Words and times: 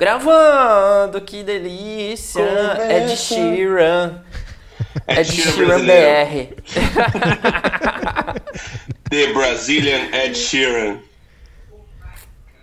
Gravando, 0.00 1.20
que 1.20 1.42
delícia! 1.42 2.42
Conversa. 2.42 2.92
Ed 2.92 3.16
Sheeran. 3.18 4.22
Ed 5.06 5.20
Ed 5.20 5.24
Sheeran 5.30 5.52
Sheeran 5.52 5.66
brasileiro. 5.66 6.56
BR. 6.56 6.70
The 9.10 9.32
Brazilian 9.34 10.14
Ed 10.14 10.34
Sheeran. 10.34 11.00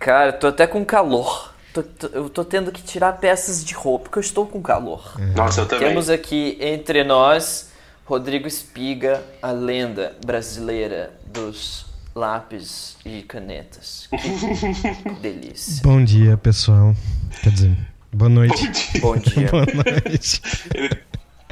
Cara, 0.00 0.32
tô 0.32 0.48
até 0.48 0.66
com 0.66 0.84
calor. 0.84 1.54
Tô- 1.72 1.82
tô- 1.84 2.08
eu 2.08 2.28
tô 2.28 2.44
tendo 2.44 2.72
que 2.72 2.82
tirar 2.82 3.12
peças 3.18 3.64
de 3.64 3.72
roupa, 3.74 4.04
porque 4.06 4.18
eu 4.18 4.22
estou 4.22 4.44
com 4.46 4.60
calor. 4.60 5.14
Nossa, 5.36 5.60
eu 5.60 5.66
também. 5.68 5.88
Temos 5.88 6.10
aqui 6.10 6.58
entre 6.60 7.04
nós 7.04 7.70
Rodrigo 8.04 8.48
Espiga, 8.48 9.22
a 9.40 9.52
lenda 9.52 10.16
brasileira 10.26 11.12
dos 11.26 11.86
lápis 12.16 12.96
e 13.04 13.22
canetas. 13.22 14.08
Que 14.10 15.10
delícia. 15.22 15.82
Bom 15.84 16.02
dia, 16.02 16.36
pessoal. 16.36 16.94
Quer 17.42 17.50
dizer, 17.50 17.76
boa 18.12 18.28
noite. 18.28 19.00
Bom 19.00 19.16
dia. 19.16 19.48
boa 19.50 19.66
noite. 19.66 20.42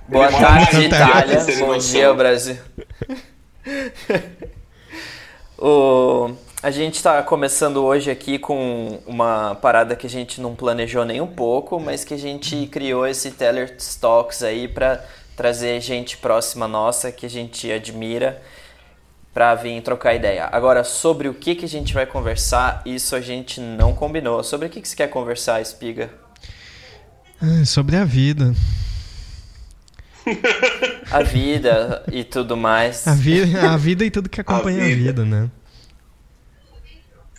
Boa 0.09 0.27
Ele 0.29 0.37
tarde, 0.37 0.85
Itália. 0.85 1.47
Bom 1.59 1.79
dia, 1.79 2.15
Brasil. 2.15 2.57
o, 5.59 6.30
a 6.62 6.71
gente 6.71 6.95
está 6.95 7.23
começando 7.23 7.85
hoje 7.85 8.11
aqui 8.11 8.39
com 8.39 9.01
uma 9.07 9.55
parada 9.57 9.95
que 9.95 10.07
a 10.07 10.11
gente 10.11 10.41
não 10.41 10.55
planejou 10.55 11.05
nem 11.05 11.21
um 11.21 11.27
pouco, 11.27 11.79
mas 11.79 12.05
que 12.05 12.15
a 12.15 12.19
gente 12.19 12.66
criou 12.66 13.07
esse 13.07 13.30
Teller 13.33 13.77
Talks 14.01 14.43
aí 14.43 14.66
para 14.69 15.05
trazer 15.37 15.80
gente 15.80 16.16
próxima 16.16 16.66
nossa 16.66 17.13
que 17.13 17.27
a 17.27 17.30
gente 17.30 17.71
admira 17.71 18.41
para 19.37 19.55
vir 19.55 19.83
trocar 19.83 20.15
ideia. 20.15 20.49
Agora, 20.51 20.83
sobre 20.83 21.29
o 21.29 21.35
que, 21.35 21.55
que 21.55 21.67
a 21.67 21.69
gente 21.69 21.93
vai 21.93 22.07
conversar, 22.07 22.81
isso 22.87 23.15
a 23.15 23.21
gente 23.21 23.61
não 23.61 23.95
combinou. 23.95 24.43
Sobre 24.43 24.67
o 24.67 24.71
que, 24.71 24.81
que 24.81 24.89
você 24.89 24.97
quer 24.97 25.09
conversar, 25.09 25.61
Espiga? 25.61 26.09
Ah, 27.39 27.63
sobre 27.67 27.97
a 27.97 28.05
vida. 28.07 28.55
A 31.10 31.23
vida 31.23 32.02
e 32.10 32.25
tudo 32.25 32.57
mais. 32.57 33.07
A, 33.07 33.13
vi 33.13 33.55
a 33.59 33.77
vida 33.77 34.07
e 34.07 34.10
tudo 34.10 34.30
que 34.30 34.41
acompanha 34.41 34.83
a 34.83 34.87
vida. 34.87 34.97
vida, 34.97 35.25
né? 35.27 35.51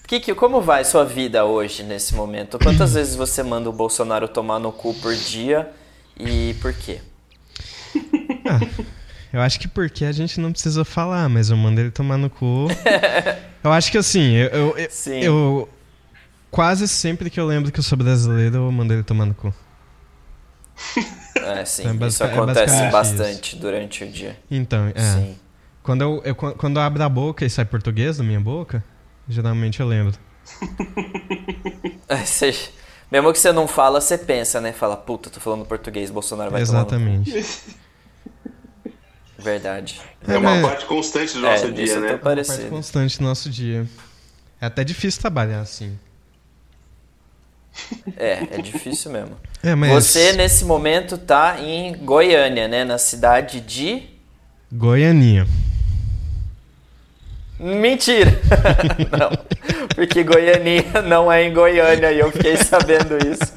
Kiki, 0.05 0.35
como 0.35 0.61
vai 0.61 0.85
sua 0.85 1.03
vida 1.03 1.45
hoje, 1.45 1.81
nesse 1.81 2.13
momento? 2.13 2.59
Quantas 2.59 2.93
vezes 2.95 3.15
você 3.15 3.41
manda 3.41 3.71
o 3.71 3.73
Bolsonaro 3.73 4.27
tomar 4.27 4.59
no 4.59 4.71
cu 4.71 4.93
por 4.93 5.15
dia 5.15 5.67
e 6.15 6.55
por 6.61 6.73
quê? 6.73 7.01
Eu 9.33 9.41
acho 9.41 9.59
que 9.59 9.67
porque 9.67 10.05
a 10.05 10.11
gente 10.11 10.39
não 10.39 10.51
precisa 10.51 10.83
falar, 10.85 11.27
mas 11.29 11.49
eu 11.49 11.57
mando 11.57 11.81
ele 11.81 11.91
tomar 11.91 12.17
no 12.17 12.29
cu. 12.29 12.67
eu 13.63 13.71
acho 13.71 13.91
que 13.91 13.97
assim, 13.97 14.33
eu, 14.33 14.47
eu, 14.75 14.87
Sim. 14.89 15.19
eu- 15.19 15.69
Quase 16.49 16.87
sempre 16.87 17.29
que 17.29 17.39
eu 17.39 17.45
lembro 17.45 17.71
que 17.71 17.79
eu 17.79 17.83
sou 17.83 17.97
brasileiro, 17.97 18.55
eu 18.55 18.71
mando 18.71 18.93
ele 18.93 19.03
tomar 19.03 19.25
no 19.25 19.33
cu. 19.33 19.53
É, 21.37 21.63
sim, 21.63 21.87
É 21.87 21.93
basic- 21.93 22.07
isso 22.07 22.23
é 22.23 22.25
acontece 22.33 22.65
basicamente 22.65 22.91
bastante 22.91 23.55
durante 23.55 24.03
o 24.03 24.07
dia. 24.11 24.37
Então, 24.51 24.91
é. 24.93 24.99
Sim. 25.13 25.37
Quando 25.81 26.01
eu, 26.01 26.21
eu- 26.25 26.35
quando 26.35 26.77
eu 26.77 26.81
abro 26.83 27.01
a 27.01 27.07
boca 27.07 27.45
e 27.45 27.49
sai 27.49 27.63
português 27.63 28.17
da 28.17 28.23
minha 28.23 28.39
boca, 28.39 28.83
geralmente 29.29 29.79
eu 29.79 29.87
lembro. 29.87 30.13
É, 32.09 32.17
você- 32.25 32.55
mesmo 33.11 33.31
que 33.33 33.39
você 33.39 33.51
não 33.51 33.67
fala, 33.67 33.99
você 34.01 34.17
pensa, 34.17 34.59
né? 34.61 34.71
Fala, 34.73 34.95
puta, 34.97 35.29
tô 35.29 35.39
falando 35.39 35.65
português, 35.65 36.09
Bolsonaro 36.09 36.51
vai 36.51 36.65
tomar 36.65 36.79
Exatamente. 36.79 37.31
cu. 37.31 37.71
Verdade. 39.47 40.01
É 40.27 40.37
uma 40.37 40.55
mas- 40.55 40.61
parte 40.61 40.85
constante 40.85 41.33
do 41.37 41.45
É, 41.47 41.51
nosso 41.51 41.67
nisso 41.69 41.75
dia, 41.75 41.99
né? 42.01 42.07
É 42.07 42.11
uma 42.11 42.17
parte 42.19 42.61
constante 42.69 43.17
do 43.17 43.23
nosso 43.23 43.49
dia. 43.49 43.87
É 44.59 44.65
até 44.65 44.83
difícil 44.83 45.21
trabalhar 45.21 45.61
assim. 45.61 45.97
É, 48.17 48.45
é 48.51 48.61
difícil 48.61 49.09
mesmo. 49.09 49.37
É, 49.63 49.73
mas 49.73 49.91
Você, 49.91 50.33
nesse 50.33 50.65
momento, 50.65 51.17
tá 51.17 51.61
em 51.61 51.95
Goiânia, 51.95 52.67
né? 52.67 52.83
Na 52.83 52.97
cidade 52.97 53.61
de... 53.61 54.03
Goianinha. 54.69 55.47
Mentira! 57.57 58.31
não, 59.17 59.29
porque 59.95 60.23
Goianinha 60.23 61.01
não 61.03 61.31
é 61.31 61.43
em 61.45 61.53
Goiânia 61.53 62.11
e 62.11 62.19
eu 62.19 62.31
fiquei 62.33 62.57
sabendo 62.57 63.17
isso 63.17 63.53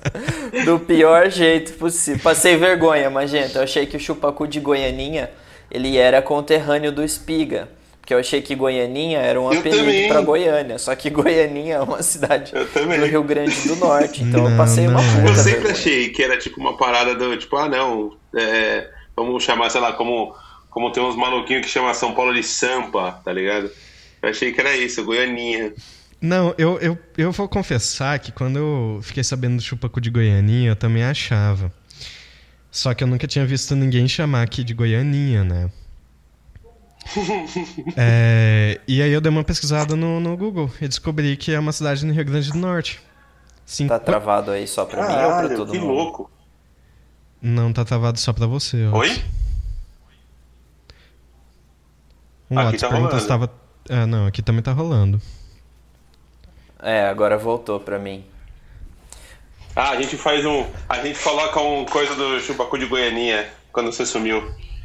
do 0.64 0.78
pior 0.78 1.28
jeito 1.30 1.72
possível. 1.72 2.20
Passei 2.22 2.56
vergonha, 2.56 3.10
mas 3.10 3.28
gente, 3.30 3.56
eu 3.56 3.62
achei 3.62 3.86
que 3.86 3.96
o 3.96 4.00
chupacu 4.00 4.46
de 4.46 4.60
Goianinha 4.60 5.30
ele 5.70 5.96
era 5.96 6.20
conterrâneo 6.22 6.92
do 6.92 7.02
Espiga. 7.04 7.68
Porque 8.00 8.14
eu 8.14 8.18
achei 8.18 8.42
que 8.42 8.54
Goianinha 8.56 9.18
era 9.20 9.40
um 9.40 9.52
Eu 9.52 9.60
apelido 9.60 9.84
também. 9.84 10.08
pra 10.08 10.20
Goiânia. 10.22 10.78
Só 10.78 10.94
que 10.96 11.10
Goianinha 11.10 11.76
é 11.76 11.80
uma 11.80 12.02
cidade 12.02 12.52
Eu 12.54 12.66
do 12.66 13.06
Rio 13.06 13.22
Grande 13.22 13.68
do 13.68 13.76
Norte. 13.76 14.22
Então 14.24 14.44
eu 14.44 14.50
Não, 14.50 14.56
passei 14.56 14.88
uma 14.88 15.00
não. 15.00 15.14
puta 15.16 15.28
Eu 15.28 15.34
sempre 15.36 15.50
vergonha. 15.52 15.72
achei 15.72 16.08
que 16.10 16.22
era 16.22 16.36
tipo 16.38 16.58
uma 16.60 16.76
parada 16.76 17.14
do 17.14 17.36
tipo, 17.36 17.56
ah 17.56 17.68
não, 17.68 18.16
é, 18.34 18.88
vamos 19.14 19.44
chamar, 19.44 19.70
sei 19.70 19.80
lá, 19.80 19.92
como, 19.92 20.34
como 20.70 20.90
tem 20.90 21.02
uns 21.02 21.14
maluquinhos 21.14 21.64
que 21.64 21.70
chamam 21.70 21.92
São 21.94 22.12
Paulo 22.14 22.34
de 22.34 22.42
Sampa, 22.42 23.20
tá 23.24 23.32
ligado? 23.32 23.70
Eu 24.22 24.28
achei 24.30 24.50
que 24.52 24.60
era 24.60 24.74
isso, 24.76 25.04
Goianinha. 25.04 25.72
Não, 26.20 26.54
eu, 26.58 26.78
eu, 26.80 26.98
eu 27.16 27.32
vou 27.32 27.48
confessar 27.48 28.18
que 28.18 28.32
quando 28.32 28.58
eu 28.58 29.00
fiquei 29.02 29.22
sabendo 29.24 29.56
do 29.56 29.62
chupacu 29.62 30.00
de 30.00 30.10
Goianinha, 30.10 30.70
eu 30.70 30.76
também 30.76 31.04
achava. 31.04 31.72
Só 32.70 32.94
que 32.94 33.02
eu 33.02 33.08
nunca 33.08 33.26
tinha 33.26 33.44
visto 33.44 33.74
ninguém 33.74 34.06
chamar 34.06 34.42
aqui 34.42 34.62
de 34.62 34.74
Goianinha, 34.74 35.44
né? 35.44 35.70
É, 37.96 38.80
e 38.86 39.02
aí 39.02 39.10
eu 39.10 39.20
dei 39.20 39.30
uma 39.30 39.42
pesquisada 39.42 39.96
no, 39.96 40.20
no 40.20 40.36
Google 40.36 40.70
e 40.80 40.86
descobri 40.86 41.36
que 41.36 41.52
é 41.52 41.58
uma 41.58 41.72
cidade 41.72 42.04
no 42.06 42.12
Rio 42.12 42.24
Grande 42.24 42.52
do 42.52 42.58
Norte. 42.58 43.00
Sim, 43.64 43.88
Tá 43.88 43.98
travado 43.98 44.50
aí 44.50 44.66
só 44.66 44.84
pra 44.84 45.02
mim 45.02 45.08
ou 45.08 45.14
pra 45.14 45.26
Caralho, 45.28 45.56
todo 45.56 45.72
que 45.72 45.78
mundo? 45.78 45.92
louco. 45.92 46.30
Não 47.42 47.72
tá 47.72 47.84
travado 47.84 48.18
só 48.18 48.32
pra 48.32 48.46
você. 48.46 48.86
Oi? 48.86 49.22
Um 52.50 52.58
Aqui 52.58 52.78
tá 52.78 52.88
rolando. 52.88 53.20
se 53.20 53.26
tava... 53.28 53.50
Ah, 53.88 54.06
não, 54.06 54.26
aqui 54.26 54.42
também 54.42 54.62
tá 54.62 54.72
rolando. 54.72 55.20
É, 56.80 57.06
agora 57.08 57.38
voltou 57.38 57.78
pra 57.80 57.98
mim. 57.98 58.24
Ah, 59.76 59.90
a 59.90 59.96
gente 60.00 60.16
faz 60.16 60.44
um. 60.44 60.64
A 60.88 60.96
gente 60.98 61.18
coloca 61.20 61.60
um 61.60 61.84
coisa 61.84 62.14
do 62.14 62.40
chupacu 62.40 62.76
de 62.78 62.86
Goianinha 62.86 63.46
quando 63.72 63.92
você 63.92 64.04
sumiu. 64.04 64.38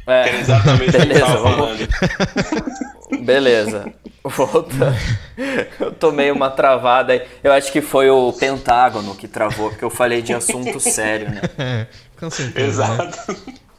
É. 0.06 0.22
Que 0.22 0.28
era 0.28 0.38
exatamente 0.38 0.88
o 0.90 0.92
que 0.92 0.98
Beleza, 1.06 1.20
tava 1.26 1.38
vamos- 1.38 1.56
falando. 1.58 1.88
Beleza. 3.26 3.92
Volta. 4.24 4.96
Eu 5.80 5.92
tomei 5.92 6.30
uma 6.30 6.50
travada 6.50 7.12
aí. 7.12 7.22
Eu 7.42 7.52
acho 7.52 7.70
que 7.72 7.80
foi 7.80 8.08
o 8.10 8.32
Pentágono 8.32 9.14
que 9.16 9.26
travou, 9.28 9.70
porque 9.70 9.84
eu 9.84 9.90
falei 9.90 10.22
de 10.22 10.32
assunto 10.32 10.78
sério, 10.80 11.30
né? 11.30 11.40
É, 11.58 11.86
com 12.18 12.30
certeza. 12.30 12.86
né? 12.86 13.10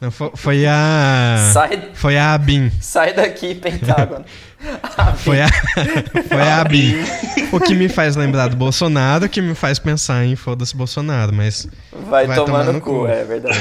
Não, 0.00 0.10
fo- 0.12 0.32
foi 0.36 0.64
a... 0.64 1.50
Sai, 1.52 1.90
Foi 1.94 2.16
a 2.16 2.34
Abin. 2.34 2.70
sai 2.80 3.12
daqui, 3.14 3.54
Pentágono. 3.54 4.24
Foi 5.18 5.40
a, 5.40 5.46
foi 6.28 6.40
a 6.40 6.60
Abin. 6.62 6.94
O 7.52 7.60
que 7.60 7.74
me 7.74 7.88
faz 7.88 8.16
lembrar 8.16 8.48
do 8.48 8.56
Bolsonaro, 8.56 9.26
o 9.26 9.28
que 9.28 9.40
me 9.40 9.54
faz 9.54 9.78
pensar 9.78 10.24
em 10.24 10.34
foda-se 10.34 10.76
Bolsonaro, 10.76 11.32
mas... 11.32 11.68
Vai, 11.92 12.26
tomar, 12.34 12.64
no 12.64 12.80
cu, 12.80 13.06
é 13.06 13.22
verdade. 13.24 13.56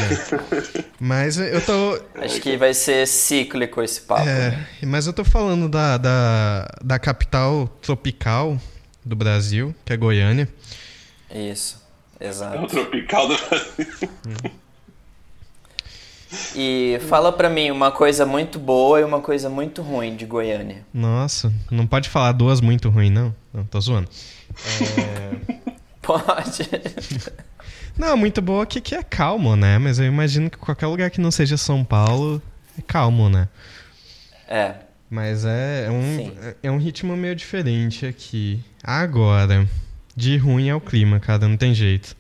Mas 0.99 1.37
eu 1.37 1.61
tô... 1.61 1.99
Acho 2.19 2.41
que 2.41 2.57
vai 2.57 2.73
ser 2.73 3.05
cíclico 3.07 3.79
esse 3.83 4.01
papo. 4.01 4.25
né? 4.25 4.65
É, 4.81 4.85
mas 4.87 5.05
eu 5.05 5.13
tô 5.13 5.23
falando 5.23 5.69
da, 5.69 5.97
da, 5.97 6.67
da 6.83 6.97
capital 6.97 7.67
tropical 7.81 8.57
do 9.05 9.15
Brasil, 9.15 9.75
que 9.85 9.93
é 9.93 9.97
Goiânia. 9.97 10.49
Isso, 11.31 11.79
É 12.19 12.25
o 12.25 12.29
exato. 12.29 12.67
tropical 12.67 13.27
do 13.27 13.37
Brasil. 13.37 14.51
E 16.55 16.99
fala 17.07 17.31
pra 17.31 17.49
mim 17.49 17.71
uma 17.71 17.91
coisa 17.91 18.25
muito 18.25 18.59
boa 18.59 18.99
e 18.99 19.03
uma 19.03 19.21
coisa 19.21 19.49
muito 19.49 19.81
ruim 19.81 20.15
de 20.15 20.25
Goiânia. 20.25 20.85
Nossa, 20.93 21.51
não 21.71 21.87
pode 21.87 22.09
falar 22.09 22.33
duas 22.33 22.59
muito 22.59 22.89
ruins, 22.89 23.11
não. 23.11 23.33
Não, 23.53 23.63
tô 23.63 23.79
zoando. 23.79 24.09
Pode. 26.01 26.69
Não, 27.97 28.15
muito 28.15 28.41
boa 28.41 28.65
que, 28.65 28.79
que 28.79 28.95
é 28.95 29.03
calmo, 29.03 29.55
né? 29.57 29.77
Mas 29.77 29.99
eu 29.99 30.05
imagino 30.05 30.49
que 30.49 30.57
qualquer 30.57 30.87
lugar 30.87 31.09
que 31.09 31.19
não 31.19 31.31
seja 31.31 31.57
São 31.57 31.83
Paulo 31.83 32.41
é 32.77 32.81
calmo, 32.81 33.29
né? 33.29 33.49
É, 34.47 34.75
Mas 35.09 35.43
é, 35.43 35.85
é 35.87 35.91
um, 35.91 36.17
Sim. 36.17 36.33
é 36.63 36.71
um 36.71 36.77
ritmo 36.77 37.17
meio 37.17 37.35
diferente 37.35 38.05
aqui. 38.05 38.63
Agora, 38.81 39.67
de 40.15 40.37
ruim 40.37 40.69
é 40.69 40.75
o 40.75 40.79
clima, 40.79 41.19
cara, 41.19 41.45
não 41.47 41.57
tem 41.57 41.73
jeito. 41.73 42.15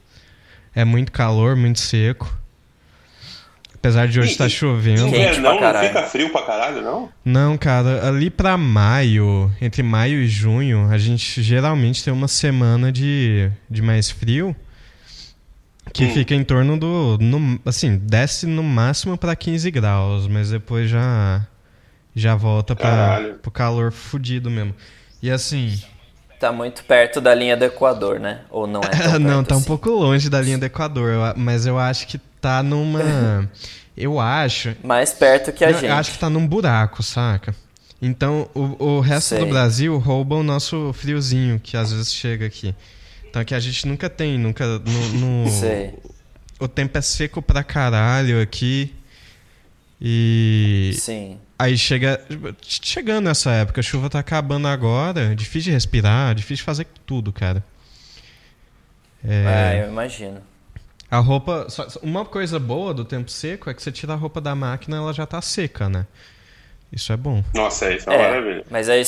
É 0.75 0.83
muito 0.83 1.11
calor, 1.11 1.55
muito 1.55 1.79
seco. 1.79 2.37
Apesar 3.87 4.07
de 4.07 4.19
hoje 4.19 4.29
E- 4.29 4.31
estar 4.33 4.47
e- 4.47 4.49
chovendo. 4.49 5.05
Quente 5.09 5.37
É, 5.37 5.39
não, 5.39 5.57
pra 5.57 5.73
não 5.73 5.81
fica 5.81 6.03
frio 6.03 6.29
pra 6.31 6.41
caralho, 6.43 6.81
não? 6.81 7.09
Não, 7.23 7.57
cara, 7.57 8.07
ali 8.07 8.29
pra 8.29 8.57
maio, 8.57 9.51
entre 9.61 9.81
maio 9.83 10.21
e 10.21 10.27
junho, 10.27 10.89
a 10.89 10.97
gente 10.97 11.41
geralmente 11.41 12.03
tem 12.03 12.11
uma 12.13 12.27
semana 12.27 12.91
de, 12.91 13.49
de 13.69 13.81
mais 13.81 14.09
frio 14.11 14.55
que 15.93 16.05
Hum. 16.05 16.13
fica 16.13 16.35
em 16.35 16.43
torno 16.43 16.77
do. 16.77 17.17
no- 17.21 17.59
assim, 17.65 17.97
desce 17.97 18.45
no 18.45 18.61
máximo 18.61 19.17
pra 19.17 19.35
15 19.35 19.71
graus, 19.71 20.27
mas 20.27 20.49
depois 20.49 20.89
já 20.89 21.45
já 22.15 22.35
volta 22.35 22.75
pra, 22.75 22.89
Caralho. 22.89 23.33
pro 23.35 23.51
calor 23.51 23.91
fudido 23.91 24.49
mesmo. 24.49 24.73
E 25.21 25.29
assim, 25.31 25.79
Tá 26.39 26.51
muito 26.51 26.83
perto 26.83 27.19
da 27.19 27.33
linha 27.33 27.57
do 27.57 27.65
Equador, 27.65 28.19
né? 28.19 28.41
Ou 28.51 28.67
não 28.67 28.81
é? 28.81 29.17
Não, 29.17 29.43
tá 29.43 29.55
um 29.55 29.57
assim? 29.57 29.67
pouco 29.67 29.89
longe 29.89 30.29
da 30.29 30.39
linha 30.39 30.57
do 30.57 30.65
Equador, 30.65 31.09
eu 31.11 31.21
mas 31.35 31.65
eu 31.65 31.79
acho 31.79 32.05
que 32.07 32.19
tá 32.39 32.61
numa. 32.61 33.49
eu 33.97 34.19
acho. 34.19 34.75
Mais 34.83 35.11
perto 35.13 35.51
que 35.51 35.65
a 35.65 35.71
Não, 35.71 35.79
gente. 35.79 35.89
Eu 35.89 35.95
acho 35.95 36.11
que 36.11 36.19
tá 36.19 36.29
num 36.29 36.45
buraco, 36.47 37.01
saca? 37.01 37.55
Então 37.99 38.47
o, 38.53 38.85
o 38.97 38.99
resto 38.99 39.29
Sei. 39.29 39.39
do 39.39 39.47
Brasil 39.47 39.97
rouba 39.97 40.35
o 40.35 40.43
nosso 40.43 40.93
friozinho 40.93 41.59
que 41.59 41.75
às 41.75 41.91
vezes 41.91 42.13
chega 42.13 42.45
aqui. 42.45 42.75
Então 43.27 43.43
que 43.43 43.55
a 43.55 43.59
gente 43.59 43.87
nunca 43.87 44.07
tem, 44.07 44.37
nunca. 44.37 44.65
No, 44.67 45.09
no- 45.43 45.49
Sei. 45.49 45.95
O 46.59 46.67
tempo 46.67 46.97
é 46.97 47.01
seco 47.01 47.41
pra 47.41 47.63
caralho 47.63 48.39
aqui. 48.41 48.93
E. 49.99 50.95
Sim. 50.99 51.39
Aí 51.57 51.77
chega. 51.77 52.21
Chegando 52.61 53.29
essa 53.29 53.51
época, 53.51 53.79
a 53.81 53.83
chuva 53.83 54.09
tá 54.09 54.19
acabando 54.19 54.67
agora. 54.67 55.35
Difícil 55.35 55.63
de 55.65 55.71
respirar, 55.71 56.35
difícil 56.35 56.57
de 56.57 56.63
fazer 56.63 56.87
tudo, 57.05 57.33
cara. 57.33 57.63
É, 59.27 59.83
eu 59.83 59.89
imagino. 59.89 60.39
A 61.09 61.17
roupa. 61.17 61.67
Uma 62.03 62.25
coisa 62.25 62.59
boa 62.59 62.93
do 62.93 63.03
tempo 63.03 63.31
seco 63.31 63.69
é 63.69 63.73
que 63.73 63.81
você 63.81 63.91
tira 63.91 64.13
a 64.13 64.15
roupa 64.15 64.39
da 64.39 64.53
máquina 64.53 64.97
ela 64.97 65.13
já 65.13 65.25
tá 65.25 65.41
seca, 65.41 65.89
né? 65.89 66.05
Isso 66.91 67.11
é 67.11 67.17
bom. 67.17 67.43
Nossa, 67.53 67.91
isso 67.93 68.09
é 68.09 68.13
uma 68.13 68.21
É, 68.23 68.29
maravilha. 68.29 68.65
mas 68.69 68.87
aí 68.89 69.03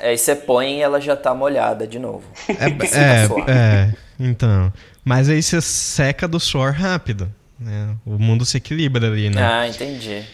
aí 0.00 0.16
você 0.16 0.34
põe 0.34 0.78
e 0.78 0.80
ela 0.80 1.00
já 1.00 1.14
tá 1.16 1.34
molhada 1.34 1.86
de 1.86 1.98
novo. 1.98 2.24
É, 2.48 3.26
suave. 3.26 3.50
é, 3.50 3.92
então. 4.18 4.72
Mas 5.04 5.28
aí 5.28 5.42
você 5.42 5.60
seca 5.60 6.26
do 6.26 6.40
suor 6.40 6.72
rápido. 6.72 7.32
Né? 7.58 7.96
O 8.06 8.18
mundo 8.18 8.44
se 8.44 8.56
equilibra 8.56 9.08
ali, 9.08 9.30
né? 9.30 9.42
Ah, 9.42 9.68
entendi. 9.68 10.24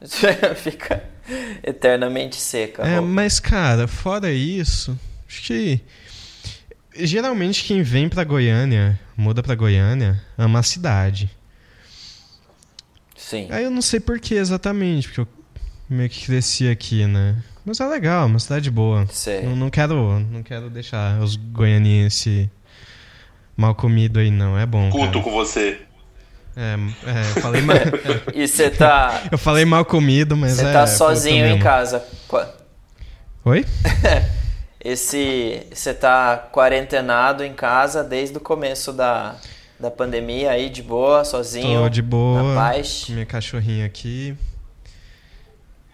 Fica 0.56 1.02
eternamente 1.62 2.36
seca. 2.36 2.82
É, 2.82 3.00
mas, 3.00 3.38
cara, 3.38 3.86
fora 3.86 4.30
isso, 4.30 4.98
acho 5.28 5.42
que. 5.42 5.80
Geralmente 6.96 7.64
quem 7.64 7.82
vem 7.82 8.08
pra 8.08 8.24
Goiânia, 8.24 8.98
muda 9.16 9.42
pra 9.42 9.54
Goiânia, 9.54 10.20
ama 10.36 10.58
a 10.58 10.62
cidade. 10.62 11.30
Sim. 13.16 13.46
Aí 13.48 13.62
eu 13.62 13.70
não 13.70 13.80
sei 13.80 14.00
por 14.00 14.18
que 14.18 14.34
exatamente, 14.34 15.06
porque 15.06 15.20
eu 15.20 15.28
meio 15.88 16.10
que 16.10 16.26
cresci 16.26 16.68
aqui, 16.68 17.06
né? 17.06 17.36
Mas 17.64 17.78
é 17.78 17.86
legal, 17.86 18.26
uma 18.26 18.38
cidade 18.38 18.70
boa. 18.70 19.06
Sei. 19.10 19.42
Não, 19.42 19.54
não 19.54 19.70
quero, 19.70 20.18
não 20.18 20.42
quero 20.42 20.68
deixar 20.68 21.20
os 21.20 21.36
goianienses 21.36 22.48
mal 23.56 23.74
comido 23.74 24.18
aí, 24.18 24.30
não. 24.30 24.58
É 24.58 24.66
bom. 24.66 24.90
Culto 24.90 25.12
cara. 25.12 25.22
com 25.22 25.30
você. 25.30 25.80
É, 26.56 26.74
é, 27.06 27.20
eu 27.36 27.42
falei 27.42 27.62
mal, 27.62 27.76
E 28.34 28.46
você 28.48 28.70
tá, 28.70 29.22
eu 29.30 29.38
falei 29.38 29.64
mal 29.64 29.84
comido, 29.84 30.36
mas 30.36 30.52
você 30.54 30.66
é. 30.66 30.72
tá 30.72 30.80
culto 30.84 30.96
sozinho 30.98 31.46
em 31.46 31.58
casa. 31.58 32.04
Oi? 33.44 33.64
Esse, 34.82 35.66
você 35.72 35.92
tá 35.92 36.48
quarentenado 36.52 37.44
em 37.44 37.52
casa 37.52 38.02
desde 38.02 38.36
o 38.36 38.40
começo 38.40 38.92
da, 38.92 39.36
da 39.78 39.90
pandemia 39.90 40.50
aí, 40.50 40.70
de 40.70 40.82
boa, 40.82 41.24
sozinho. 41.24 41.82
Tô 41.82 41.88
de 41.88 42.02
boa. 42.02 42.42
Na 42.54 42.60
paz. 42.60 43.04
Com 43.06 43.12
minha 43.12 43.26
cachorrinha 43.26 43.84
aqui. 43.86 44.34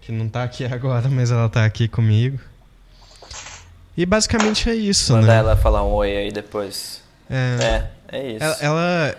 Que 0.03 0.13
não 0.13 0.29
tá 0.29 0.45
aqui 0.45 0.65
agora, 0.65 1.09
mas 1.09 1.33
ela 1.33 1.49
tá 1.49 1.65
aqui 1.65 1.89
comigo. 1.89 2.39
E 3.97 4.07
basicamente 4.07 4.71
é 4.71 4.75
isso, 4.75 5.15
Mandar 5.15 5.27
né? 5.27 5.39
ela 5.39 5.57
falar 5.57 5.83
um 5.85 5.93
oi 5.93 6.17
aí 6.17 6.31
depois. 6.31 7.03
É, 7.29 7.89
É, 8.13 8.19
é 8.19 8.33
isso. 8.33 8.45
ela, 8.45 8.57
ela- 8.61 9.19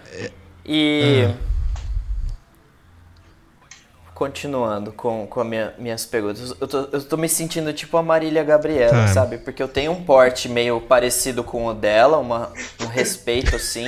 E. 0.68 1.28
Ah. 1.30 1.48
Continuando 4.14 4.92
com, 4.94 5.28
com 5.28 5.42
as 5.42 5.46
minha, 5.46 5.74
minhas 5.78 6.04
perguntas. 6.04 6.52
Eu 6.60 6.68
tô, 6.68 6.78
eu 6.92 7.04
tô 7.04 7.16
me 7.18 7.30
sentindo 7.30 7.72
tipo 7.72 7.96
a 7.98 8.02
Marília 8.02 8.44
Gabriela, 8.44 8.90
Tá. 8.92 9.08
sabe? 9.10 9.38
Porque 9.38 9.62
eu 9.62 9.68
tenho 9.68 9.92
um 9.92 10.04
porte 10.04 10.50
meio 10.50 10.82
parecido 10.82 11.44
com 11.44 11.68
o 11.68 11.74
dela, 11.76 12.18
uma, 12.18 12.52
um 12.82 12.88
respeito 12.88 13.56
assim. 13.56 13.86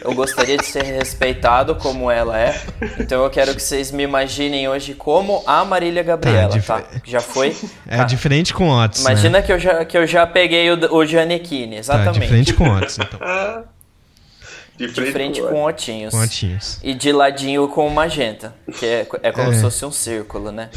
Eu 0.00 0.14
gostaria 0.14 0.56
de 0.56 0.64
ser 0.64 0.84
respeitado 0.84 1.74
como 1.74 2.08
ela 2.08 2.38
é. 2.38 2.54
Então 3.00 3.24
eu 3.24 3.30
quero 3.30 3.52
que 3.52 3.60
vocês 3.60 3.90
me 3.90 4.04
imaginem 4.04 4.68
hoje 4.68 4.94
como 4.94 5.42
a 5.44 5.64
Marília 5.64 6.04
Gabriela, 6.04 6.52
dif- 6.52 6.68
tá? 6.68 6.84
Já 7.02 7.20
foi? 7.20 7.56
é 7.88 7.96
Tá. 7.96 8.04
diferente 8.04 8.54
com 8.54 8.70
Otis, 8.70 9.02
né? 9.02 9.10
Imagina 9.10 9.42
que, 9.42 9.52
eu 9.52 9.58
já, 9.58 9.84
que 9.84 9.98
eu 9.98 10.06
já 10.06 10.24
peguei 10.24 10.70
o, 10.70 10.94
o 10.94 11.04
Giannichini, 11.04 11.74
Tá, 11.74 11.80
exatamente. 11.80 12.20
de 12.20 12.28
frente 12.28 12.54
com 12.54 12.70
Otis, 12.70 12.96
então. 12.96 13.18
De 14.76 14.88
De 14.88 15.12
frente 15.12 15.40
com 15.40 15.48
com 15.48 15.64
Otinhos. 15.64 16.12
Com 16.12 16.20
Otinhos. 16.20 16.80
E 16.82 16.94
de 16.94 17.12
ladinho 17.12 17.68
com 17.68 17.86
o 17.86 17.90
magenta, 17.90 18.54
que 18.78 18.84
é, 18.84 19.06
é 19.22 19.30
como 19.32 19.50
É. 19.50 19.54
se 19.54 19.60
fosse 19.60 19.84
um 19.84 19.92
círculo, 19.92 20.50
né? 20.50 20.68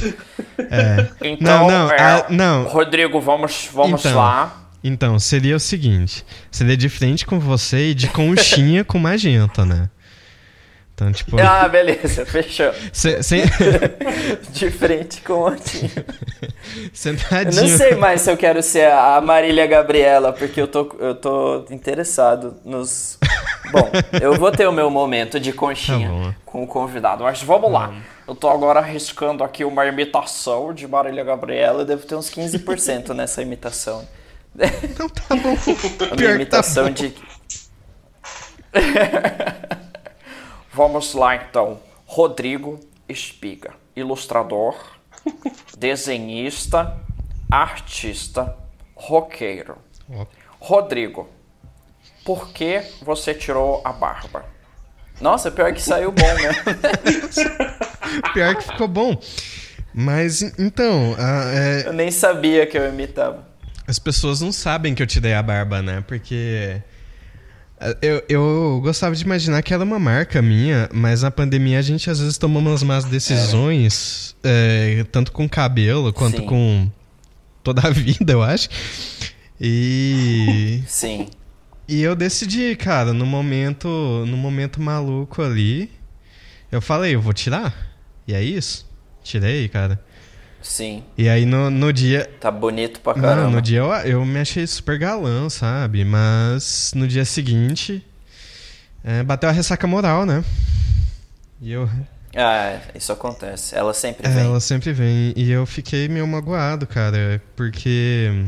É. 0.60 1.08
Então, 1.28 1.68
Não, 1.68 1.88
não, 1.88 1.92
é, 1.92 2.00
ah, 2.02 2.26
não. 2.30 2.64
Rodrigo, 2.66 3.20
vamos, 3.20 3.68
vamos 3.74 4.06
Então. 4.06 4.18
lá. 4.18 4.70
Então, 4.84 5.18
seria 5.18 5.56
o 5.56 5.60
seguinte: 5.60 6.24
seria 6.52 6.78
de 6.78 6.88
frente 6.90 7.26
com 7.26 7.40
você 7.40 7.90
e 7.90 7.94
de 7.96 8.08
conchinha 8.08 8.84
com 8.86 9.00
magenta, 9.00 9.66
né? 9.66 9.90
Então, 10.94 11.12
tipo. 11.12 11.36
Ah, 11.42 11.68
beleza, 11.68 12.24
fechou. 12.26 12.72
cê- 12.94 13.20
De 14.54 14.70
frente 14.72 15.22
com 15.22 15.34
o 15.34 15.48
Otinho. 15.48 15.92
Eu 15.96 16.90
sentadinho. 16.94 17.68
não 17.70 17.78
sei 17.78 17.96
mais 17.96 18.22
se 18.22 18.32
eu 18.32 18.38
quero 18.38 18.62
ser 18.62 18.92
a 18.92 19.20
Marília 19.22 19.66
Gabriela, 19.68 20.32
porque 20.34 20.62
eu 20.62 20.68
tô, 20.68 20.96
eu 21.00 21.16
tô 21.16 21.66
interessado 21.72 22.56
nos. 22.64 23.18
Bom, 23.72 23.90
eu 24.22 24.36
vou 24.36 24.52
ter 24.52 24.68
o 24.68 24.72
meu 24.72 24.90
momento 24.90 25.40
de 25.40 25.54
conchinha 25.54 26.10
Tá 26.10 26.36
com 26.46 26.64
o 26.64 26.68
convidado, 26.68 27.24
mas 27.24 27.42
vamos 27.42 27.72
lá. 27.72 27.94
Eu 28.28 28.36
tô 28.36 28.50
agora 28.50 28.80
arriscando 28.80 29.44
aqui 29.44 29.64
uma 29.64 29.86
imitação 29.86 30.74
de 30.74 30.88
Marília 30.88 31.24
Gabriela, 31.24 31.82
eu 31.82 31.86
devo 31.86 32.06
ter 32.06 32.16
uns 32.16 32.30
15% 32.30 33.14
nessa 33.14 33.42
imitação. 33.42 34.08
Não, 34.56 35.10
tá 35.10 35.36
bom. 35.36 35.56
A 36.12 36.16
minha 36.16 36.16
Pior 36.16 36.16
que 36.16 36.18
tá 36.18 36.36
imitação 36.36 36.86
bom. 36.86 36.92
de. 36.92 37.14
Vamos 40.74 41.14
lá 41.14 41.36
então. 41.36 41.80
Rodrigo 42.06 42.80
Espiga, 43.10 43.74
ilustrador, 43.96 44.76
desenhista, 45.78 46.98
artista, 47.50 48.56
roqueiro. 48.96 49.78
Rodrigo, 50.60 51.30
por 52.28 52.50
que 52.50 52.82
você 53.02 53.34
tirou 53.34 53.82
a 53.86 53.94
barba? 53.94 54.44
Nossa, 55.22 55.50
pior 55.50 55.72
que 55.74 55.82
saiu 55.82 56.12
bom, 56.12 56.34
né? 56.34 56.52
Pior 58.34 58.54
que 58.56 58.64
ficou 58.64 58.88
bom. 58.88 59.18
Mas, 59.94 60.42
então, 60.60 61.16
a- 61.18 61.52
é, 61.56 61.88
Eu 61.88 61.94
nem 61.94 62.12
sabia 62.12 62.68
que 62.68 62.78
eu 62.78 62.88
imitava. 62.90 63.48
as 63.88 63.98
pessoas 63.98 64.42
não 64.42 64.52
sabem 64.52 64.94
que 64.94 65.02
eu 65.02 65.08
tirei 65.08 65.34
a 65.34 65.42
barba, 65.42 65.82
né? 65.82 66.04
Porque. 66.06 66.80
é, 67.80 67.98
Eu, 68.02 68.24
eu 68.30 68.80
gostava 68.84 69.16
de 69.16 69.24
imaginar 69.24 69.62
que 69.64 69.74
era 69.74 69.84
uma 69.84 69.98
marca 69.98 70.42
minha, 70.42 70.90
mas 70.94 71.22
na 71.24 71.32
pandemia 71.32 71.80
a 71.80 71.82
gente 71.82 72.10
às 72.10 72.20
vezes 72.20 72.38
toma 72.38 72.60
umas 72.60 72.84
más 72.84 73.06
decisões, 73.06 74.36
é, 74.44 75.04
tanto 75.12 75.32
com 75.32 75.48
cabelo 75.50 76.12
quanto 76.14 76.42
Sim. 76.42 76.46
com 76.46 76.92
toda 77.64 77.88
a 77.88 77.90
vida, 77.90 78.34
eu 78.34 78.44
acho. 78.44 78.68
E. 79.60 80.84
Sim. 80.88 81.28
E 81.88 82.02
eu 82.02 82.16
decidi, 82.16 82.76
cara, 82.76 83.14
no 83.14 83.26
momento, 83.26 83.88
no 84.28 84.36
momento 84.36 84.82
maluco 84.82 85.42
ali, 85.42 85.90
eu 86.72 86.82
falei, 86.82 87.16
eu 87.16 87.22
vou 87.22 87.34
tirar. 87.34 87.74
E 88.28 88.34
é 88.34 88.44
isso. 88.44 88.86
Tirei, 89.24 89.68
cara. 89.70 90.00
Sim. 90.62 91.04
E 91.18 91.30
aí 91.30 91.46
no, 91.46 91.70
no 91.70 91.94
dia. 91.94 92.30
Tá 92.42 92.52
bonito 92.52 93.00
pra 93.00 93.14
Não, 93.16 93.22
caramba. 93.22 93.50
no 93.52 93.62
dia 93.62 93.80
eu, 93.80 93.92
eu 93.94 94.26
me 94.26 94.40
achei 94.40 94.68
super 94.68 94.98
galã, 94.98 95.50
sabe? 95.50 96.04
Mas 96.04 96.92
no 96.94 97.08
dia 97.08 97.24
seguinte. 97.24 98.06
é, 99.04 99.24
bateu 99.24 99.50
a 99.50 99.54
ressaca 99.54 99.88
moral, 99.88 100.26
né? 100.26 100.44
E 101.62 101.72
eu. 101.72 101.90
Ah, 102.36 102.80
isso 102.94 103.12
acontece. 103.14 103.76
Ela 103.76 103.94
sempre 103.94 104.30
vem. 104.30 104.44
Ela 104.44 104.60
sempre 104.60 104.92
vem. 104.94 105.34
E 105.38 105.50
eu 105.50 105.66
fiquei 105.66 106.08
meio 106.10 106.28
magoado, 106.28 106.86
cara. 106.86 107.42
Porque. 107.56 108.46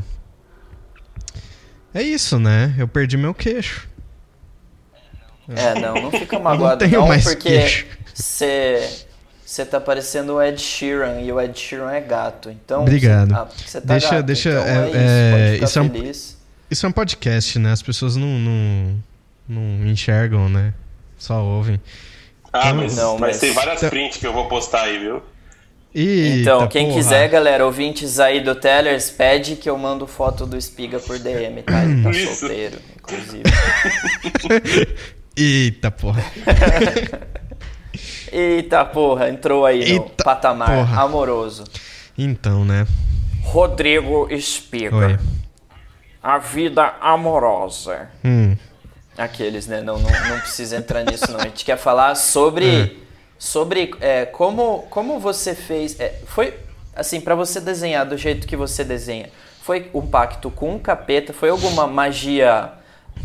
É 1.94 2.02
isso, 2.04 2.38
né? 2.40 2.74
Eu 2.78 2.88
perdi 2.88 3.18
meu 3.18 3.34
queixo. 3.34 3.88
É, 5.50 5.74
não, 5.80 5.96
não 5.96 6.12
fica 6.12 6.36
não 6.38 6.44
magoado 6.44 6.80
tenho 6.86 7.00
não, 7.02 7.08
mais 7.08 7.24
porque 7.24 7.86
você 8.14 9.06
você 9.44 9.66
tá 9.66 9.82
parecendo 9.82 10.36
o 10.36 10.42
Ed 10.44 10.62
Sheeran 10.62 11.22
e 11.22 11.32
o 11.32 11.42
Ed 11.42 11.58
Sheeran 11.60 11.90
é 11.92 12.00
gato. 12.02 12.52
Então, 12.52 12.82
Obrigado. 12.84 13.30
Você, 13.66 13.80
ah, 13.80 13.82
tá 13.82 13.88
Deixa- 13.94 14.10
gato, 14.12 14.26
deixa- 14.28 14.50
então 14.52 14.64
é- 14.64 14.70
é, 14.70 14.88
isso, 14.90 14.96
é, 14.98 15.32
pode 15.32 15.54
ficar 15.54 15.66
isso 15.66 15.80
é 15.80 15.82
um- 15.82 15.90
feliz. 15.90 16.38
Isso 16.70 16.86
é 16.86 16.90
um 16.90 16.92
podcast, 16.92 17.58
né? 17.60 17.72
As 17.72 17.82
pessoas 17.82 18.16
não, 18.16 18.28
não, 18.28 19.04
não 19.48 19.88
enxergam, 19.88 20.48
né? 20.48 20.72
Só 21.18 21.44
ouvem. 21.44 21.82
Ah, 22.54 22.72
mas, 22.76 22.96
Não, 22.96 23.14
mas 23.18 23.32
mas- 23.32 23.40
tem 23.40 23.52
várias 23.52 23.80
prints 23.90 24.18
que 24.18 24.28
eu 24.28 24.34
vou 24.34 24.48
postar 24.48 24.84
aí, 24.84 25.00
viu? 25.00 25.24
Eita, 25.94 26.40
Então, 26.42 26.68
quem 26.68 26.86
porra. 26.88 26.98
quiser, 26.98 27.28
galera, 27.30 27.66
ouvintes 27.66 28.20
aí 28.20 28.42
do 28.42 28.54
Tellers, 28.56 29.10
pede 29.10 29.56
que 29.56 29.70
eu 29.70 29.78
mando 29.78 30.06
foto 30.06 30.46
do 30.46 30.56
Espiga 30.56 31.00
por 31.00 31.18
DM, 31.18 31.64
tá? 31.64 31.84
Ele 31.84 32.04
tá 32.04 32.10
Isso. 32.12 32.36
solteiro, 32.36 32.78
inclusive. 32.96 33.44
Eita, 35.36 35.90
porra. 35.92 36.24
Eita 38.32 38.86
porra, 38.86 39.30
entrou 39.30 39.66
aí 39.66 39.80
no 39.80 39.86
Eita 40.04 40.24
patamar 40.24 40.70
porra. 40.70 41.02
amoroso. 41.02 41.64
Então, 42.18 42.64
né? 42.64 42.86
Rodrigo 43.44 44.28
Espiga. 44.30 44.96
Oi. 44.96 45.18
a 46.22 46.38
vida 46.38 46.94
amorosa. 47.02 48.10
Hum. 48.24 48.56
Aqueles, 49.18 49.66
né? 49.68 49.82
Não, 49.82 49.98
não, 49.98 50.10
não 50.10 50.40
precisa 50.40 50.78
entrar 50.78 51.04
nisso, 51.04 51.32
não. 51.32 51.40
A 51.40 51.44
gente 51.46 51.66
quer 51.66 51.78
falar 51.78 52.16
sobre, 52.16 53.00
sobre 53.40 53.92
é, 54.02 54.26
como, 54.26 54.86
como 54.92 55.18
você 55.20 55.56
fez. 55.56 56.00
é, 56.00 56.20
foi 56.28 56.54
assim, 56.96 57.22
pra 57.22 57.34
você 57.34 57.60
desenhar 57.62 58.06
do 58.06 58.18
jeito 58.18 58.46
que 58.46 58.56
você 58.58 58.84
desenha. 58.84 59.30
Foi 59.64 59.90
um 59.94 60.02
pacto 60.06 60.52
com 60.52 60.76
um 60.76 60.80
capeta? 60.80 61.32
Foi 61.32 61.50
alguma 61.50 61.88
magia 61.88 62.72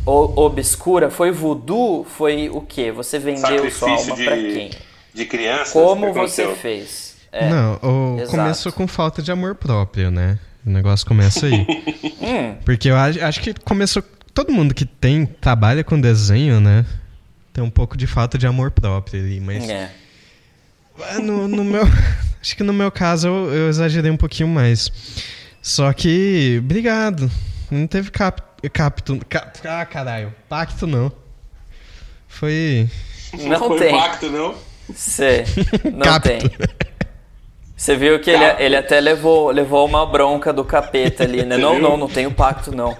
o- 0.06 0.40
obscura? 0.42 1.10
Foi 1.10 1.30
voodoo? 1.32 2.04
Foi 2.04 2.48
o 2.48 2.60
quê? 2.60 2.92
Você 2.92 3.18
vendeu 3.18 3.70
sua 3.70 3.90
alma 3.90 4.14
de, 4.14 4.24
pra 4.24 4.36
quem? 4.36 4.70
de 5.12 5.26
crianças. 5.26 5.72
Como 5.72 6.06
que 6.12 6.18
você 6.18 6.54
fez? 6.54 7.16
É. 7.32 7.48
Não, 7.48 7.74
o, 7.82 8.26
começou 8.28 8.70
com 8.72 8.86
falta 8.86 9.20
de 9.20 9.32
amor 9.32 9.56
próprio, 9.56 10.10
né? 10.10 10.38
O 10.64 10.70
negócio 10.70 11.06
começa 11.06 11.46
aí. 11.46 11.66
Hum, 12.24 12.54
Porque 12.64 12.88
eu 12.88 12.96
acho, 12.96 13.22
acho 13.22 13.40
que 13.42 13.52
começou. 13.52 14.02
Todo 14.32 14.50
mundo 14.50 14.72
que 14.72 14.86
tem, 14.86 15.26
trabalha 15.26 15.84
com 15.84 16.00
desenho, 16.00 16.58
né? 16.58 16.86
Tem 17.52 17.62
um 17.62 17.68
pouco 17.68 17.98
de 17.98 18.06
falta 18.06 18.38
de 18.38 18.46
amor 18.46 18.70
próprio 18.70 19.20
ali, 19.20 19.40
mas. 19.40 19.68
é. 19.68 19.90
Ah, 21.00 21.18
No, 21.18 21.48
no 21.48 21.64
meu. 21.64 21.82
Acho 22.40 22.56
que 22.56 22.62
no 22.62 22.72
meu 22.74 22.90
caso 22.92 23.26
eu, 23.28 23.52
eu 23.54 23.68
exagerei 23.70 24.10
um 24.10 24.16
pouquinho 24.16 24.48
mais. 24.48 24.90
Só 25.62 25.92
que. 25.92 26.58
Obrigado. 26.62 27.30
Não 27.70 27.86
teve 27.86 28.10
cap, 28.10 28.42
capto. 28.72 29.18
Cap, 29.28 29.58
ah, 29.66 29.84
caralho. 29.86 30.34
Pacto 30.48 30.86
não. 30.86 31.10
Foi. 32.28 32.88
Não 33.40 33.58
Foi 33.68 33.78
tem. 33.78 33.90
pacto, 33.90 34.30
não? 34.30 34.54
Você 34.92 35.44
não 35.84 36.00
Capto. 36.04 36.28
tem. 36.28 36.40
Você 37.84 37.96
viu 37.96 38.18
que 38.18 38.30
ele, 38.30 38.42
ele 38.60 38.76
até 38.76 38.98
levou, 38.98 39.50
levou 39.50 39.84
uma 39.84 40.06
bronca 40.06 40.54
do 40.54 40.64
capeta 40.64 41.22
ali, 41.22 41.44
né? 41.44 41.58
Não, 41.64 41.78
não, 41.78 41.98
não 41.98 42.08
tem 42.08 42.26
o 42.26 42.30
pacto, 42.30 42.74
não. 42.74 42.96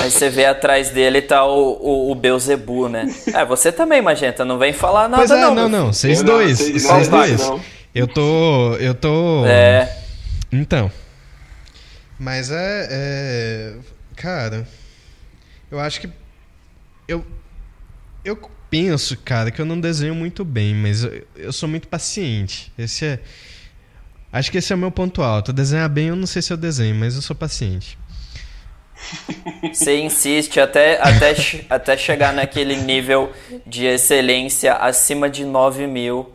Aí 0.00 0.08
você 0.08 0.30
vê 0.30 0.44
atrás 0.44 0.90
dele 0.90 1.20
tá 1.20 1.44
o, 1.44 1.72
o, 1.72 2.12
o 2.12 2.14
Beuzebu, 2.14 2.88
né? 2.88 3.12
É, 3.34 3.44
você 3.44 3.72
também, 3.72 4.00
Magenta, 4.00 4.44
não 4.44 4.56
vem 4.56 4.72
falar 4.72 5.08
nada, 5.08 5.16
Pois 5.16 5.32
é, 5.32 5.40
não. 5.40 5.52
não, 5.52 5.68
não. 5.68 5.92
Vocês 5.92 6.22
dois. 6.22 6.60
Vocês 6.60 7.08
dois. 7.08 7.40
não. 7.40 7.60
Eu 7.92 8.06
tô. 8.06 8.76
Eu 8.76 8.94
tô. 8.94 9.44
É, 9.46 9.92
Então. 10.52 10.92
Mas 12.16 12.52
é, 12.52 12.88
é. 12.88 13.74
Cara. 14.14 14.64
Eu 15.68 15.80
acho 15.80 16.00
que. 16.00 16.08
Eu. 17.08 17.26
Eu 18.24 18.38
penso, 18.70 19.16
cara, 19.24 19.50
que 19.50 19.60
eu 19.60 19.66
não 19.66 19.80
desenho 19.80 20.14
muito 20.14 20.44
bem, 20.44 20.72
mas 20.72 21.02
eu, 21.02 21.26
eu 21.34 21.52
sou 21.52 21.68
muito 21.68 21.88
paciente. 21.88 22.72
Esse 22.78 23.06
é. 23.06 23.18
Acho 24.32 24.50
que 24.50 24.58
esse 24.58 24.72
é 24.72 24.76
o 24.76 24.78
meu 24.78 24.90
ponto 24.90 25.22
alto. 25.22 25.52
Desenhar 25.52 25.88
bem, 25.88 26.08
eu 26.08 26.16
não 26.16 26.26
sei 26.26 26.40
se 26.40 26.52
eu 26.52 26.56
desenho, 26.56 26.94
mas 26.94 27.16
eu 27.16 27.22
sou 27.22 27.34
paciente. 27.34 27.98
você 29.72 29.98
insiste 29.98 30.60
até, 30.60 31.00
até, 31.00 31.34
até 31.68 31.96
chegar 31.96 32.32
naquele 32.32 32.76
nível 32.76 33.32
de 33.66 33.86
excelência 33.86 34.74
acima 34.74 35.28
de 35.28 35.44
9 35.44 35.86
mil. 35.86 36.34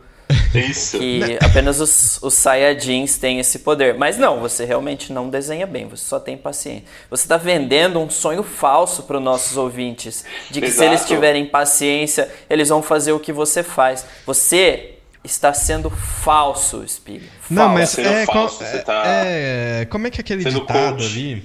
Isso. 0.54 0.98
que 0.98 1.38
apenas 1.40 1.80
os, 1.80 2.20
os 2.22 2.34
Saiyajins 2.34 3.18
têm 3.18 3.38
esse 3.38 3.60
poder. 3.60 3.94
Mas 3.94 4.16
não, 4.18 4.40
você 4.40 4.64
realmente 4.64 5.12
não 5.12 5.28
desenha 5.28 5.66
bem, 5.66 5.86
você 5.86 6.04
só 6.04 6.18
tem 6.18 6.36
paciência. 6.36 6.84
Você 7.10 7.24
está 7.24 7.36
vendendo 7.36 8.00
um 8.00 8.10
sonho 8.10 8.42
falso 8.42 9.04
para 9.04 9.18
os 9.18 9.22
nossos 9.22 9.56
ouvintes, 9.56 10.24
de 10.50 10.60
que 10.60 10.68
se 10.68 10.78
Exato. 10.78 10.90
eles 10.90 11.06
tiverem 11.06 11.46
paciência, 11.46 12.28
eles 12.48 12.68
vão 12.68 12.82
fazer 12.82 13.12
o 13.12 13.20
que 13.20 13.32
você 13.32 13.62
faz. 13.62 14.04
Você 14.24 14.95
está 15.26 15.52
sendo 15.52 15.90
falso, 15.90 16.82
Spiga. 16.88 17.26
Não, 17.50 17.74
Falso. 17.74 17.74
mas 17.74 17.98
é, 17.98 18.24
falso, 18.26 18.64
você 18.64 18.78
tá 18.78 19.02
é- 19.06 19.84
Como 19.90 20.06
é 20.06 20.10
que 20.10 20.20
é 20.20 20.22
aquele 20.22 20.44
ditado 20.44 20.92
coach. 20.96 21.04
ali? 21.06 21.44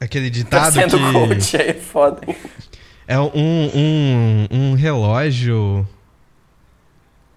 Aquele 0.00 0.30
Tá 0.30 0.34
ditado 0.36 0.72
sendo 0.74 0.98
que 0.98 1.12
coach 1.12 1.56
aí, 1.56 1.72
foda. 1.74 2.20
é 3.08 3.18
um, 3.18 3.30
um, 3.34 4.46
um 4.50 4.74
relógio 4.74 5.86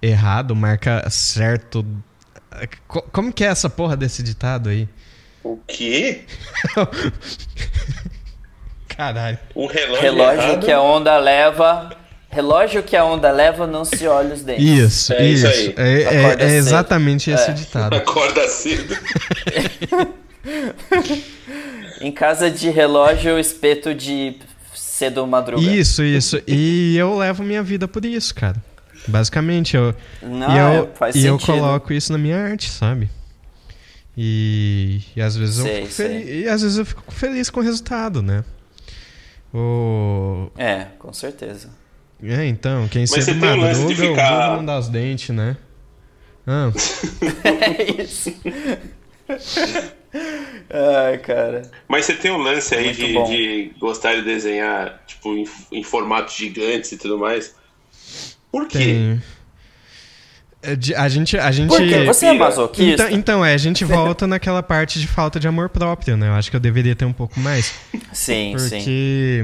errado 0.02 0.56
marca 0.56 1.10
certo. 1.10 1.84
Co- 2.88 3.02
Como 3.12 3.34
que 3.34 3.44
é 3.44 3.48
essa 3.48 3.70
porra 3.70 3.98
desse 3.98 4.22
ditado 4.22 4.70
aí? 4.70 4.88
O 5.44 5.58
quê? 5.66 6.26
Caralho. 8.90 9.38
Um 9.56 9.68
relógio, 9.68 10.02
Relógio 10.02 10.60
que 10.60 10.72
a 10.72 10.82
onda 10.82 11.18
leva. 11.18 11.90
Relógio 12.32 12.84
que 12.84 12.96
a 12.96 13.04
onda 13.04 13.32
leva, 13.32 13.66
não 13.66 13.84
se 13.84 14.06
olha 14.08 14.34
os 14.36 14.42
dentes. 14.44 14.64
Isso, 14.64 15.14
É 15.14 15.26
isso. 15.28 15.48
isso 15.48 15.60
aí. 15.60 15.74
É, 15.78 16.04
é- 16.04 16.14
é 16.34 16.38
cedo. 16.38 16.42
exatamente 16.52 17.32
esse 17.32 17.50
É. 17.50 17.54
ditado. 17.54 17.96
Acorda 17.96 18.48
cedo. 18.48 18.96
Em 22.02 22.12
casa 22.12 22.50
de 22.50 22.70
relógio, 22.70 23.38
espeto 23.40 23.94
de 23.94 24.38
cedo 24.74 25.26
madruga. 25.28 25.62
Isso, 25.62 26.04
isso. 26.04 26.42
E 26.48 26.96
eu 26.98 27.18
levo 27.18 27.44
minha 27.44 27.62
vida 27.64 27.88
por 27.88 28.06
isso, 28.06 28.34
cara. 28.34 28.58
Basicamente, 29.08 29.76
eu, 29.76 29.94
Não, 30.22 30.54
e 30.54 30.58
eu, 30.60 30.84
é, 30.94 30.98
faz 30.98 31.16
e 31.16 31.26
eu 31.26 31.40
coloco 31.40 31.92
isso 31.92 32.12
na 32.12 32.18
minha 32.18 32.38
arte, 32.38 32.70
sabe? 32.70 33.10
E, 34.18 35.02
e 35.16 35.22
às 35.22 35.36
vezes 35.36 35.56
Sei, 35.56 35.72
eu 35.82 35.86
fico 35.86 35.94
feliz, 35.94 36.30
e 36.30 36.48
às 36.48 36.62
vezes 36.62 36.78
eu 36.78 36.86
fico 36.86 37.04
feliz 37.12 37.50
com 37.50 37.60
o 37.60 37.64
resultado, 37.64 38.22
né? 38.22 38.44
O, 39.54 40.50
É, 40.58 40.88
com 41.00 41.12
certeza. 41.14 41.70
É, 42.24 42.46
então, 42.46 42.88
quem 42.88 43.02
Mas 43.02 43.28
um 43.28 43.34
de 43.34 43.34
madruga, 43.40 43.94
o 43.94 43.96
ficar- 44.10 44.58
não 44.58 44.66
dá 44.66 44.78
os 44.80 44.90
dentes, 44.90 45.30
né? 45.30 45.56
Ah, 46.48 46.72
É 47.44 48.02
isso. 48.02 48.34
Ai, 50.70 51.18
cara. 51.20 51.62
Mas 51.88 52.06
você 52.06 52.16
tem 52.16 52.32
um 52.32 52.38
lance 52.38 52.74
aí 52.76 52.92
de, 52.94 53.14
de 53.26 53.72
gostar 53.80 54.16
de 54.16 54.24
desenhar, 54.24 55.02
tipo, 55.06 55.36
em, 55.36 55.46
em 55.72 55.84
formatos 55.84 56.36
gigantes 56.36 56.92
e 56.92 56.98
tudo 56.98 57.18
mais. 57.18 57.56
Por 58.52 58.68
quê? 58.68 58.78
tem. 58.80 59.22
É 60.62 60.78
A 60.98 61.08
gente, 61.08 61.38
a 61.38 61.52
gente. 61.52 61.70
Por 61.70 61.78
quê? 61.80 62.04
Você 62.04 62.26
é 62.26 62.34
masoquista? 62.34 63.04
Então, 63.06 63.18
então, 63.18 63.46
é, 63.46 63.54
a 63.54 63.58
gente 63.58 63.86
volta 63.86 64.28
naquela 64.28 64.62
parte 64.62 65.00
de 65.00 65.08
falta 65.08 65.40
de 65.40 65.48
amor 65.48 65.70
próprio, 65.70 66.18
né? 66.18 66.28
Eu 66.28 66.34
acho 66.34 66.50
que 66.50 66.56
eu 66.56 66.60
deveria 66.60 66.94
ter 66.96 67.06
um 67.06 67.14
pouco 67.14 67.40
mais. 67.40 67.74
Sim, 68.12 68.58
sim. 68.58 68.70
Porque. 68.70 69.44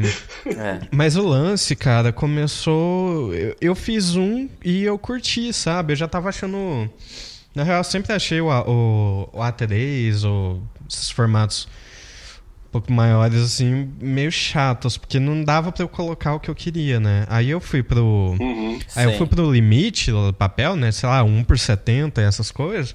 É. 0.58 0.80
Mas 0.92 1.16
o 1.16 1.26
lance, 1.26 1.74
cara, 1.76 2.12
começou. 2.12 3.34
Eu, 3.34 3.56
eu 3.62 3.76
fiz 3.76 4.16
um 4.18 4.50
e 4.64 4.84
eu 4.84 4.98
curti, 4.98 5.54
sabe? 5.54 5.94
Eu 5.94 5.98
já 5.98 6.08
tava 6.08 6.28
achando. 6.30 6.90
Na 7.54 7.64
real, 7.64 7.78
eu 7.78 7.84
sempre 7.86 8.12
achei 8.12 8.42
o, 8.42 8.52
A- 8.52 8.68
o, 8.70 9.30
o 9.32 9.40
A3 9.40 10.26
ou 10.28 10.62
esses 10.90 11.10
formatos 11.10 11.66
pouco 12.76 12.92
maiores, 12.92 13.42
assim, 13.42 13.90
meio 14.02 14.30
chatos, 14.30 14.98
porque 14.98 15.18
não 15.18 15.46
dava 15.46 15.72
pra 15.72 15.82
eu 15.82 15.88
colocar 15.88 16.34
o 16.34 16.40
que 16.42 16.50
eu 16.50 16.56
queria, 16.56 17.00
né? 17.00 17.26
Aí 17.30 17.50
eu 17.50 17.62
fui 17.62 17.82
pro. 17.82 18.36
Uhum. 18.38 18.78
Aí 18.94 19.06
eu 19.06 19.12
Sim. 19.12 19.18
fui 19.18 19.28
pro 19.28 19.50
limite, 19.50 20.12
o 20.12 20.34
papel, 20.34 20.76
né? 20.76 20.92
Sei 20.92 21.08
lá, 21.08 21.24
1 21.24 21.46
por 21.46 21.58
70, 21.58 22.22
essas 22.22 22.52
coisas. 22.52 22.94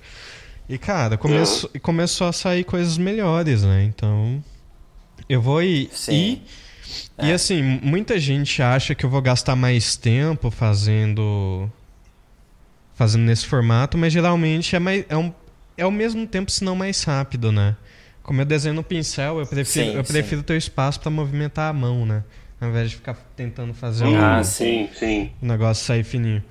E, 0.68 0.76
cara, 0.76 1.16
começou, 1.16 1.70
começou 1.80 2.26
a 2.26 2.32
sair 2.32 2.62
coisas 2.62 2.98
melhores, 2.98 3.62
né? 3.62 3.84
Então. 3.84 4.44
Eu 5.26 5.40
vou 5.40 5.62
ir. 5.62 5.88
Sim. 5.94 6.42
E, 7.18 7.28
e 7.28 7.32
assim, 7.32 7.62
muita 7.82 8.18
gente 8.18 8.62
acha 8.62 8.94
que 8.94 9.06
eu 9.06 9.08
vou 9.08 9.22
gastar 9.22 9.56
mais 9.56 9.96
tempo 9.96 10.50
fazendo. 10.50 11.70
Fazendo 12.94 13.22
nesse 13.22 13.46
formato, 13.46 13.96
mas 13.96 14.12
geralmente 14.12 14.76
é, 14.76 14.78
mais, 14.78 15.06
é, 15.08 15.16
um, 15.16 15.32
é 15.74 15.84
ao 15.84 15.90
mesmo 15.90 16.26
tempo, 16.26 16.50
se 16.50 16.62
não 16.62 16.76
mais 16.76 17.02
rápido, 17.02 17.50
né? 17.50 17.76
Como 18.22 18.40
eu 18.40 18.44
desenho 18.44 18.74
no 18.74 18.82
pincel, 18.82 19.40
eu 19.40 19.46
prefiro, 19.46 19.90
Sim, 19.92 19.96
eu 19.96 20.04
sim. 20.04 20.12
prefiro 20.12 20.42
ter 20.42 20.56
espaço 20.56 21.00
pra 21.00 21.10
movimentar 21.10 21.70
a 21.70 21.72
mão, 21.72 22.04
né? 22.06 22.22
Ao 22.60 22.68
invés 22.68 22.90
de 22.90 22.96
ficar 22.96 23.14
tentando 23.34 23.72
fazer 23.72 24.04
Hum, 24.04 24.12
um, 24.14 24.20
Ah, 24.22 24.44
sim, 24.44 24.88
sim. 24.94 25.30
o 25.42 25.46
negócio 25.46 25.84
sair 25.84 26.04
fininho. 26.04 26.42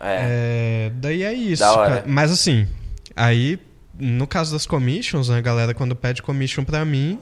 É. 0.00 0.88
É, 0.88 0.92
daí 0.96 1.22
é 1.22 1.32
isso. 1.32 1.62
Da. 1.62 2.02
Mas 2.06 2.32
assim, 2.32 2.66
aí, 3.14 3.58
no 3.98 4.26
caso 4.26 4.52
das 4.52 4.66
commissions, 4.66 5.28
né, 5.28 5.38
a 5.38 5.40
galera 5.40 5.72
quando 5.72 5.94
pede 5.94 6.20
commission 6.20 6.64
pra 6.64 6.84
mim, 6.84 7.20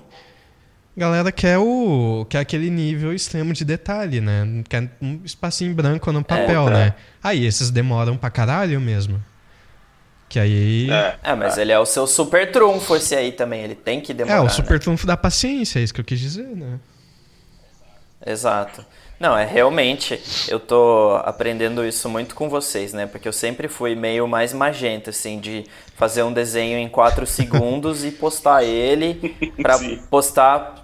a 0.97 1.01
galera 1.01 1.31
quer 1.31 1.59
o. 1.59 2.25
quer 2.29 2.39
aquele 2.39 2.71
nível 2.71 3.13
extremo 3.13 3.53
de 3.53 3.65
detalhe, 3.67 4.21
né? 4.23 4.47
Quer 4.69 4.91
um 5.03 5.21
espacinho 5.25 5.75
branco 5.75 6.11
no 6.11 6.25
papel, 6.25 6.69
É. 6.69 6.73
né? 6.73 6.95
Aí 7.23 7.45
esses 7.45 7.71
demoram 7.71 8.17
pra 8.17 8.31
caralho 8.31 8.81
mesmo. 8.81 9.23
Que 10.31 10.39
aí. 10.39 10.89
É. 10.89 11.17
É, 11.25 11.35
mas 11.35 11.59
ele 11.59 11.73
é 11.73 11.79
o 11.79 11.85
seu 11.85 12.07
super 12.07 12.53
trunfo 12.53 12.95
esse 12.95 13.17
aí 13.17 13.33
também. 13.33 13.65
Ele 13.65 13.75
tem 13.75 14.01
que 14.01 14.15
demorar. 14.15 14.37
É, 14.37 14.41
o 14.41 14.45
né? 14.45 14.49
super 14.49 14.79
trunfo 14.79 15.05
da 15.05 15.17
paciência, 15.17 15.81
é 15.81 15.83
isso 15.83 15.93
que 15.93 16.01
eu 16.01 16.05
quis 16.05 16.21
dizer, 16.21 16.47
né? 16.47 16.79
Exato. 18.25 18.87
Não, 19.19 19.37
é 19.37 19.45
realmente, 19.45 20.19
eu 20.49 20.61
tô 20.61 21.21
aprendendo 21.25 21.85
isso 21.85 22.09
muito 22.09 22.35
com 22.35 22.49
vocês, 22.49 22.93
né? 22.93 23.07
Porque 23.07 23.27
eu 23.27 23.33
sempre 23.33 23.67
fui 23.67 23.97
meio 23.97 24.27
mais 24.29 24.53
magenta, 24.53 25.11
assim, 25.11 25.41
de 25.41 25.67
fazer 25.97 26.23
um 26.23 26.33
desenho 26.33 26.79
em 26.79 26.89
4 26.89 27.27
segundos 27.29 28.05
e 28.05 28.13
postar 28.13 28.63
ele 28.63 29.37
pra 29.61 29.79
Sim. 29.79 30.01
postar 30.09 30.83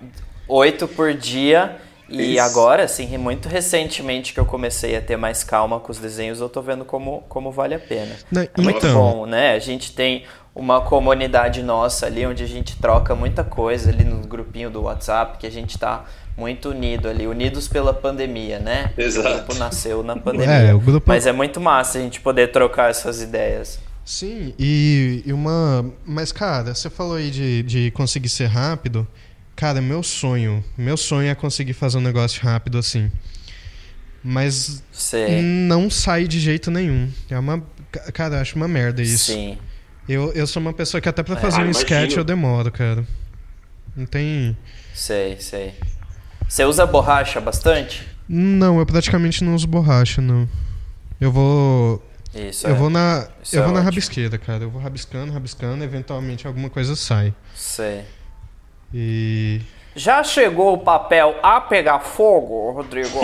8 0.49 0.89
por 0.89 1.15
dia. 1.15 1.81
E 2.09 2.35
Isso. 2.37 2.43
agora, 2.45 2.85
assim, 2.85 3.17
muito 3.19 3.49
recentemente 3.49 4.33
que 4.33 4.39
eu 4.41 4.47
comecei 4.47 4.95
a 4.97 5.01
ter 5.01 5.17
mais 5.17 5.43
calma 5.43 5.81
com 5.81 5.91
os 5.91 5.99
desenhos, 5.99 6.41
eu 6.41 6.49
tô 6.49 6.63
vendo 6.63 6.85
como, 6.85 7.25
como 7.29 7.51
vale 7.51 7.75
a 7.75 7.79
pena. 7.81 8.15
Não, 8.31 8.43
É 8.43 8.49
muito 8.59 8.79
então- 8.79 8.95
bom, 8.95 9.27
né? 9.27 9.53
A 9.55 9.59
gente 9.59 9.93
tem 9.93 10.25
uma 10.55 10.81
comunidade 10.81 11.63
nossa 11.63 12.07
ali, 12.07 12.25
onde 12.25 12.43
a 12.45 12.47
gente 12.47 12.77
troca 12.79 13.15
muita 13.15 13.43
coisa 13.45 13.91
ali 13.91 14.05
no 14.05 14.19
grupinho 14.27 14.71
do 14.71 14.83
WhatsApp, 14.83 15.37
que 15.39 15.47
a 15.47 15.51
gente 15.51 15.77
tá 15.79 16.05
muito 16.37 16.71
unido 16.71 17.09
ali, 17.09 17.27
unidos 17.27 17.67
pela 17.67 17.93
pandemia, 17.93 18.59
né? 18.59 18.93
Exato. 18.97 19.29
O 19.29 19.33
grupo 19.39 19.55
nasceu 19.55 20.03
na 20.03 20.15
pandemia. 20.17 20.55
É, 20.55 20.75
o 20.75 20.79
grupo- 20.79 21.07
Mas 21.09 21.27
é 21.27 21.33
muito 21.33 21.61
massa 21.61 21.99
a 21.99 22.01
gente 22.01 22.21
poder 22.21 22.53
trocar 22.53 22.89
essas 22.91 23.21
ideias. 23.21 23.79
Sim, 24.05 24.55
e, 24.59 25.25
e 25.27 25.33
uma. 25.33 25.85
Mas, 26.07 26.31
cara, 26.31 26.73
você 26.75 26.89
falou 26.89 27.17
aí 27.17 27.31
de, 27.31 27.63
de 27.65 27.91
conseguir 27.91 28.29
ser 28.29 28.47
rápido. 28.47 29.07
Cara, 29.57 29.81
meu 29.81 30.03
sonho. 30.03 30.63
Meu 30.77 30.97
sonho 30.97 31.29
é 31.31 31.35
conseguir 31.35 31.73
fazer 31.73 31.97
um 31.99 32.03
negócio 32.03 32.43
rápido 32.43 32.77
assim. 32.79 33.11
Mas 34.23 34.83
Sei. 34.93 35.41
não 35.43 35.89
sai 35.89 36.27
de 36.29 36.39
jeito 36.41 36.71
nenhum. 36.71 37.11
É 37.31 37.39
uma. 37.39 37.63
ca- 37.91 38.13
Cara, 38.13 38.37
eu 38.37 38.41
acho 38.41 38.57
uma 38.57 38.69
merda 38.69 39.01
isso. 39.03 39.33
Sim. 39.33 39.57
Eu, 40.09 40.33
eu 40.33 40.47
sou 40.47 40.61
uma 40.61 40.73
pessoa 40.73 41.01
que 41.01 41.09
até 41.09 41.23
pra 41.23 41.37
É. 41.37 41.41
fazer 41.41 41.57
Ah, 41.57 41.61
um 41.61 41.65
imagino. 41.65 41.83
sketch 41.85 42.17
eu 42.17 42.25
demoro, 42.25 42.71
cara. 42.71 43.07
Não 43.97 44.05
tem. 44.07 44.57
Sei, 44.95 45.39
sei. 45.41 45.75
Você 46.49 46.65
usa 46.65 46.85
borracha 46.87 47.41
bastante? 47.41 48.07
Não, 48.29 48.79
eu 48.79 48.87
praticamente 48.87 49.43
não 49.43 49.55
uso 49.55 49.67
borracha, 49.67 50.21
não. 50.21 50.49
Eu 51.21 51.33
vou. 51.33 52.05
Isso. 52.35 52.67
eu 52.67 52.73
é. 52.75 52.75
vou 52.79 52.91
na. 52.91 53.29
Isso 53.43 53.57
eu 53.57 53.61
é 53.61 53.65
vou 53.65 53.73
na 53.73 53.79
ótimo. 53.79 53.85
rabisqueira, 53.91 54.37
cara. 54.39 54.65
Eu 54.65 54.71
vou 54.71 54.83
rabiscando, 54.83 55.33
rabiscando, 55.33 55.83
eventualmente 55.83 56.47
alguma 56.47 56.69
coisa 56.69 56.95
sai. 56.95 57.33
Sei. 57.55 58.03
E. 58.93 59.61
Já 59.95 60.23
chegou 60.23 60.75
o 60.75 60.79
papel 60.79 61.37
a 61.43 61.61
pegar 61.61 62.01
fogo, 62.01 62.73
Rodrigo? 62.73 63.19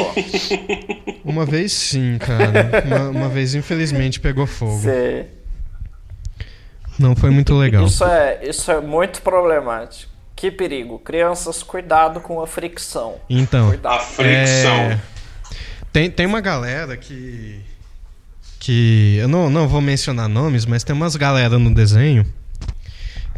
Uma 1.25 1.45
vez 1.45 1.73
sim, 1.73 2.17
cara. 2.19 2.83
Uma, 2.87 3.11
uma 3.11 3.29
vez, 3.29 3.55
infelizmente, 3.55 4.19
pegou 4.19 4.47
fogo. 4.47 4.81
Sei. 4.81 5.27
Não 6.99 7.15
foi 7.15 7.31
muito 7.31 7.55
legal. 7.55 7.85
Isso 7.85 8.05
é, 8.05 8.41
isso 8.43 8.71
é 8.71 8.81
muito 8.81 9.23
problemático. 9.23 10.11
Que 10.35 10.51
perigo. 10.51 10.99
Crianças, 10.99 11.63
cuidado 11.63 12.21
com 12.21 12.41
a 12.41 12.47
fricção. 12.47 13.17
Então. 13.29 13.67
A 13.67 13.71
Cuidado. 13.71 14.01
fricção. 14.01 14.75
É, 14.75 15.01
tem, 15.93 16.11
tem 16.11 16.27
uma 16.27 16.41
galera 16.41 16.97
que. 16.97 17.61
Que. 18.59 19.17
Eu 19.21 19.29
não, 19.29 19.51
não 19.51 19.69
vou 19.69 19.81
mencionar 19.81 20.29
nomes, 20.29 20.65
mas 20.67 20.83
tem 20.83 20.95
umas 20.95 21.17
galera 21.17 21.59
no 21.59 21.73
desenho 21.73 22.27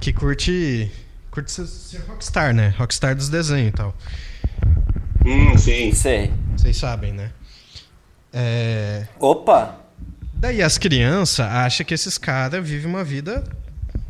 que 0.00 0.12
curte. 0.12 0.90
Curte 1.34 1.50
ser, 1.50 1.66
ser 1.66 2.00
rockstar, 2.06 2.54
né? 2.54 2.72
Rockstar 2.78 3.16
dos 3.16 3.28
desenhos 3.28 3.70
e 3.70 3.72
tal. 3.72 3.92
Hum, 5.26 5.58
sim. 5.58 5.92
Sei. 5.92 6.30
Vocês 6.56 6.76
sabem, 6.76 7.12
né? 7.12 7.32
É, 8.32 9.04
Opa! 9.18 9.80
Daí 10.32 10.62
as 10.62 10.78
crianças 10.78 11.44
acham 11.44 11.84
que 11.84 11.92
esses 11.92 12.16
caras 12.18 12.64
vivem 12.64 12.86
uma 12.88 13.02
vida 13.02 13.42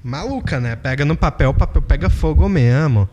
maluca, 0.02 0.60
né? 0.60 0.76
Pega 0.76 1.02
no 1.06 1.16
papel, 1.16 1.48
o 1.50 1.54
papel 1.54 1.80
pega 1.80 2.10
fogo 2.10 2.46
mesmo. 2.46 3.08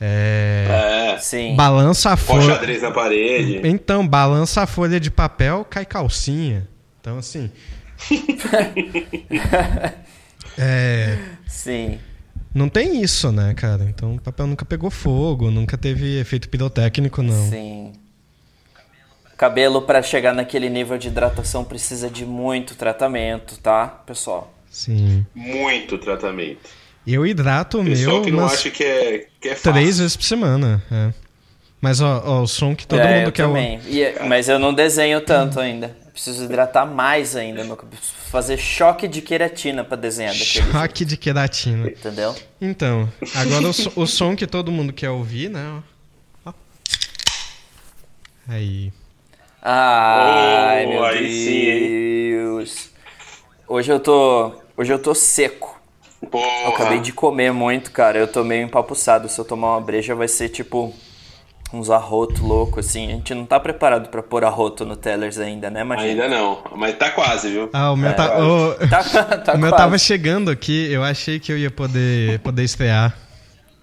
É, 0.00 1.12
É. 1.14 1.18
Sim. 1.18 1.54
balança 1.54 2.10
a 2.10 2.16
folha. 2.16 2.56
xadrez 2.56 2.82
na 2.82 2.90
parede. 2.90 3.60
Então, 3.62 4.04
balança 4.06 4.62
a 4.62 4.66
folha 4.66 4.98
de 4.98 5.12
papel, 5.12 5.64
cai 5.70 5.84
calcinha. 5.84 6.66
Então, 7.00 7.18
assim. 7.18 7.52
é, 10.58 11.18
Sim. 11.46 12.00
Não 12.54 12.68
tem 12.68 13.02
isso, 13.02 13.30
né, 13.32 13.52
cara? 13.54 13.84
Então, 13.84 14.14
o 14.14 14.20
papel 14.20 14.46
nunca 14.46 14.64
pegou 14.64 14.90
fogo, 14.90 15.50
nunca 15.50 15.76
teve 15.76 16.18
efeito 16.20 16.48
pirotécnico, 16.48 17.22
não. 17.22 17.50
Sim. 17.50 17.92
Cabelo 19.36 19.82
para 19.82 20.00
chegar 20.00 20.32
naquele 20.32 20.70
nível 20.70 20.96
de 20.96 21.08
hidratação 21.08 21.64
precisa 21.64 22.08
de 22.08 22.24
muito 22.24 22.74
tratamento, 22.76 23.58
tá, 23.58 23.86
pessoal? 24.06 24.54
Sim. 24.70 25.26
Muito 25.34 25.98
tratamento. 25.98 26.60
Eu 27.06 27.26
hidrato 27.26 27.80
o 27.80 27.82
meu 27.84 28.22
que 28.22 28.30
não 28.30 28.46
acha 28.46 28.70
que 28.70 28.82
é, 28.82 29.26
que 29.40 29.48
é 29.48 29.54
fácil. 29.54 29.72
três 29.72 29.98
vezes 29.98 30.16
por 30.16 30.24
semana. 30.24 30.82
é. 30.90 31.12
Mas, 31.80 32.00
ó, 32.00 32.22
ó, 32.24 32.40
o 32.42 32.46
som 32.46 32.74
que 32.74 32.86
todo 32.86 33.00
é, 33.00 33.18
mundo 33.18 33.28
eu 33.28 33.32
quer. 33.32 33.44
o- 33.44 33.48
também. 33.48 33.78
E- 33.86 34.14
mas 34.26 34.48
eu 34.48 34.58
não 34.58 34.72
desenho 34.72 35.20
tanto 35.20 35.60
ainda. 35.60 35.94
Preciso 36.14 36.44
hidratar 36.44 36.86
mais 36.86 37.34
ainda. 37.34 37.62
Eu 37.62 37.76
preciso 37.76 38.12
fazer 38.30 38.56
choque 38.56 39.08
de 39.08 39.20
queratina 39.20 39.82
para 39.84 39.96
desenhar 39.96 40.32
daquele 40.32 40.48
jeito, 40.50 40.70
Choque 40.72 41.04
de 41.04 41.16
queratina. 41.16 41.88
entendeu? 41.88 42.34
Então, 42.60 43.12
agora 43.34 43.68
o, 43.68 43.72
so- 43.72 43.92
o 43.96 44.06
som 44.06 44.36
que 44.36 44.46
todo 44.46 44.70
mundo 44.70 44.92
quer 44.92 45.10
ouvir, 45.10 45.50
né? 45.50 45.82
ó. 46.46 46.52
Aí. 48.48 48.92
Ai, 49.60 50.86
Oh, 50.86 50.88
meu 50.90 51.12
sim, 51.26 52.30
Deus. 52.30 52.90
Hoje 53.66 53.90
eu 53.92 53.98
tô, 53.98 54.52
hoje 54.76 54.92
eu 54.92 54.98
tô 55.00 55.14
seco. 55.14 55.80
Porra. 56.30 56.46
Eu 56.64 56.68
acabei 56.74 57.00
de 57.00 57.12
comer 57.12 57.52
muito, 57.52 57.90
cara. 57.90 58.18
Eu 58.18 58.28
tô 58.28 58.44
meio 58.44 58.64
empapuçado. 58.64 59.28
Se 59.28 59.38
eu 59.38 59.44
tomar 59.44 59.72
uma 59.76 59.80
breja, 59.80 60.14
vai 60.14 60.28
ser 60.28 60.48
tipo 60.50 60.94
uns 61.74 61.90
arroto 61.90 62.44
louco, 62.46 62.80
assim. 62.80 63.08
A 63.08 63.10
gente 63.12 63.34
não 63.34 63.44
tá 63.44 63.58
preparado 63.60 64.08
pra 64.08 64.22
pôr 64.22 64.44
arroto 64.44 64.84
no 64.84 64.96
Tellers 64.96 65.38
ainda, 65.38 65.68
né, 65.70 65.82
Magina? 65.84 66.24
Ainda 66.24 66.28
não, 66.28 66.62
mas 66.76 66.96
tá 66.96 67.10
quase, 67.10 67.50
viu? 67.50 67.68
Ah, 67.72 67.92
o 67.92 67.96
meu, 67.96 68.10
É, 68.10 68.12
tá, 68.12 68.38
o, 68.38 68.74
Tá, 68.88 69.04
tá 69.38 69.54
o 69.54 69.58
meu 69.58 69.70
quase. 69.70 69.82
tava 69.84 69.98
chegando 69.98 70.50
aqui, 70.50 70.90
eu 70.92 71.02
achei 71.02 71.38
que 71.40 71.50
eu 71.52 71.58
ia 71.58 71.70
poder, 71.70 72.38
poder 72.40 72.62
estrear. 72.64 73.14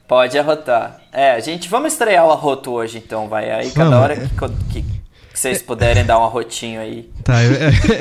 Pode 0.07 0.37
arrotar. 0.37 0.99
É, 1.11 1.39
gente, 1.41 1.69
vamos 1.69 1.93
estrear 1.93 2.25
o 2.25 2.31
arroto 2.31 2.71
hoje, 2.71 2.97
então, 2.97 3.27
vai. 3.29 3.49
Aí 3.49 3.71
cada 3.71 3.89
Vamos. 3.89 4.03
hora 4.03 4.15
que, 4.17 4.27
que- 4.73 5.01
que 5.31 5.39
vocês 5.39 5.61
puderem 5.61 6.03
dar 6.05 6.19
um 6.19 6.25
arrotinho 6.25 6.81
aí. 6.81 7.09
Tá, 7.23 7.41
eu- 7.43 7.51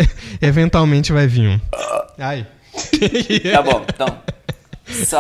eventualmente 0.42 1.12
vai 1.12 1.26
vir 1.29 1.48
um. 1.48 1.61
Ai. 2.18 2.44
Tá 3.53 3.62
bom, 3.62 3.83
então. 3.88 4.07
Só 5.07 5.18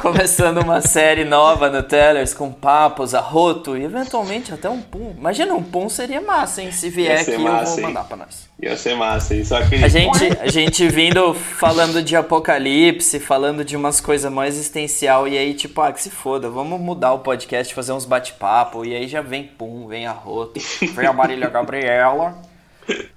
começando 0.00 0.58
uma 0.58 0.80
série 0.80 1.24
nova 1.24 1.70
no 1.70 1.82
Tellers 1.82 2.34
com 2.34 2.52
papos, 2.52 3.14
arroto 3.14 3.76
e 3.76 3.84
eventualmente 3.84 4.52
até 4.52 4.68
um 4.68 4.80
pum. 4.80 5.14
Imagina 5.16 5.54
um 5.54 5.62
pum 5.62 5.88
seria 5.88 6.20
massa, 6.20 6.62
hein? 6.62 6.72
Se 6.72 6.90
vier 6.90 7.20
aqui, 7.20 7.32
eu 7.32 7.40
massa, 7.40 7.72
vou 7.72 7.80
hein? 7.80 7.86
mandar 7.86 8.04
pra 8.04 8.16
nós. 8.16 8.48
Ia 8.60 8.76
ser 8.76 8.96
massa, 8.96 9.34
hein? 9.34 9.44
Só 9.44 9.58
aquele... 9.58 9.84
A 9.84 9.88
gente, 9.88 10.38
a 10.40 10.48
gente 10.48 10.88
vindo 10.88 11.34
falando 11.34 12.02
de 12.02 12.16
apocalipse, 12.16 13.20
falando 13.20 13.64
de 13.64 13.76
umas 13.76 14.00
coisas 14.00 14.30
mais 14.32 14.54
existencial, 14.54 15.28
e 15.28 15.36
aí, 15.36 15.54
tipo, 15.54 15.80
ah, 15.80 15.92
que 15.92 16.02
se 16.02 16.10
foda, 16.10 16.48
vamos 16.48 16.80
mudar 16.80 17.12
o 17.12 17.20
podcast, 17.20 17.74
fazer 17.74 17.92
uns 17.92 18.04
bate-papo, 18.04 18.84
e 18.84 18.94
aí 18.94 19.06
já 19.06 19.20
vem 19.20 19.44
pum, 19.44 19.86
vem 19.86 20.06
arroto, 20.06 20.60
vem 20.94 21.06
a 21.06 21.12
Marília 21.12 21.48
Gabriela. 21.48 22.40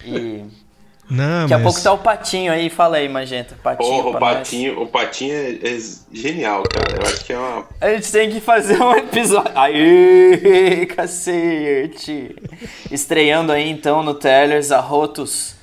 E 0.05 0.43
Não, 1.09 1.41
daqui 1.41 1.53
a 1.53 1.57
mas... 1.57 1.63
pouco 1.63 1.81
tá 1.81 1.91
o 1.91 1.97
patinho 1.97 2.51
aí, 2.51 2.69
fala 2.69 2.97
aí, 2.97 3.09
Magenta. 3.09 3.55
Patinho 3.63 4.03
Porra, 4.03 4.09
o 4.09 4.19
nós. 4.19 4.19
patinho, 4.19 4.81
o 4.81 4.87
patinho 4.87 5.33
é, 5.33 5.51
é 5.53 5.79
genial, 6.13 6.63
cara. 6.63 7.01
Eu 7.01 7.07
acho 7.07 7.25
que 7.25 7.33
é 7.33 7.37
uma. 7.37 7.65
A 7.81 7.89
gente 7.89 8.11
tem 8.11 8.29
que 8.29 8.39
fazer 8.39 8.79
um 8.81 8.93
episódio. 8.93 9.51
Aê, 9.55 10.85
cacete! 10.85 12.35
Estreando 12.91 13.51
aí 13.51 13.69
então 13.69 14.03
no 14.03 14.13
Tellers 14.13 14.71
Arrotos. 14.71 15.55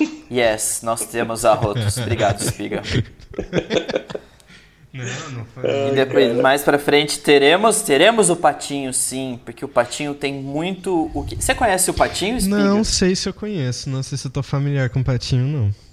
Yes, 0.30 0.80
nós 0.82 1.06
temos 1.06 1.46
arrotos. 1.46 1.96
Obrigado, 1.96 2.42
Spiga. 2.42 2.82
Não, 4.92 5.04
não 5.30 5.44
foi. 5.44 5.64
E 5.64 5.94
depois, 5.94 6.36
mais 6.40 6.62
pra 6.62 6.78
frente, 6.78 7.18
teremos 7.18 7.82
teremos 7.82 8.30
o 8.30 8.36
Patinho, 8.36 8.92
sim, 8.94 9.38
porque 9.44 9.64
o 9.64 9.68
Patinho 9.68 10.14
tem 10.14 10.32
muito 10.34 11.10
o 11.14 11.24
que. 11.24 11.36
Você 11.36 11.54
conhece 11.54 11.90
o 11.90 11.94
Patinho, 11.94 12.40
Spiga? 12.40 12.56
Não 12.56 12.82
sei 12.82 13.14
se 13.14 13.28
eu 13.28 13.34
conheço, 13.34 13.90
não 13.90 14.02
sei 14.02 14.16
se 14.16 14.26
eu 14.26 14.30
tô 14.30 14.42
familiar 14.42 14.88
com 14.88 15.00
o 15.00 15.04
Patinho, 15.04 15.46
não. 15.46 15.88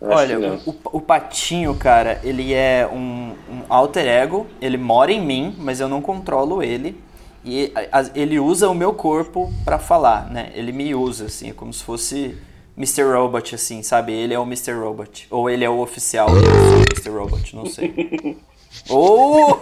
Acho 0.00 0.16
Olha, 0.16 0.38
o, 0.64 0.76
o 0.92 1.00
Patinho, 1.00 1.74
cara, 1.74 2.20
ele 2.22 2.52
é 2.54 2.86
um, 2.86 3.34
um 3.50 3.62
alter 3.68 4.06
ego, 4.06 4.46
ele 4.60 4.76
mora 4.76 5.10
em 5.10 5.20
mim, 5.24 5.56
mas 5.58 5.80
eu 5.80 5.88
não 5.88 6.00
controlo 6.00 6.62
ele. 6.62 7.00
E 7.44 7.72
a- 7.74 8.00
a- 8.00 8.10
ele 8.14 8.38
usa 8.38 8.68
o 8.68 8.74
meu 8.74 8.92
corpo 8.92 9.52
pra 9.64 9.78
falar, 9.78 10.30
né? 10.30 10.50
Ele 10.54 10.70
me 10.70 10.94
usa, 10.94 11.24
assim, 11.26 11.50
é 11.50 11.52
como 11.52 11.72
se 11.72 11.82
fosse 11.82 12.36
Mr. 12.78 13.02
Robot, 13.02 13.56
assim, 13.56 13.82
sabe? 13.82 14.12
Ele 14.12 14.32
é 14.32 14.38
o 14.38 14.44
Mr. 14.44 14.72
Robot. 14.72 15.26
Ou 15.30 15.50
ele 15.50 15.64
é 15.64 15.68
o 15.68 15.80
oficial 15.80 16.28
e 16.30 16.36
eu 16.36 16.42
sou 16.42 16.78
o 16.78 16.84
Mr. 16.92 17.10
Robot, 17.10 17.56
não 17.56 17.66
sei. 17.66 18.38
oh! 18.88 19.56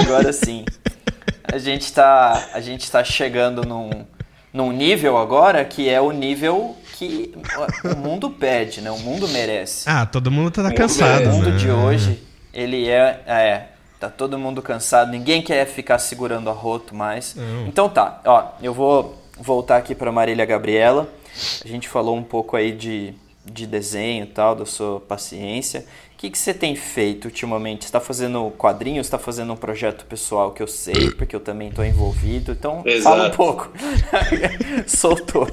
Agora 0.00 0.32
sim. 0.32 0.64
A 1.52 1.58
gente 1.58 1.92
tá, 1.92 2.48
a 2.52 2.60
gente 2.60 2.88
tá 2.88 3.02
chegando 3.02 3.66
num, 3.66 3.90
num 4.52 4.70
nível 4.70 5.16
agora 5.16 5.64
que 5.64 5.88
é 5.88 6.00
o 6.00 6.12
nível 6.12 6.76
que 6.94 7.34
o 7.84 7.96
mundo 7.96 8.30
pede, 8.30 8.80
né? 8.80 8.90
O 8.92 8.98
mundo 8.98 9.26
merece. 9.28 9.88
Ah, 9.88 10.06
todo 10.06 10.30
mundo 10.30 10.52
tá 10.52 10.72
cansado, 10.72 11.26
o 11.26 11.32
mundo 11.32 11.50
né? 11.50 11.56
de 11.56 11.70
hoje, 11.70 12.22
ele 12.54 12.88
é, 12.88 13.20
é, 13.26 13.66
tá 13.98 14.08
todo 14.08 14.38
mundo 14.38 14.62
cansado, 14.62 15.10
ninguém 15.10 15.42
quer 15.42 15.66
ficar 15.66 15.98
segurando 15.98 16.48
a 16.48 16.52
roto 16.52 16.94
mais. 16.94 17.34
Não. 17.34 17.66
Então 17.66 17.88
tá, 17.88 18.20
ó, 18.24 18.52
eu 18.62 18.72
vou 18.72 19.25
voltar 19.36 19.76
aqui 19.76 19.94
pra 19.94 20.10
Marília 20.10 20.44
Gabriela. 20.44 21.08
A 21.64 21.68
gente 21.68 21.88
falou 21.88 22.16
um 22.16 22.22
pouco 22.22 22.56
aí 22.56 22.72
de, 22.72 23.12
de 23.44 23.66
desenho 23.66 24.24
e 24.24 24.28
tal, 24.28 24.54
da 24.54 24.64
sua 24.64 25.00
paciência. 25.00 25.84
O 26.14 26.18
que, 26.18 26.30
que 26.30 26.38
você 26.38 26.54
tem 26.54 26.74
feito 26.74 27.26
ultimamente? 27.26 27.84
Você 27.84 27.92
tá 27.92 28.00
fazendo 28.00 28.50
quadrinhos? 28.56 29.06
Está 29.06 29.18
fazendo 29.18 29.52
um 29.52 29.56
projeto 29.56 30.06
pessoal 30.06 30.50
que 30.50 30.62
eu 30.62 30.66
sei, 30.66 31.10
porque 31.10 31.36
eu 31.36 31.40
também 31.40 31.70
tô 31.70 31.84
envolvido. 31.84 32.52
Então, 32.52 32.82
fala 33.02 33.24
um 33.24 33.26
Exato. 33.26 33.36
pouco. 33.36 33.70
Soltou. 34.88 35.46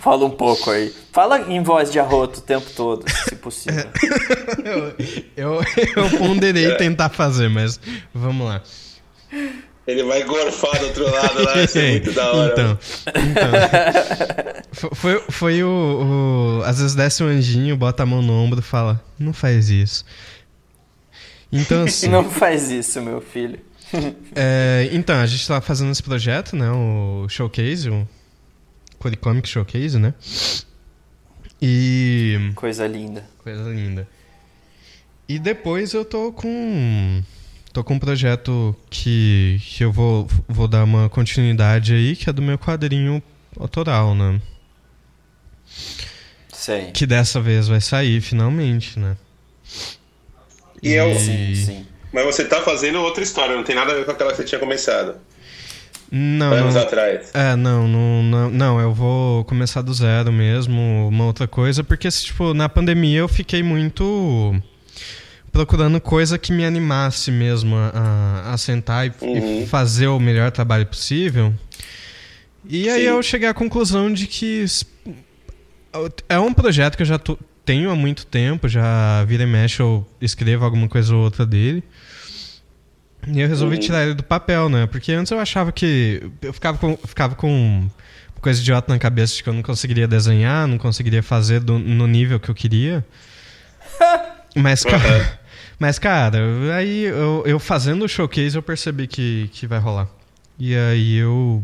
Fala 0.00 0.24
um 0.24 0.30
pouco 0.30 0.70
aí. 0.70 0.90
Fala 1.12 1.40
em 1.52 1.62
voz 1.62 1.92
de 1.92 2.00
arroto 2.00 2.38
o 2.38 2.42
tempo 2.42 2.70
todo, 2.74 3.04
se 3.10 3.36
possível. 3.36 3.84
eu, 4.64 4.94
eu, 5.36 5.60
eu 5.96 6.18
ponderei 6.18 6.74
tentar 6.76 7.10
fazer, 7.10 7.50
mas 7.50 7.78
vamos 8.14 8.46
lá. 8.46 8.62
Ele 9.86 10.04
vai 10.04 10.22
gorfar 10.22 10.78
do 10.78 10.86
outro 10.86 11.10
lado 11.10 11.42
lá, 11.42 11.54
vai 11.54 11.66
ser 11.66 11.90
muito 11.90 12.12
da 12.12 12.32
hora. 12.32 12.52
Então, 12.52 12.78
então 13.16 14.94
foi, 14.94 15.20
foi 15.28 15.64
o, 15.64 16.60
o, 16.60 16.62
Às 16.64 16.78
vezes 16.78 16.94
desce 16.94 17.22
um 17.24 17.26
anjinho, 17.26 17.76
bota 17.76 18.04
a 18.04 18.06
mão 18.06 18.22
no 18.22 18.32
ombro 18.32 18.60
e 18.60 18.62
fala: 18.62 19.02
Não 19.18 19.32
faz 19.32 19.70
isso. 19.70 20.04
Então, 21.50 21.82
assim. 21.84 22.08
Não 22.08 22.30
faz 22.30 22.70
isso, 22.70 23.00
meu 23.02 23.20
filho. 23.20 23.58
é, 24.34 24.88
então, 24.92 25.20
a 25.20 25.26
gente 25.26 25.46
tá 25.46 25.60
fazendo 25.60 25.90
esse 25.90 26.02
projeto, 26.02 26.56
né? 26.56 26.70
O 26.70 27.28
Showcase, 27.28 27.90
o 27.90 28.08
Coricomic 28.98 29.48
Showcase, 29.48 29.98
né? 29.98 30.14
E. 31.60 32.52
Coisa 32.54 32.86
linda. 32.86 33.24
Coisa 33.42 33.68
linda. 33.68 34.08
E 35.28 35.38
depois 35.38 35.92
eu 35.92 36.04
tô 36.04 36.32
com. 36.32 37.22
Tô 37.72 37.82
com 37.82 37.94
um 37.94 37.98
projeto 37.98 38.76
que, 38.90 39.58
que 39.62 39.82
eu 39.82 39.90
vou, 39.90 40.28
vou 40.46 40.68
dar 40.68 40.84
uma 40.84 41.08
continuidade 41.08 41.94
aí, 41.94 42.14
que 42.14 42.28
é 42.28 42.32
do 42.32 42.42
meu 42.42 42.58
quadrinho 42.58 43.22
autoral, 43.58 44.14
né? 44.14 44.38
Sei. 46.52 46.90
Que 46.92 47.06
dessa 47.06 47.40
vez 47.40 47.68
vai 47.68 47.80
sair 47.80 48.20
finalmente, 48.20 48.98
né? 48.98 49.16
E, 50.82 50.92
eu. 50.92 51.14
Sim, 51.18 51.54
sim. 51.54 51.86
Mas 52.12 52.26
você 52.26 52.44
tá 52.44 52.60
fazendo 52.60 53.00
outra 53.00 53.22
história, 53.22 53.56
não 53.56 53.64
tem 53.64 53.74
nada 53.74 53.92
a 53.92 53.94
ver 53.94 54.04
com 54.04 54.10
aquela 54.10 54.32
que 54.32 54.36
você 54.36 54.44
tinha 54.44 54.58
começado. 54.58 55.14
Não. 56.10 56.52
Anos 56.52 56.74
não, 56.74 56.82
atrás. 56.82 57.30
É, 57.32 57.56
não, 57.56 57.88
não, 57.88 58.22
não, 58.22 58.50
não, 58.50 58.80
eu 58.80 58.92
vou 58.92 59.46
começar 59.46 59.80
do 59.80 59.94
zero 59.94 60.30
mesmo, 60.30 61.08
uma 61.08 61.24
outra 61.24 61.48
coisa, 61.48 61.82
porque, 61.82 62.06
tipo, 62.10 62.52
na 62.52 62.68
pandemia 62.68 63.20
eu 63.20 63.28
fiquei 63.28 63.62
muito 63.62 64.54
procurando 65.52 66.00
coisa 66.00 66.38
que 66.38 66.50
me 66.50 66.64
animasse 66.64 67.30
mesmo 67.30 67.76
a, 67.76 68.52
a 68.52 68.58
sentar 68.58 69.06
e, 69.06 69.12
uhum. 69.20 69.62
e, 69.62 69.66
fazer 69.66 70.06
o 70.06 70.18
melhor 70.18 70.50
trabalho 70.50 70.86
possível. 70.86 71.52
E 72.64 72.88
aí 72.88 73.02
Sim. 73.02 73.08
eu 73.08 73.22
cheguei 73.22 73.48
à 73.48 73.54
conclusão 73.54 74.12
de 74.12 74.26
que 74.26 74.64
é 76.28 76.38
um 76.38 76.54
projeto 76.54 76.96
que 76.96 77.02
eu 77.02 77.06
já 77.06 77.18
tô, 77.18 77.38
tenho 77.64 77.90
há 77.90 77.94
muito 77.94 78.24
tempo, 78.24 78.66
já 78.66 79.22
vira 79.24 79.42
e 79.42 79.46
mexe 79.46 79.80
eu 79.80 80.06
escrevo 80.20 80.64
alguma 80.64 80.88
coisa 80.88 81.14
ou 81.14 81.22
outra 81.22 81.44
dele. 81.44 81.84
E 83.28 83.40
eu 83.40 83.48
resolvi 83.48 83.76
uhum. 83.76 83.80
tirar 83.80 84.04
ele 84.04 84.14
do 84.14 84.24
papel, 84.24 84.68
né? 84.68 84.86
Porque 84.86 85.12
antes 85.12 85.30
eu 85.30 85.38
achava 85.38 85.70
que. 85.70 86.22
Eu 86.40 86.52
ficava 86.52 86.76
com, 86.76 86.96
ficava 86.96 87.36
com 87.36 87.88
coisa 88.40 88.60
idiota 88.60 88.92
na 88.92 88.98
cabeça 88.98 89.36
de 89.36 89.44
que 89.44 89.48
eu 89.48 89.52
não 89.52 89.62
conseguiria 89.62 90.08
desenhar, 90.08 90.66
não 90.66 90.76
conseguiria 90.76 91.22
fazer 91.22 91.60
do, 91.60 91.78
no 91.78 92.08
nível 92.08 92.40
que 92.40 92.48
eu 92.48 92.54
queria. 92.54 93.06
Mas, 94.56 94.82
cara. 94.82 95.41
Mas, 95.78 95.98
cara, 95.98 96.38
aí 96.76 97.04
eu, 97.04 97.42
eu 97.46 97.58
fazendo 97.58 98.04
o 98.04 98.08
showcase 98.08 98.56
eu 98.56 98.62
percebi 98.62 99.06
que, 99.06 99.48
que 99.52 99.66
vai 99.66 99.78
rolar. 99.78 100.08
E 100.58 100.76
aí 100.76 101.16
eu. 101.16 101.62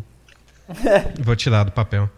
vou 1.21 1.37
tirar 1.37 1.64
do 1.64 1.73
papel. 1.73 2.09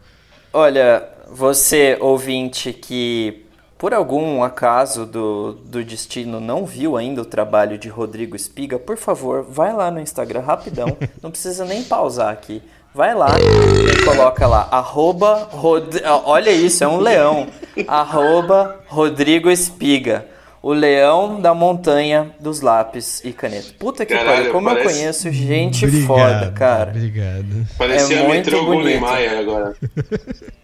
Olha, 0.52 1.06
você 1.30 1.96
ouvinte 2.00 2.72
que 2.72 3.46
por 3.80 3.94
algum 3.94 4.42
acaso 4.42 5.06
do, 5.06 5.52
do 5.54 5.82
destino 5.82 6.38
não 6.38 6.66
viu 6.66 6.98
ainda 6.98 7.22
o 7.22 7.24
trabalho 7.24 7.78
de 7.78 7.88
Rodrigo 7.88 8.36
Espiga, 8.36 8.78
por 8.78 8.98
favor, 8.98 9.42
vai 9.42 9.72
lá 9.72 9.90
no 9.90 9.98
Instagram 9.98 10.40
rapidão, 10.40 10.98
não 11.22 11.30
precisa 11.30 11.64
nem 11.64 11.82
pausar 11.82 12.30
aqui. 12.30 12.62
Vai 12.92 13.14
lá 13.14 13.28
e 13.38 14.04
coloca 14.04 14.46
lá, 14.46 14.68
arroba, 14.70 15.48
Rod... 15.50 15.94
olha 16.26 16.50
isso, 16.50 16.84
é 16.84 16.88
um 16.88 16.98
leão, 16.98 17.46
arroba 17.88 18.80
Rodrigo 18.86 19.48
Espiga, 19.48 20.26
o 20.62 20.72
leão 20.72 21.40
da 21.40 21.54
montanha 21.54 22.30
dos 22.38 22.60
lápis 22.60 23.22
e 23.24 23.32
caneta. 23.32 23.68
Puta 23.78 24.04
que 24.04 24.14
pariu, 24.14 24.52
como 24.52 24.68
parece... 24.68 24.86
eu 24.86 24.92
conheço 24.92 25.32
gente 25.32 25.86
obrigado, 25.86 26.06
foda, 26.06 26.52
cara. 26.52 26.90
Obrigado. 26.90 27.66
Parecia 27.78 28.20
é 28.20 28.28
muito 28.28 28.64
bonito. 28.64 29.00
Maia 29.00 29.38
agora. 29.40 29.74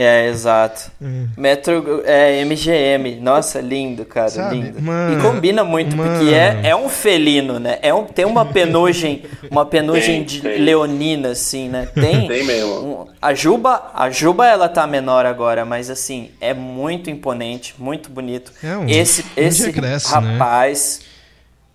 É, 0.00 0.28
exato. 0.28 0.92
É. 1.02 1.06
Metro 1.36 2.02
é 2.04 2.44
MGM. 2.44 3.16
Nossa, 3.20 3.60
lindo, 3.60 4.04
cara, 4.04 4.28
Sabe, 4.28 4.54
lindo. 4.54 4.78
Uma, 4.78 5.12
e 5.12 5.20
combina 5.20 5.64
muito, 5.64 5.94
uma... 5.94 6.04
porque 6.04 6.32
é, 6.32 6.60
é 6.68 6.76
um 6.76 6.88
felino, 6.88 7.58
né? 7.58 7.80
É 7.82 7.92
um, 7.92 8.04
tem 8.04 8.24
uma 8.24 8.44
penugem, 8.44 9.24
uma 9.50 9.66
penugem 9.66 10.18
tem, 10.18 10.24
de 10.24 10.40
tem. 10.40 10.58
leonina, 10.60 11.30
assim, 11.30 11.68
né? 11.68 11.88
Tem. 11.92 12.28
tem 12.28 12.44
mesmo. 12.44 12.74
Um, 12.74 13.06
a 13.20 13.34
Juba, 13.34 13.90
a 13.92 14.08
Juba, 14.08 14.46
ela 14.46 14.68
tá 14.68 14.86
menor 14.86 15.26
agora, 15.26 15.64
mas 15.64 15.90
assim, 15.90 16.30
é 16.40 16.54
muito 16.54 17.10
imponente, 17.10 17.74
muito 17.76 18.08
bonito. 18.08 18.52
É 18.62 18.76
um, 18.76 18.88
esse 18.88 19.24
esse 19.36 19.72
cresce, 19.72 20.14
né? 20.14 20.32
rapaz. 20.32 21.00
Né? 21.00 21.08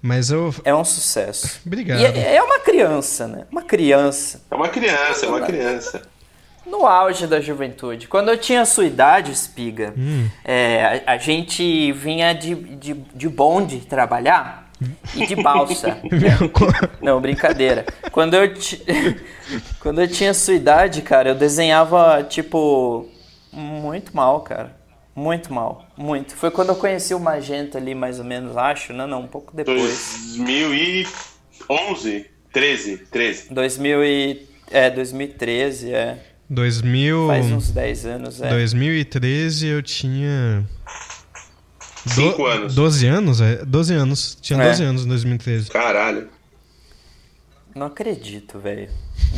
Mas 0.02 0.32
eu. 0.32 0.56
É 0.64 0.74
um 0.74 0.86
sucesso. 0.86 1.60
Obrigado. 1.66 2.00
E 2.00 2.06
é, 2.06 2.36
é 2.38 2.42
uma 2.42 2.60
criança, 2.60 3.28
né? 3.28 3.44
Uma 3.52 3.64
criança. 3.64 4.42
É 4.50 4.56
uma 4.56 4.70
criança, 4.70 5.26
é 5.26 5.30
uma 5.30 5.42
criança 5.42 6.13
no 6.66 6.86
auge 6.86 7.28
da 7.28 7.42
juventude. 7.42 8.08
Quando 8.08 8.30
eu 8.30 8.38
tinha 8.38 8.62
a 8.62 8.66
sua 8.66 8.86
idade, 8.86 9.32
Espiga, 9.32 9.94
hum. 9.98 10.28
é, 10.44 11.04
a, 11.06 11.14
a, 11.14 11.18
gente 11.18 11.92
vinha 11.92 12.34
de, 12.34 12.56
de, 12.56 12.94
de 12.94 13.30
bonde 13.30 13.80
trabalhar 13.82 14.70
e 15.16 15.26
de 15.26 15.36
balsa. 15.36 15.98
Não, 17.02 17.20
brincadeira. 17.22 17.86
Quando 18.12 18.36
eu, 18.36 18.54
Quando 19.80 20.02
eu 20.02 20.08
tinha 20.08 20.32
a 20.32 20.34
sua 20.34 20.56
idade, 20.56 21.02
cara, 21.02 21.30
eu 21.30 21.36
desenhava, 21.36 22.24
tipo, 22.24 23.10
muito 23.52 24.16
mal, 24.16 24.42
cara. 24.42 24.82
Muito 25.16 25.54
mal, 25.54 25.86
muito. 25.96 26.36
Foi 26.36 26.50
quando 26.50 26.70
eu 26.70 26.76
conheci 26.76 27.14
o 27.14 27.20
Magenta 27.20 27.78
ali, 27.78 27.94
mais 27.94 28.18
ou 28.18 28.26
menos, 28.26 28.58
acho, 28.58 28.94
não, 28.94 29.06
não, 29.06 29.22
um 29.22 29.28
pouco 29.28 29.56
depois. 29.56 29.80
2011? 30.38 32.26
13, 32.52 32.98
13. 33.12 33.54
2000 33.54 34.04
e... 34.04 34.48
É, 34.72 34.90
2013, 34.90 35.94
é. 35.94 36.18
2000... 36.54 37.28
Faz 37.28 37.46
uns 37.52 37.72
10 37.72 38.06
anos, 38.06 38.42
é. 38.42 38.50
2013 38.50 39.68
eu 39.68 39.82
tinha... 39.82 40.64
5 42.06 42.38
do... 42.38 42.46
anos. 42.46 42.76
12 42.76 43.08
anos? 43.08 43.42
É, 43.42 43.66
12 43.66 43.94
anos. 43.94 44.38
Tinha 44.42 44.62
é. 44.62 44.68
12 44.68 44.84
anos 44.84 45.06
em 45.06 45.08
2013. 45.08 45.70
Caralho. 45.70 46.28
Não 47.76 47.88
acredito, 47.88 48.60
velho. 48.60 48.90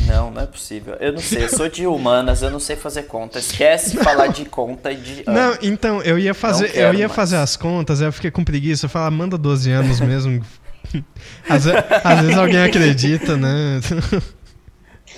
Não, 0.06 0.30
não 0.30 0.42
é 0.42 0.46
possível. 0.46 0.94
Eu 1.00 1.12
não 1.12 1.20
sei, 1.20 1.44
eu 1.44 1.48
sou 1.48 1.68
de 1.70 1.86
humanas, 1.86 2.42
eu 2.42 2.50
não 2.50 2.60
sei 2.60 2.76
fazer 2.76 3.04
conta. 3.04 3.38
Esquece 3.38 3.92
de 3.92 3.96
falar 3.96 4.26
de 4.26 4.44
conta 4.44 4.92
e 4.92 4.96
de. 4.96 5.24
Não, 5.30 5.56
então, 5.62 6.02
eu 6.02 6.18
ia 6.18 6.34
fazer, 6.34 6.76
eu 6.76 6.92
ia 6.92 7.06
mais. 7.06 7.12
fazer 7.12 7.36
as 7.36 7.56
contas, 7.56 8.02
aí 8.02 8.08
eu 8.08 8.12
fiquei 8.12 8.30
com 8.30 8.44
preguiça. 8.44 8.86
Eu 8.86 8.90
falei, 8.90 9.08
ah, 9.08 9.10
manda 9.10 9.38
12 9.38 9.70
anos 9.70 10.00
mesmo. 10.00 10.44
às, 11.48 11.66
às 11.66 12.20
vezes 12.20 12.36
alguém 12.36 12.62
acredita, 12.62 13.36
né? 13.36 13.80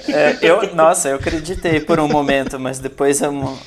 É, 0.08 0.38
eu, 0.42 0.74
nossa, 0.74 1.08
eu 1.08 1.16
acreditei 1.16 1.80
por 1.80 2.00
um 2.00 2.08
momento, 2.08 2.58
mas 2.58 2.78
depois 2.78 3.20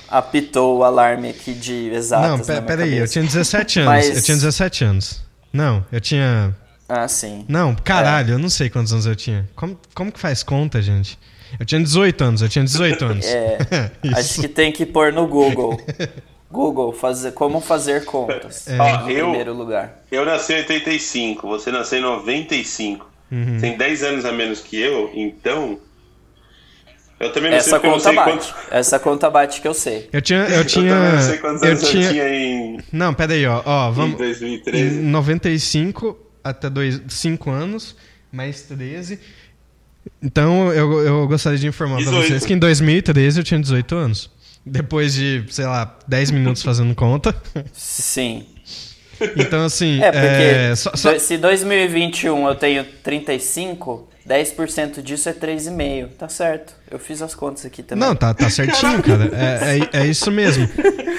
apitou 0.10 0.80
o 0.80 0.84
alarme 0.84 1.30
aqui 1.30 1.54
de 1.54 1.90
exatas. 1.90 2.48
Não, 2.48 2.64
peraí, 2.64 2.98
eu 2.98 3.08
tinha 3.08 3.24
17 3.24 3.80
anos. 3.80 3.92
Mas... 3.92 4.16
Eu 4.16 4.22
tinha 4.22 4.38
17 4.38 4.84
anos. 4.84 5.22
Não, 5.52 5.86
eu 5.92 6.00
tinha. 6.00 6.56
Ah, 6.88 7.08
sim. 7.08 7.46
Não, 7.48 7.76
caralho, 7.76 8.32
é. 8.32 8.34
eu 8.36 8.40
não 8.40 8.50
sei 8.50 8.70
quantos 8.70 8.92
anos 8.92 9.06
eu 9.06 9.16
tinha. 9.16 9.50
Como, 9.56 9.80
como 9.94 10.12
que 10.12 10.20
faz 10.20 10.44
conta, 10.44 10.82
gente? 10.82 11.18
Eu 11.60 11.66
tinha 11.66 11.82
18 11.82 12.24
anos, 12.24 12.42
eu 12.42 12.50
tinha 12.50 12.64
18 12.64 13.06
anos. 13.06 13.26
É. 13.26 13.58
acho 14.16 14.42
que 14.42 14.48
tem 14.48 14.72
que 14.72 14.86
pôr 14.86 15.12
no 15.12 15.28
Google. 15.28 15.80
Google, 16.50 16.92
fazer, 16.92 17.32
como 17.32 17.62
fazer 17.62 18.04
contas. 18.06 18.68
É. 18.68 18.78
Ó, 18.78 19.10
eu, 19.10 19.26
primeiro 19.28 19.54
lugar. 19.54 20.02
Eu 20.12 20.26
nasci 20.26 20.54
em 20.54 20.58
85, 20.58 21.48
você 21.48 21.72
nasceu 21.72 22.00
em 22.00 22.02
95. 22.02 23.10
Uhum. 23.32 23.58
Tem 23.60 23.78
10 23.78 24.04
anos 24.04 24.26
a 24.26 24.32
menos 24.32 24.60
que 24.60 24.78
eu, 24.78 25.10
então 25.14 25.80
eu 27.22 27.32
também 27.32 27.52
não 27.52 27.58
Essa 27.58 27.70
sei 27.70 27.80
conta 27.80 27.92
não 27.92 28.00
sei 28.00 28.16
bate. 28.16 28.32
Quantos... 28.32 28.54
Essa 28.72 29.00
conta 29.00 29.30
bate 29.30 29.62
que 29.62 29.68
eu 29.68 29.74
sei. 29.74 30.10
Eu 30.12 30.22
tinha. 30.22 30.40
Eu, 30.40 30.66
tinha, 30.66 30.92
eu 30.92 30.96
também 30.96 31.12
não 31.14 31.22
sei 31.22 31.38
quantos 31.38 31.64
anos 31.64 31.84
eu 31.84 31.90
tinha... 31.90 32.06
eu 32.06 32.12
tinha 32.12 32.30
em. 32.30 32.80
Não, 32.92 33.14
peraí, 33.14 33.46
ó. 33.46 33.62
ó 33.64 33.92
vamos... 33.92 34.16
Em 34.16 34.18
2013. 34.18 35.00
Em 35.00 35.04
95 35.04 36.18
até 36.44 36.68
5 37.08 37.50
anos, 37.52 37.96
mais 38.32 38.64
13. 38.64 39.20
Então 40.22 40.72
eu, 40.74 41.02
eu 41.02 41.28
gostaria 41.28 41.60
de 41.60 41.68
informar 41.68 41.98
18. 41.98 42.18
pra 42.18 42.28
vocês 42.28 42.46
que 42.46 42.54
em 42.54 42.60
2013 42.60 43.40
eu 43.40 43.44
tinha 43.44 43.60
18 43.60 43.96
anos. 43.96 44.32
Depois 44.66 45.14
de, 45.14 45.44
sei 45.50 45.66
lá, 45.66 45.98
10 46.08 46.32
minutos 46.32 46.62
fazendo 46.62 46.94
conta. 46.94 47.36
Sim. 47.74 48.46
Então, 49.38 49.66
assim. 49.66 50.02
É, 50.02 50.12
porque 50.12 50.26
é, 50.26 50.76
só, 50.76 50.92
só... 50.96 51.18
se 51.18 51.38
2021 51.38 52.48
eu 52.48 52.56
tenho 52.56 52.86
35, 53.04 54.08
10% 54.28 55.02
disso 55.02 55.28
é 55.30 55.34
3,5. 55.34 56.10
Tá 56.18 56.30
certo. 56.30 56.74
Eu 56.90 57.00
fiz 57.00 57.22
as 57.22 57.34
contas 57.34 57.66
aqui 57.66 57.82
também. 57.82 58.08
Não, 58.08 58.16
tá, 58.16 58.34
tá 58.34 58.50
certinho, 58.50 59.02
cara. 59.02 59.30
É, 59.34 60.00
é, 60.00 60.04
é 60.04 60.08
isso 60.08 60.30
mesmo. 60.32 60.70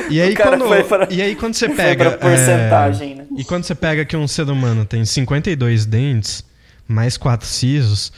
E 0.08 0.20
aí, 0.20 0.34
quando, 0.36 0.64
pra, 0.86 1.08
e 1.10 1.20
aí 1.20 1.34
quando 1.34 1.54
você 1.54 1.68
pega. 1.68 2.12
porcentagem, 2.12 3.12
é, 3.12 3.14
né? 3.16 3.26
E 3.36 3.44
quando 3.44 3.64
você 3.64 3.74
pega 3.74 4.04
que 4.04 4.16
um 4.16 4.28
ser 4.28 4.48
humano 4.48 4.84
tem 4.84 5.04
52 5.04 5.84
dentes, 5.84 6.44
mais 6.86 7.16
4 7.16 7.46
sisos, 7.46 8.12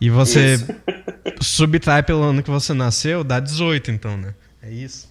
e 0.00 0.10
você. 0.10 0.54
Isso. 0.54 0.66
subtrai 1.40 2.02
pelo 2.02 2.22
ano 2.22 2.42
que 2.42 2.50
você 2.50 2.72
nasceu, 2.74 3.22
dá 3.24 3.38
18, 3.40 3.90
então, 3.90 4.16
né? 4.16 4.34
É 4.62 4.70
isso. 4.70 5.10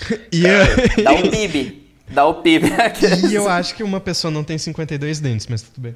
E 0.32 0.46
É. 0.46 0.62
eu, 0.62 1.04
Dá 1.04 1.12
o 1.12 1.28
PIB. 1.30 1.90
Dá 2.08 2.24
o 2.26 2.34
PIB. 2.42 2.66
e 3.30 3.34
eu 3.34 3.48
acho 3.48 3.74
que 3.74 3.82
uma 3.82 4.00
pessoa 4.00 4.30
não 4.30 4.42
tem 4.42 4.56
52 4.56 5.20
dentes, 5.20 5.46
mas 5.48 5.60
tudo 5.62 5.80
bem. 5.80 5.94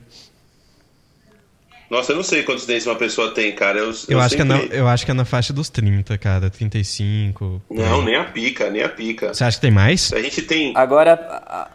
Nossa, 1.94 2.12
eu 2.12 2.16
não 2.16 2.22
sei 2.24 2.42
quantos 2.42 2.66
dentes 2.66 2.86
uma 2.86 2.96
pessoa 2.96 3.30
tem, 3.32 3.52
cara. 3.52 3.78
Eu, 3.78 3.92
Eu, 4.08 4.20
acho, 4.20 4.34
que 4.36 4.42
é 4.42 4.44
na, 4.44 4.58
sempre- 4.60 4.76
eu 4.78 4.88
acho 4.88 5.04
que 5.04 5.10
é 5.10 5.14
na 5.14 5.24
faixa 5.24 5.52
dos 5.52 5.68
30, 5.68 6.18
cara. 6.18 6.50
35. 6.50 7.62
Não, 7.70 8.02
nem 8.02 8.16
a 8.16 8.24
pica, 8.24 8.68
nem 8.70 8.82
a 8.82 8.88
pica. 8.88 9.32
Você 9.32 9.44
acha 9.44 9.56
que 9.56 9.62
tem 9.62 9.70
mais? 9.70 10.12
A 10.12 10.20
gente 10.20 10.42
tem. 10.42 10.72
Agora, 10.76 11.12
a, 11.14 11.68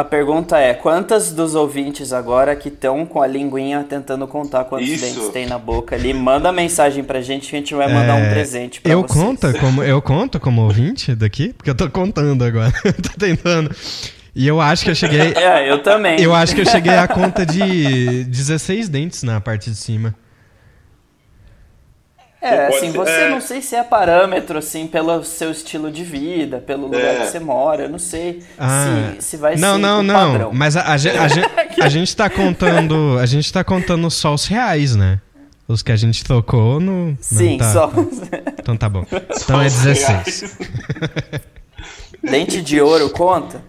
a 0.00 0.04
pergunta 0.04 0.58
é: 0.58 0.74
quantas 0.74 1.30
dos 1.32 1.54
ouvintes 1.54 2.12
agora 2.12 2.54
que 2.56 2.68
estão 2.68 3.04
com 3.06 3.20
a 3.20 3.26
linguinha 3.26 3.84
tentando 3.88 4.26
contar 4.26 4.64
quantos 4.64 4.88
Isso. 4.88 5.04
dentes 5.04 5.28
tem 5.28 5.46
na 5.46 5.58
boca 5.58 5.94
ali, 5.94 6.12
manda 6.14 6.50
mensagem 6.52 7.04
pra 7.04 7.20
gente 7.20 7.48
que 7.50 7.56
a 7.56 7.58
gente 7.58 7.74
vai 7.74 7.92
mandar 7.92 8.14
um 8.14 8.24
É, 8.24 8.30
presente 8.30 8.80
pra 8.80 8.92
eu 8.92 9.02
vocês. 9.02 9.12
conto 9.24 9.58
como 9.58 9.82
eu 9.82 10.00
conto 10.02 10.40
como 10.40 10.62
ouvinte 10.62 11.14
daqui, 11.14 11.52
porque 11.52 11.70
eu 11.70 11.74
tô 11.74 11.88
contando 11.90 12.44
agora. 12.44 12.72
tô 13.02 13.10
tentando. 13.18 13.70
E 14.38 14.46
eu 14.46 14.60
acho 14.60 14.84
que 14.84 14.90
eu 14.90 14.94
cheguei 14.94 15.32
É, 15.34 15.70
eu 15.70 15.82
também. 15.82 16.20
eu 16.20 16.34
acho 16.34 16.54
que 16.54 16.60
eu 16.60 16.66
cheguei 16.66 16.92
à 16.94 17.08
conta 17.08 17.46
de 17.46 18.24
16 18.24 18.86
dentes 18.90 19.22
na 19.22 19.40
parte 19.40 19.70
de 19.70 19.76
cima. 19.76 20.14
É, 22.40 22.66
assim, 22.66 22.92
você 22.92 23.10
é. 23.22 23.30
não 23.30 23.40
sei 23.40 23.62
se 23.62 23.74
é 23.74 23.82
parâmetro, 23.82 24.58
assim, 24.58 24.86
pelo 24.86 25.24
seu 25.24 25.50
estilo 25.50 25.90
de 25.90 26.04
vida, 26.04 26.58
pelo 26.58 26.82
lugar 26.86 27.00
É. 27.00 27.20
que 27.20 27.26
você 27.28 27.40
mora, 27.40 27.84
eu 27.84 27.88
não 27.88 27.98
sei 27.98 28.42
Ah, 28.58 29.14
se, 29.18 29.30
se 29.30 29.36
vai 29.38 29.56
não, 29.56 29.76
ser 29.76 29.80
não, 29.80 30.02
não. 30.02 30.32
padrão. 30.32 30.50
Mas 30.52 30.76
a, 30.76 30.82
a, 30.82 30.92
a, 30.92 30.94
a 31.84 31.88
gente 31.88 32.14
tá 32.14 32.28
contando, 32.30 33.18
a 33.18 33.26
gente 33.26 33.50
tá 33.50 33.64
contando 33.64 34.08
só 34.10 34.34
os 34.34 34.46
reais, 34.46 34.94
né? 34.94 35.18
Os 35.66 35.82
que 35.82 35.90
a 35.90 35.96
gente 35.96 36.22
trocou 36.22 36.78
no 36.78 37.06
não, 37.08 37.18
Sim, 37.20 37.56
tá. 37.56 37.72
só. 37.72 37.90
Então 38.60 38.76
tá 38.76 38.88
bom. 38.88 39.04
Então 39.42 39.60
é 39.60 39.66
os 39.66 39.72
16. 39.72 40.06
reais. 40.06 40.58
Dente 42.22 42.60
de 42.62 42.80
ouro 42.80 43.10
conta? 43.10 43.60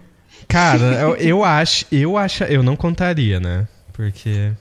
Cara, 0.48 0.84
eu, 1.00 1.16
eu 1.16 1.44
acho, 1.44 1.84
eu 1.92 2.16
acho, 2.16 2.44
eu 2.44 2.62
não 2.62 2.74
contaria, 2.74 3.38
né? 3.38 3.68
Porque 3.92 4.52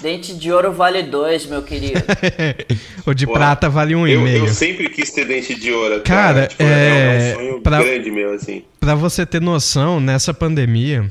Dente 0.00 0.34
de 0.34 0.50
ouro 0.50 0.72
vale 0.72 1.02
dois, 1.04 1.46
meu 1.46 1.62
querido. 1.62 2.02
o 3.06 3.14
de 3.14 3.24
Pô, 3.26 3.34
prata 3.34 3.68
vale 3.70 3.94
um 3.94 4.06
e 4.06 4.12
Eu, 4.12 4.22
meio. 4.22 4.46
eu 4.46 4.48
sempre 4.48 4.88
quis 4.88 5.10
ter 5.12 5.24
dente 5.26 5.54
de 5.54 5.70
ouro. 5.70 6.00
Cara, 6.02 6.34
Cara, 6.34 6.46
tipo, 6.48 6.62
é, 6.64 7.30
é 7.30 7.32
um 7.32 7.38
sonho 7.38 7.60
pra- 7.60 7.82
grande 7.82 8.10
meu, 8.10 8.32
assim. 8.32 8.64
Pra 8.80 8.96
você 8.96 9.24
ter 9.24 9.40
noção, 9.40 10.00
nessa 10.00 10.34
pandemia, 10.34 11.08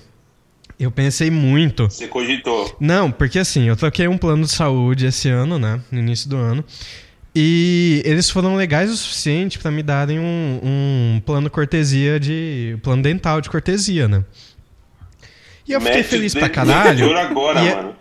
eu 0.78 0.91
pensei 0.91 1.32
muito. 1.32 1.86
Você 1.86 2.08
cogitou. 2.08 2.76
Não, 2.82 3.10
porque 3.10 3.39
assim, 3.39 3.69
eu 3.69 3.78
troquei 3.78 4.10
um 4.10 4.17
plano 4.17 4.43
de 4.43 4.52
saúde 4.52 5.06
esse 5.06 5.30
ano, 5.30 5.58
né? 5.58 5.80
No 5.89 6.00
início 6.00 6.30
do 6.30 6.36
ano. 6.36 6.65
E 7.33 8.01
eles 8.05 8.29
foram 8.29 8.55
legais 8.55 8.91
o 8.91 8.97
suficiente 8.97 9.57
pra 9.57 9.71
me 9.71 9.81
darem 9.81 10.19
um, 10.19 10.59
um 10.63 11.21
plano 11.25 11.49
cortesia 11.49 12.19
de. 12.19 12.77
plano 12.83 13.01
dental 13.01 13.39
de 13.39 13.49
cortesia, 13.49 14.07
né? 14.07 14.23
E 15.67 15.71
eu 15.73 15.79
fiquei 15.79 15.97
Mete 15.97 16.07
feliz 16.07 16.33
pra 16.33 16.49
caralho. 16.49 17.17
agora, 17.17 17.61
E 17.63 17.67
é- 17.67 17.75
mano. 17.75 17.95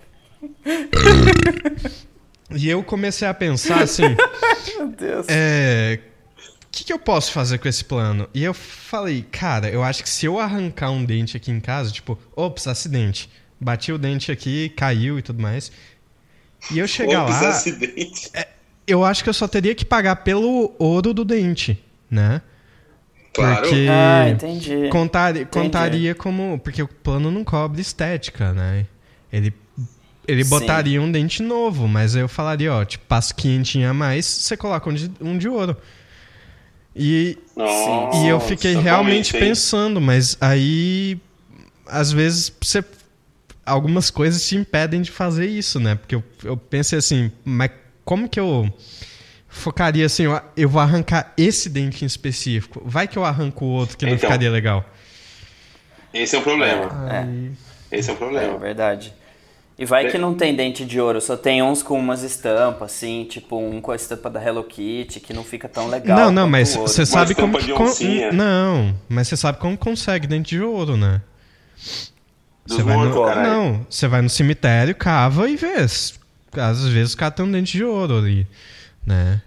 E 2.52 2.68
eu 2.68 2.82
comecei 2.82 3.28
a 3.28 3.34
pensar 3.34 3.82
assim. 3.82 4.02
meu 4.78 4.88
Deus. 4.88 5.26
É. 5.28 6.00
O 6.64 6.70
que, 6.72 6.84
que 6.84 6.92
eu 6.92 6.98
posso 6.98 7.32
fazer 7.32 7.58
com 7.58 7.68
esse 7.68 7.84
plano? 7.84 8.28
E 8.32 8.42
eu 8.44 8.54
falei, 8.54 9.24
cara, 9.30 9.68
eu 9.68 9.82
acho 9.82 10.02
que 10.02 10.08
se 10.08 10.26
eu 10.26 10.38
arrancar 10.38 10.90
um 10.90 11.04
dente 11.04 11.36
aqui 11.36 11.50
em 11.50 11.60
casa, 11.60 11.90
tipo, 11.90 12.18
ops, 12.34 12.66
acidente. 12.68 13.28
Bati 13.60 13.92
o 13.92 13.98
dente 13.98 14.30
aqui, 14.32 14.68
caiu 14.70 15.18
e 15.18 15.22
tudo 15.22 15.42
mais. 15.42 15.70
E 16.70 16.78
eu 16.78 16.86
chegar 16.86 17.24
Ops, 17.24 17.42
lá, 17.42 17.48
acidente. 17.50 18.30
Eu 18.90 19.04
acho 19.04 19.22
que 19.22 19.30
eu 19.30 19.34
só 19.34 19.46
teria 19.48 19.74
que 19.74 19.84
pagar 19.84 20.16
pelo 20.16 20.74
ouro 20.78 21.14
do 21.14 21.24
dente, 21.24 21.82
né? 22.10 22.42
Claro. 23.32 23.62
Porque 23.62 23.86
Ah, 23.88 24.28
entendi. 24.28 24.88
contaria, 24.90 25.46
contaria 25.46 26.14
como. 26.14 26.58
Porque 26.62 26.82
o 26.82 26.88
plano 26.88 27.30
não 27.30 27.44
cobre 27.44 27.80
estética, 27.80 28.52
né? 28.52 28.86
Ele, 29.32 29.54
ele 30.26 30.42
Sim. 30.42 30.50
botaria 30.50 31.00
um 31.00 31.10
dente 31.10 31.42
novo, 31.42 31.86
mas 31.86 32.16
eu 32.16 32.28
falaria, 32.28 32.72
ó, 32.72 32.84
tipo, 32.84 33.04
passa 33.06 33.32
quinhentinho 33.32 33.88
a 33.88 33.94
mais, 33.94 34.26
você 34.26 34.56
coloca 34.56 34.90
um 34.90 34.94
de, 34.94 35.10
um 35.20 35.38
de 35.38 35.48
ouro. 35.48 35.76
E, 36.94 37.38
Nossa, 37.56 38.16
e 38.16 38.26
eu 38.26 38.40
fiquei 38.40 38.74
realmente 38.74 39.34
hein? 39.36 39.40
pensando, 39.40 40.00
mas 40.00 40.36
aí. 40.40 41.18
Às 41.86 42.12
vezes 42.12 42.52
você. 42.60 42.84
Algumas 43.64 44.10
coisas 44.10 44.44
te 44.48 44.56
impedem 44.56 45.00
de 45.00 45.10
fazer 45.12 45.46
isso, 45.46 45.78
né? 45.78 45.94
Porque 45.94 46.14
eu, 46.16 46.24
eu 46.42 46.56
pensei 46.56 46.98
assim, 46.98 47.30
mas 47.44 47.70
como 48.04 48.28
que 48.28 48.38
eu 48.40 48.68
focaria 49.48 50.06
assim, 50.06 50.26
ó, 50.26 50.40
eu 50.56 50.68
vou 50.68 50.80
arrancar 50.80 51.32
esse 51.36 51.68
dente 51.68 52.04
em 52.04 52.06
específico. 52.06 52.82
Vai 52.84 53.08
que 53.08 53.16
eu 53.16 53.24
arranco 53.24 53.64
o 53.64 53.68
outro 53.68 53.96
que 53.96 54.04
não 54.06 54.12
Então. 54.12 54.28
ficaria 54.28 54.50
legal. 54.50 54.84
Esse 56.12 56.36
é 56.36 56.38
um 56.38 56.42
problema. 56.42 56.88
É. 57.10 57.96
Esse 57.96 58.10
é 58.10 58.12
um 58.12 58.16
É 58.16 58.18
problema. 58.18 58.58
verdade. 58.58 59.12
E 59.78 59.84
vai 59.86 60.06
É. 60.06 60.10
que 60.10 60.18
não 60.18 60.34
tem 60.34 60.54
dente 60.54 60.84
de 60.84 61.00
ouro, 61.00 61.20
só 61.22 61.36
tem 61.38 61.62
uns 61.62 61.82
com 61.82 61.98
umas 61.98 62.22
estampas, 62.22 62.92
assim, 62.92 63.24
tipo 63.28 63.56
um 63.58 63.80
com 63.80 63.90
a 63.90 63.96
estampa 63.96 64.28
da 64.28 64.42
Hello 64.44 64.62
Kitty, 64.62 65.20
que 65.20 65.32
não 65.32 65.42
fica 65.42 65.68
tão 65.68 65.88
legal. 65.88 66.18
não, 66.18 66.30
não, 66.30 66.48
mas 66.48 66.76
o 66.76 66.80
você 66.82 67.06
sabe 67.06 67.34
como 67.34 67.56
que 67.58 67.72
con-. 67.72 67.90
Não, 68.32 68.94
mas 69.08 69.28
você 69.28 69.36
sabe 69.38 69.58
como 69.58 69.78
consegue 69.78 70.26
dente 70.26 70.50
de 70.56 70.62
ouro, 70.62 70.96
né? 70.98 71.22
Você 72.66 72.82
vai 72.82 72.94
no... 72.96 73.34
Não, 73.42 73.86
você 73.88 74.06
vai 74.06 74.20
no 74.20 74.28
cemitério, 74.28 74.94
cava 74.94 75.48
e 75.48 75.56
vê. 75.56 75.86
Às 76.52 76.86
vezes 76.88 77.14
o 77.14 77.16
cara 77.16 77.30
tem 77.30 77.44
um 77.44 77.50
dente 77.50 77.72
de 77.72 77.84
ouro 77.84 78.18
ali, 78.18 78.46
né? 79.06 79.40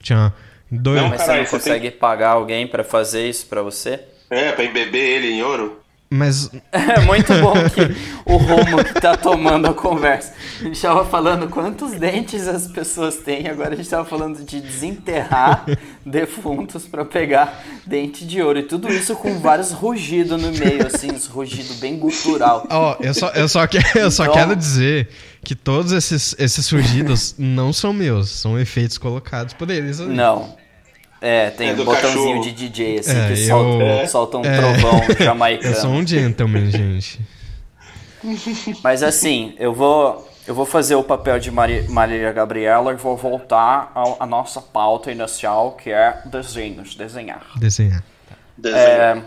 Tinha 0.00 0.32
dois... 0.70 1.00
Não, 1.00 1.08
Mas 1.08 1.22
você 1.22 1.36
não 1.36 1.44
consegue 1.46 1.90
pagar 1.90 2.30
alguém 2.30 2.66
pra 2.66 2.84
fazer 2.84 3.28
isso 3.28 3.46
pra 3.46 3.62
você? 3.62 4.00
É, 4.28 4.52
pra 4.52 4.64
embeber 4.64 5.02
ele 5.02 5.32
em 5.32 5.42
ouro. 5.42 5.82
Mas 6.12 6.50
É 6.72 7.00
muito 7.00 7.32
bom 7.34 7.52
que 7.70 7.82
o 8.26 8.36
rumo 8.36 8.82
que 8.84 8.94
tá 9.00 9.16
tomando 9.16 9.68
a 9.68 9.74
conversa. 9.74 10.32
A 10.60 10.64
gente 10.64 10.80
tava 10.82 11.04
falando 11.04 11.48
quantos 11.48 11.92
dentes 11.92 12.48
as 12.48 12.66
pessoas 12.66 13.18
têm, 13.18 13.46
agora 13.46 13.74
a 13.74 13.76
gente 13.76 13.88
tava 13.88 14.04
falando 14.04 14.44
de 14.44 14.60
desenterrar 14.60 15.64
defuntos 16.04 16.84
pra 16.86 17.04
pegar 17.04 17.62
dente 17.86 18.26
de 18.26 18.42
ouro. 18.42 18.58
E 18.58 18.62
tudo 18.64 18.88
isso 18.92 19.14
com 19.14 19.38
vários 19.38 19.70
rugidos 19.70 20.40
no 20.42 20.50
meio, 20.52 20.86
assim, 20.86 21.12
uns 21.12 21.26
rugidos 21.26 21.76
bem 21.76 21.96
gutural. 21.96 22.66
Ó, 22.68 22.96
eu 23.00 23.14
só, 23.14 23.28
eu 23.30 23.48
só, 23.48 23.66
que- 23.68 23.78
eu 23.96 24.10
só 24.10 24.24
Então- 24.24 24.34
quero 24.34 24.56
dizer 24.56 25.08
que 25.44 25.54
todos 25.54 25.92
esses, 25.92 26.34
esses 26.38 26.68
rugidos 26.70 27.34
não 27.38 27.72
são 27.72 27.92
meus, 27.92 28.30
são 28.30 28.58
efeitos 28.58 28.98
colocados 28.98 29.54
por 29.54 29.70
eles. 29.70 30.00
ali. 30.00 30.14
Não. 30.14 30.58
É, 31.20 31.50
tem 31.50 31.68
É 31.68 31.72
um 31.72 31.84
botãozinho 31.84 32.12
cachorro. 32.38 32.40
de 32.42 32.52
DJ, 32.52 32.98
assim, 33.00 33.10
É, 33.18 33.26
que 33.26 33.32
eu- 33.42 33.46
solta, 33.48 33.84
É. 33.84 34.06
solta 34.06 34.38
um 34.38 34.44
É. 34.44 34.56
trovão 34.56 35.00
Eu 35.18 35.24
jamaicano. 35.24 35.76
sou 35.76 35.90
um 35.90 36.06
gentleman, 36.06 36.70
gente. 36.70 37.20
Mas 38.82 39.02
assim, 39.02 39.54
eu 39.58 39.72
vou, 39.74 40.28
eu 40.46 40.54
vou 40.54 40.66
fazer 40.66 40.94
o 40.94 41.02
papel 41.02 41.38
de 41.38 41.50
Mari- 41.50 41.86
Marília 41.88 42.32
Gabriela 42.32 42.92
e 42.92 42.96
vou 42.96 43.16
voltar 43.16 43.92
à 44.18 44.26
nossa 44.26 44.60
pauta 44.60 45.10
inicial, 45.10 45.72
que 45.72 45.90
é 45.90 46.18
desenhos, 46.26 46.94
desenhar. 46.94 47.42
Desenhar. 47.56 48.02
É, 48.64 49.22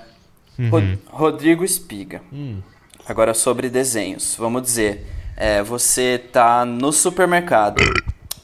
Uhum. 0.60 0.69
Ro- 0.69 0.97
Rodrigo 1.08 1.63
Espiga. 1.65 2.21
Hum. 2.32 2.62
Agora 3.08 3.34
sobre 3.34 3.69
desenhos. 3.69 4.36
Vamos 4.38 4.62
dizer, 4.62 5.08
é, 5.36 5.63
você 5.63 6.19
tá 6.32 6.63
no 6.63 6.91
supermercado. 6.91 7.82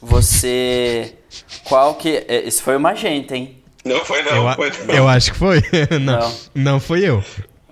Você. 0.02 1.14
Qual 1.64 1.94
que. 1.94 2.24
é, 2.28 2.46
Esse 2.46 2.62
foi 2.62 2.76
o 2.76 2.80
Magenta, 2.80 3.36
hein? 3.36 3.56
Não 3.84 4.04
foi 4.04 4.22
não, 4.22 4.48
Eu, 4.48 4.54
foi 4.54 4.70
não. 4.86 4.94
eu 4.94 5.08
acho 5.08 5.32
que 5.32 5.38
foi. 5.38 5.62
não, 6.00 6.18
Não. 6.20 6.32
não 6.54 6.80
fui 6.80 7.02
eu. 7.08 7.24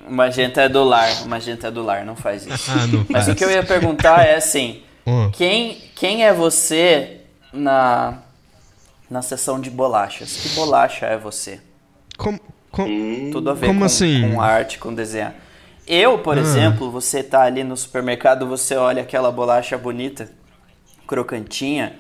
O 0.07 0.13
Magenta 0.13 0.63
é 0.63 0.69
do 0.69 0.83
lar. 0.85 1.11
O 1.25 1.29
Magenta 1.29 1.69
é 1.69 1.71
do 1.71 1.83
lar, 1.83 2.05
não 2.05 2.17
faz 2.17 2.47
isso. 2.47 2.71
Ah, 2.71 2.87
não 2.87 3.05
Mas 3.09 3.25
faz. 3.27 3.29
o 3.29 3.35
que 3.35 3.45
eu 3.45 3.51
ia 3.51 3.63
perguntar 3.63 4.25
é 4.27 4.37
assim: 4.37 4.83
Hum. 5.07 5.31
quem, 5.33 5.79
quem 5.95 6.25
é 6.25 6.33
você 6.33 7.19
na, 7.53 8.19
na 9.11 9.21
sessão 9.23 9.61
de 9.61 9.71
bolachas? 9.71 10.35
Que 10.37 10.49
bolacha 10.51 11.05
é 11.07 11.17
você? 11.19 11.61
Como, 12.17 12.39
com- 12.71 12.85
Hum. 12.85 13.31
Tudo 13.33 13.51
a 13.51 13.55
ver 13.55 13.67
Como 13.67 13.81
com, 13.81 13.85
assim? 13.87 14.31
com 14.33 14.41
arte, 14.41 14.79
com 14.79 14.95
desenho. 14.95 15.33
Eu, 15.87 16.19
por 16.19 16.37
Ah. 16.37 16.41
exemplo, 16.41 16.91
você 16.91 17.23
tá 17.23 17.43
ali 17.43 17.63
no 17.65 17.77
supermercado, 17.77 18.47
você 18.47 18.77
olha 18.77 19.03
aquela 19.03 19.31
bolacha 19.33 19.77
bonita, 19.79 20.31
crocantinha, 21.07 21.95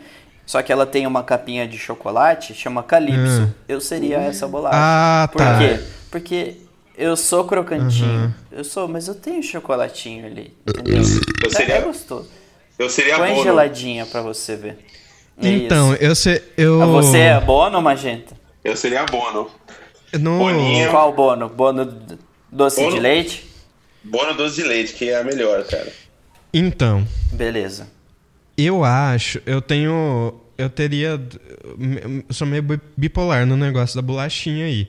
só 0.48 0.62
que 0.62 0.72
ela 0.72 0.86
tem 0.86 1.06
uma 1.06 1.22
capinha 1.22 1.68
de 1.68 1.76
chocolate, 1.76 2.54
chama 2.54 2.82
Calypso. 2.82 3.52
Eu 3.68 3.82
seria 3.82 4.16
essa 4.16 4.48
bolacha. 4.48 4.76
Ah, 4.80 5.28
Por 5.30 5.38
tá. 5.42 5.58
quê? 5.58 5.78
Porque 6.10 6.56
eu 6.96 7.14
sou 7.18 7.44
crocantinho. 7.44 8.08
Uhum. 8.24 8.32
Eu 8.50 8.64
sou, 8.64 8.88
mas 8.88 9.08
eu 9.08 9.14
tenho 9.14 9.42
chocolatinho 9.42 10.24
ali, 10.24 10.56
entendeu? 10.66 11.02
Eu 11.44 11.50
seria- 11.50 11.74
é 11.74 11.80
gostoso. 11.82 12.30
Eu 12.78 12.88
seria 12.88 13.16
Põe 13.18 13.30
Bono. 13.32 13.42
geladinha 13.42 14.06
pra 14.06 14.22
você 14.22 14.56
ver. 14.56 14.78
É 15.42 15.48
Então, 15.48 15.92
isso. 15.92 16.02
eu 16.02 16.14
sei. 16.14 16.42
Eu, 16.56 16.80
Ah, 16.82 16.86
Você 16.86 17.18
é 17.18 17.40
Bono 17.40 17.76
ou 17.76 17.82
Magenta? 17.82 18.34
Eu 18.64 18.74
seria 18.74 19.04
Bono. 19.04 19.50
no, 20.18 20.38
Boninho. 20.38 20.90
Qual 20.90 21.12
Bono? 21.12 21.48
Bono 21.50 21.84
doce 22.50 22.80
Bono. 22.80 22.94
de 22.94 23.00
leite? 23.00 23.46
Bono 24.02 24.32
doce 24.34 24.56
de 24.56 24.62
leite, 24.62 24.94
que 24.94 25.10
é 25.10 25.20
a 25.20 25.24
melhor, 25.24 25.62
cara. 25.64 25.92
Então, 26.54 27.06
Beleza. 27.32 27.86
Eu 28.66 28.84
acho. 28.84 29.40
Eu 29.46 29.60
tenho 29.62 30.34
eu 30.56 30.68
teria. 30.68 31.20
Eu 31.78 32.24
sou 32.30 32.46
meio 32.46 32.62
bi- 32.62 32.80
bipolar 32.96 33.46
no 33.46 33.56
negócio 33.56 33.94
da 33.96 34.02
bolachinha 34.02 34.66
aí. 34.66 34.88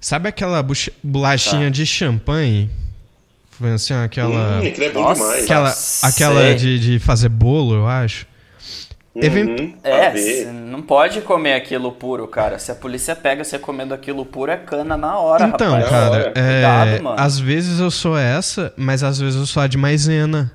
Sabe 0.00 0.28
aquela 0.28 0.64
bolachinha 1.02 1.64
Tá. 1.64 1.68
de 1.70 1.86
champanhe? 1.86 2.70
Foi 3.50 3.72
assim, 3.72 3.92
aquela. 3.94 4.60
Hum, 4.60 4.64
é 4.64 4.90
bom 4.90 5.02
Nossa. 5.02 5.20
demais. 5.22 5.44
aquela 5.44 5.70
sei. 5.70 6.08
aquela 6.08 6.54
de, 6.54 6.78
de 6.78 6.98
fazer 6.98 7.28
bolo, 7.28 7.74
eu 7.74 7.86
acho. 7.86 8.26
event- 9.14 9.60
Uhum, 9.60 9.74
É, 9.82 10.10
ver. 10.10 10.18
cê 10.22 10.44
não 10.46 10.80
pode 10.80 11.20
comer 11.20 11.54
aquilo 11.54 11.92
puro, 11.92 12.26
cara. 12.26 12.58
Se 12.58 12.70
a 12.72 12.74
polícia 12.74 13.14
pega 13.14 13.44
você 13.44 13.58
comendo 13.58 13.92
aquilo 13.92 14.24
puro, 14.24 14.50
é 14.52 14.56
cana 14.56 14.96
na 14.96 15.18
hora, 15.18 15.44
Então, 15.48 15.72
rapaz. 15.72 15.90
cara, 15.90 16.10
hora. 16.10 16.32
é, 16.34 16.52
Cuidado, 16.52 17.02
mano. 17.02 17.20
às 17.20 17.38
vezes 17.38 17.80
eu 17.80 17.90
sou 17.90 18.16
essa, 18.16 18.72
mas 18.76 19.02
às 19.02 19.18
vezes 19.20 19.38
eu 19.38 19.44
sou 19.46 19.62
a 19.62 19.66
de 19.66 19.76
maisena. 19.76 20.50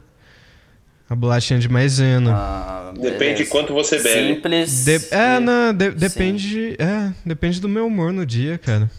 A 1.09 1.13
bolachinha 1.15 1.59
de 1.59 1.69
maisena. 1.69 2.33
Ah, 2.35 2.93
Depende 2.99 3.43
de 3.43 3.49
quanto 3.49 3.73
você 3.73 3.99
bebe. 3.99 4.33
Simples. 4.35 4.85
De- 4.85 5.01
é, 5.11 5.39
não, 5.39 5.71
de- 5.73 5.91
Sim. 5.91 5.97
depende. 5.97 6.75
É, 6.79 7.11
depende 7.25 7.61
do 7.61 7.69
meu 7.69 7.85
humor 7.87 8.11
no 8.11 8.25
dia, 8.25 8.57
cara. 8.57 8.89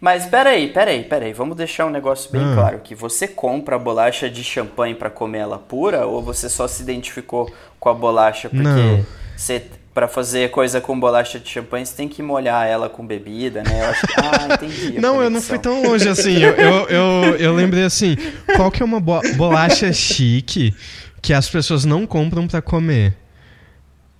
Mas 0.00 0.26
peraí, 0.26 0.68
peraí, 0.68 1.04
peraí. 1.04 1.32
Vamos 1.32 1.56
deixar 1.56 1.86
um 1.86 1.90
negócio 1.90 2.30
bem 2.30 2.42
Ah. 2.42 2.54
claro. 2.54 2.80
Que 2.80 2.94
você 2.94 3.26
compra 3.28 3.76
a 3.76 3.78
bolacha 3.78 4.28
de 4.28 4.42
champanhe 4.44 4.94
pra 4.94 5.08
comer 5.08 5.38
ela 5.38 5.58
pura 5.58 6.04
ou 6.06 6.20
você 6.22 6.48
só 6.48 6.66
se 6.68 6.82
identificou 6.82 7.50
com 7.80 7.88
a 7.88 7.94
bolacha 7.94 8.48
porque 8.48 8.62
Não. 8.62 9.04
você... 9.36 9.62
Pra 9.94 10.08
fazer 10.08 10.50
coisa 10.50 10.80
com 10.80 10.98
bolacha 10.98 11.38
de 11.38 11.46
champanhe, 11.50 11.84
você 11.84 11.94
tem 11.94 12.08
que 12.08 12.22
molhar 12.22 12.66
ela 12.66 12.88
com 12.88 13.06
bebida, 13.06 13.62
né? 13.62 13.82
Eu 13.82 13.90
acho 13.90 14.06
que... 14.06 14.14
Ah, 14.16 14.48
entendi. 14.56 14.98
Não, 14.98 15.22
eu 15.22 15.28
não 15.28 15.42
fui 15.42 15.58
tão 15.58 15.82
longe 15.82 16.08
assim. 16.08 16.42
Eu, 16.42 16.52
eu, 16.54 16.88
eu, 16.88 17.36
eu 17.36 17.54
lembrei 17.54 17.84
assim: 17.84 18.16
qual 18.56 18.70
que 18.70 18.82
é 18.82 18.86
uma 18.86 18.98
bo- 18.98 19.20
bolacha 19.36 19.92
chique 19.92 20.74
que 21.22 21.32
as 21.32 21.48
pessoas 21.48 21.84
não 21.84 22.06
compram 22.06 22.46
pra 22.46 22.60
comer? 22.60 23.14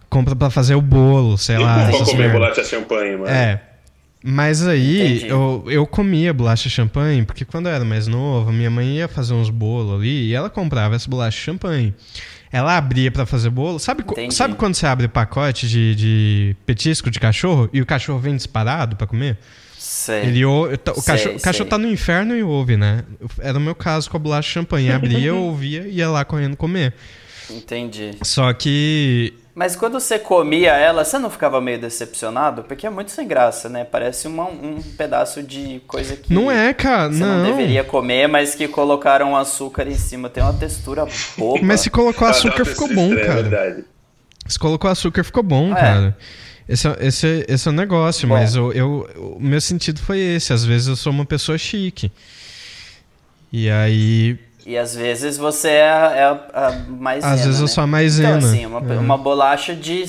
Compra 0.09 0.37
pra 0.37 0.49
fazer 0.51 0.75
o 0.75 0.81
bolo, 0.81 1.37
sei 1.37 1.57
Eu 1.57 1.63
lá. 1.63 1.79
não 1.79 1.87
vou 1.87 1.95
essas 2.03 2.11
comer 2.11 2.33
bolacha 2.33 2.65
champanhe, 2.65 3.13
mano. 3.17 3.27
É. 3.29 3.61
Mas 4.25 4.65
aí 4.67 5.17
Entendi. 5.17 5.27
eu, 5.29 5.65
eu 5.67 5.85
comia 5.87 6.33
bolacha 6.33 6.69
champanhe, 6.69 7.25
porque 7.25 7.45
quando 7.45 7.67
eu 7.69 7.73
era 7.75 7.85
mais 7.85 8.07
novo, 8.07 8.53
minha 8.53 8.71
mãe 8.71 8.99
ia 8.99 9.09
fazer 9.09 9.35
uns 9.35 9.51
bolos 9.51 9.99
ali 10.01 10.29
e 10.29 10.35
ela 10.35 10.49
comprava 10.49 10.95
essa 10.95 11.11
bolacha 11.11 11.37
champanhe. 11.39 11.93
Ela 12.53 12.77
abria 12.77 13.11
pra 13.11 13.27
fazer 13.27 13.51
bolo. 13.51 13.79
Sabe, 13.81 14.05
Entendi. 14.07 14.33
sabe 14.35 14.55
quando 14.55 14.75
você 14.75 14.87
abre 14.87 15.09
pacote 15.09 15.67
de, 15.69 15.95
de 15.97 16.57
petisco 16.67 17.11
de 17.11 17.19
cachorro 17.19 17.69
e 17.73 17.81
o 17.81 17.87
cachorro 17.87 18.19
vem 18.21 18.37
disparado 18.37 18.95
pra 18.95 19.07
comer? 19.07 19.39
Sei. 19.95 20.23
Ele 20.23 20.45
ou- 20.45 20.75
tá- 20.79 20.93
o 20.93 21.03
Sei, 21.03 21.05
cachorro, 21.15 21.37
o 21.37 21.41
cachorro 21.41 21.69
tá 21.69 21.77
no 21.77 21.87
inferno 21.87 22.35
e 22.35 22.43
ouve, 22.43 22.79
né? 22.79 23.05
Era 23.41 23.59
o 23.59 23.61
meu 23.61 23.75
caso 23.75 24.09
com 24.11 24.17
a 24.17 24.21
bolacha 24.21 24.49
champanhe. 24.49 24.91
Abria, 25.21 25.29
eu 25.29 25.37
ouvia 25.37 25.83
e 25.87 25.97
ia 25.97 26.09
lá 26.09 26.25
correndo 26.25 26.57
comer. 26.57 26.95
Entendi. 27.51 28.13
Só 28.23 28.51
que. 28.55 29.35
Mas 29.55 29.77
quando 29.77 30.01
você 30.01 30.19
comia 30.19 30.71
ela, 30.73 31.05
você 31.05 31.19
não 31.19 31.29
ficava 31.29 31.61
meio 31.61 31.79
decepcionado? 31.79 32.63
Porque 32.63 32.87
é 32.87 32.91
muito 32.91 33.11
sem 33.11 33.29
graça, 33.29 33.69
né? 33.69 33.85
Parece 33.85 34.27
uma- 34.27 34.47
um 34.49 34.81
pedaço 34.97 35.43
de 35.43 35.83
coisa 35.87 36.17
que 36.17 36.33
Não 36.33 36.51
é, 36.51 36.73
cara. 36.73 37.13
você 37.13 37.19
não. 37.21 37.37
Não. 37.45 37.45
deveria 37.45 37.85
comer, 37.85 38.27
mas 38.29 38.55
que 38.55 38.67
colocaram 38.67 39.37
açúcar 39.37 39.87
em 39.87 39.95
cima. 39.95 40.31
Tem 40.31 40.43
uma 40.43 40.55
textura 40.55 41.07
boba. 41.37 41.61
Mas 41.63 41.83
se 41.83 41.91
colocou 41.91 42.27
açúcar, 42.27 42.65
ficou 42.65 42.89
bom, 42.89 43.15
cara. 43.15 43.85
Se 44.49 44.59
colocou 44.59 44.91
açúcar, 44.91 45.23
ficou 45.23 45.43
bom, 45.43 45.73
É. 45.73 45.81
cara. 45.81 46.17
Esse, 46.73 46.89
é- 46.89 46.97
esse, 47.01 47.45
esse 47.49 47.69
é 47.69 47.71
o 47.71 47.75
negócio, 47.75 48.27
Bom. 48.27 48.35
mas 48.35 48.55
eu, 48.55 48.73
eu- 48.73 49.37
o 49.37 49.41
meu 49.41 49.61
sentido 49.61 50.01
foi 50.01 50.19
esse. 50.19 50.53
Às 50.53 50.65
vezes 50.65 50.89
eu 50.89 50.97
sou 50.97 51.13
uma 51.13 51.25
pessoa 51.27 51.59
chique. 51.59 52.11
E 53.53 53.69
aí. 53.71 54.39
E 54.65 54.79
às 54.79 54.95
vezes 54.95 55.37
você 55.37 55.69
é 55.69 55.91
a, 55.91 56.13
é 56.17 56.25
a- 56.25 56.85
maisena, 56.89 57.33
Às 57.35 57.41
vezes 57.45 57.61
eu 57.61 57.67
né? 57.67 57.73
sou 57.73 57.85
a 57.85 57.87
maisena. 57.87 58.39
Então, 58.39 58.49
assim, 58.49 58.67
uma, 58.67 58.95
É. 58.95 58.99
uma 58.99 59.19
bolacha 59.19 59.75
de... 59.75 60.05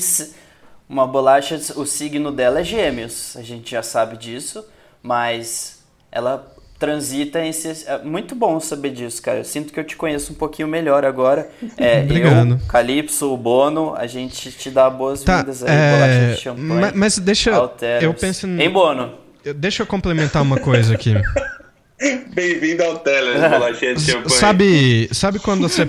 Uma 0.88 1.06
bolacha, 1.06 1.56
o 1.76 1.84
signo 1.86 2.30
dela 2.30 2.60
é 2.60 2.64
gêmeos. 2.64 3.36
A 3.36 3.42
gente 3.42 3.70
já 3.70 3.82
sabe 3.82 4.16
disso. 4.16 4.64
Mas 5.02 5.80
ela 6.12 6.53
transita 6.84 7.40
em... 7.44 7.48
esse- 7.48 7.86
É 7.88 7.98
muito 8.04 8.34
bom 8.34 8.60
saber 8.60 8.90
disso, 8.90 9.22
cara. 9.22 9.38
Eu 9.38 9.44
sinto 9.44 9.72
que 9.72 9.80
eu 9.80 9.84
te 9.84 9.96
conheço 9.96 10.32
um 10.32 10.34
pouquinho 10.36 10.68
melhor 10.68 11.04
agora. 11.04 11.48
É, 11.78 12.02
Obrigado. 12.02 12.52
Eu, 12.62 12.68
Calypso, 12.68 13.32
o 13.32 13.36
Bono, 13.36 13.94
a 13.96 14.06
gente 14.06 14.50
te 14.52 14.70
dá 14.70 14.84
Tá, 14.84 14.90
boas-vindas 14.90 15.62
aí. 15.62 15.70
é, 15.70 15.92
Bolacha 15.92 16.34
de 16.34 16.40
champanhe. 16.42 16.80
ma- 16.80 16.92
mas 16.94 17.18
deixa. 17.18 17.54
Alteras. 17.54 18.02
Eu 18.02 18.12
penso. 18.14 18.46
Em 18.46 18.68
Bono. 18.70 19.14
eu- 19.44 19.54
Deixa 19.54 19.82
eu 19.82 19.86
complementar 19.86 20.42
uma 20.42 20.58
coisa 20.58 20.94
aqui. 20.94 21.14
Bem-vindo 22.34 22.82
ao 22.82 22.98
Teller, 22.98 23.38
bolachinha 23.48 23.94
de 23.94 24.02
champanhe. 24.02 24.28
Sabe, 24.30 25.08
sabe 25.12 25.38
quando 25.38 25.62
você 25.68 25.88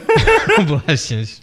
bolachinhas. 0.66 1.42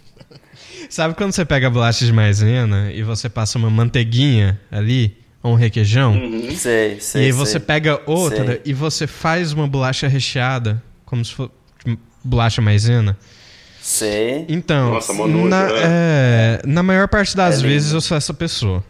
Sabe 0.89 1.13
quando 1.15 1.31
você 1.33 1.43
pega 1.45 1.67
a 1.67 1.69
bolacha 1.69 2.05
de 2.05 2.13
maisena 2.13 2.91
e 2.91 3.03
você 3.03 3.27
passa 3.29 3.57
uma 3.57 3.69
manteiguinha 3.69 4.59
ali, 4.71 5.17
ou 5.43 5.51
um 5.51 5.55
requeijão? 5.55 6.13
Sei, 6.55 6.99
sei, 6.99 7.21
e 7.21 7.25
aí 7.25 7.31
você 7.33 7.51
sei. 7.53 7.59
pega 7.59 8.01
outra 8.05 8.45
Sei. 8.45 8.61
e 8.65 8.73
você 8.73 9.05
faz 9.05 9.51
uma 9.53 9.67
bolacha 9.67 10.07
recheada, 10.07 10.81
como 11.05 11.23
se 11.23 11.33
fosse 11.33 11.51
bolacha 12.23 12.61
maisena. 12.61 13.17
Sei. 13.81 14.45
Então, 14.47 14.93
Nossa, 14.93 15.13
na, 15.13 15.65
né? 15.67 15.71
é, 15.83 16.61
na 16.65 16.81
maior 16.81 17.07
parte 17.09 17.35
das 17.35 17.59
É 17.61 17.67
vezes 17.67 17.91
eu 17.91 17.99
sou 17.99 18.15
essa 18.15 18.33
pessoa. 18.33 18.81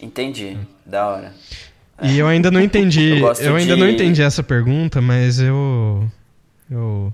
Entendi. 0.00 0.56
Da 0.84 1.06
hora. 1.08 1.32
E 2.02 2.18
eu 2.18 2.26
ainda 2.26 2.50
não 2.50 2.60
entendi, 2.60 3.18
Eu 3.20 3.34
eu, 3.40 3.56
ainda 3.56 3.74
de- 3.74 3.80
não 3.80 3.88
entendi 3.88 4.22
essa 4.22 4.42
pergunta, 4.42 5.00
mas 5.00 5.38
eu 5.40 6.08
eu 6.70 7.12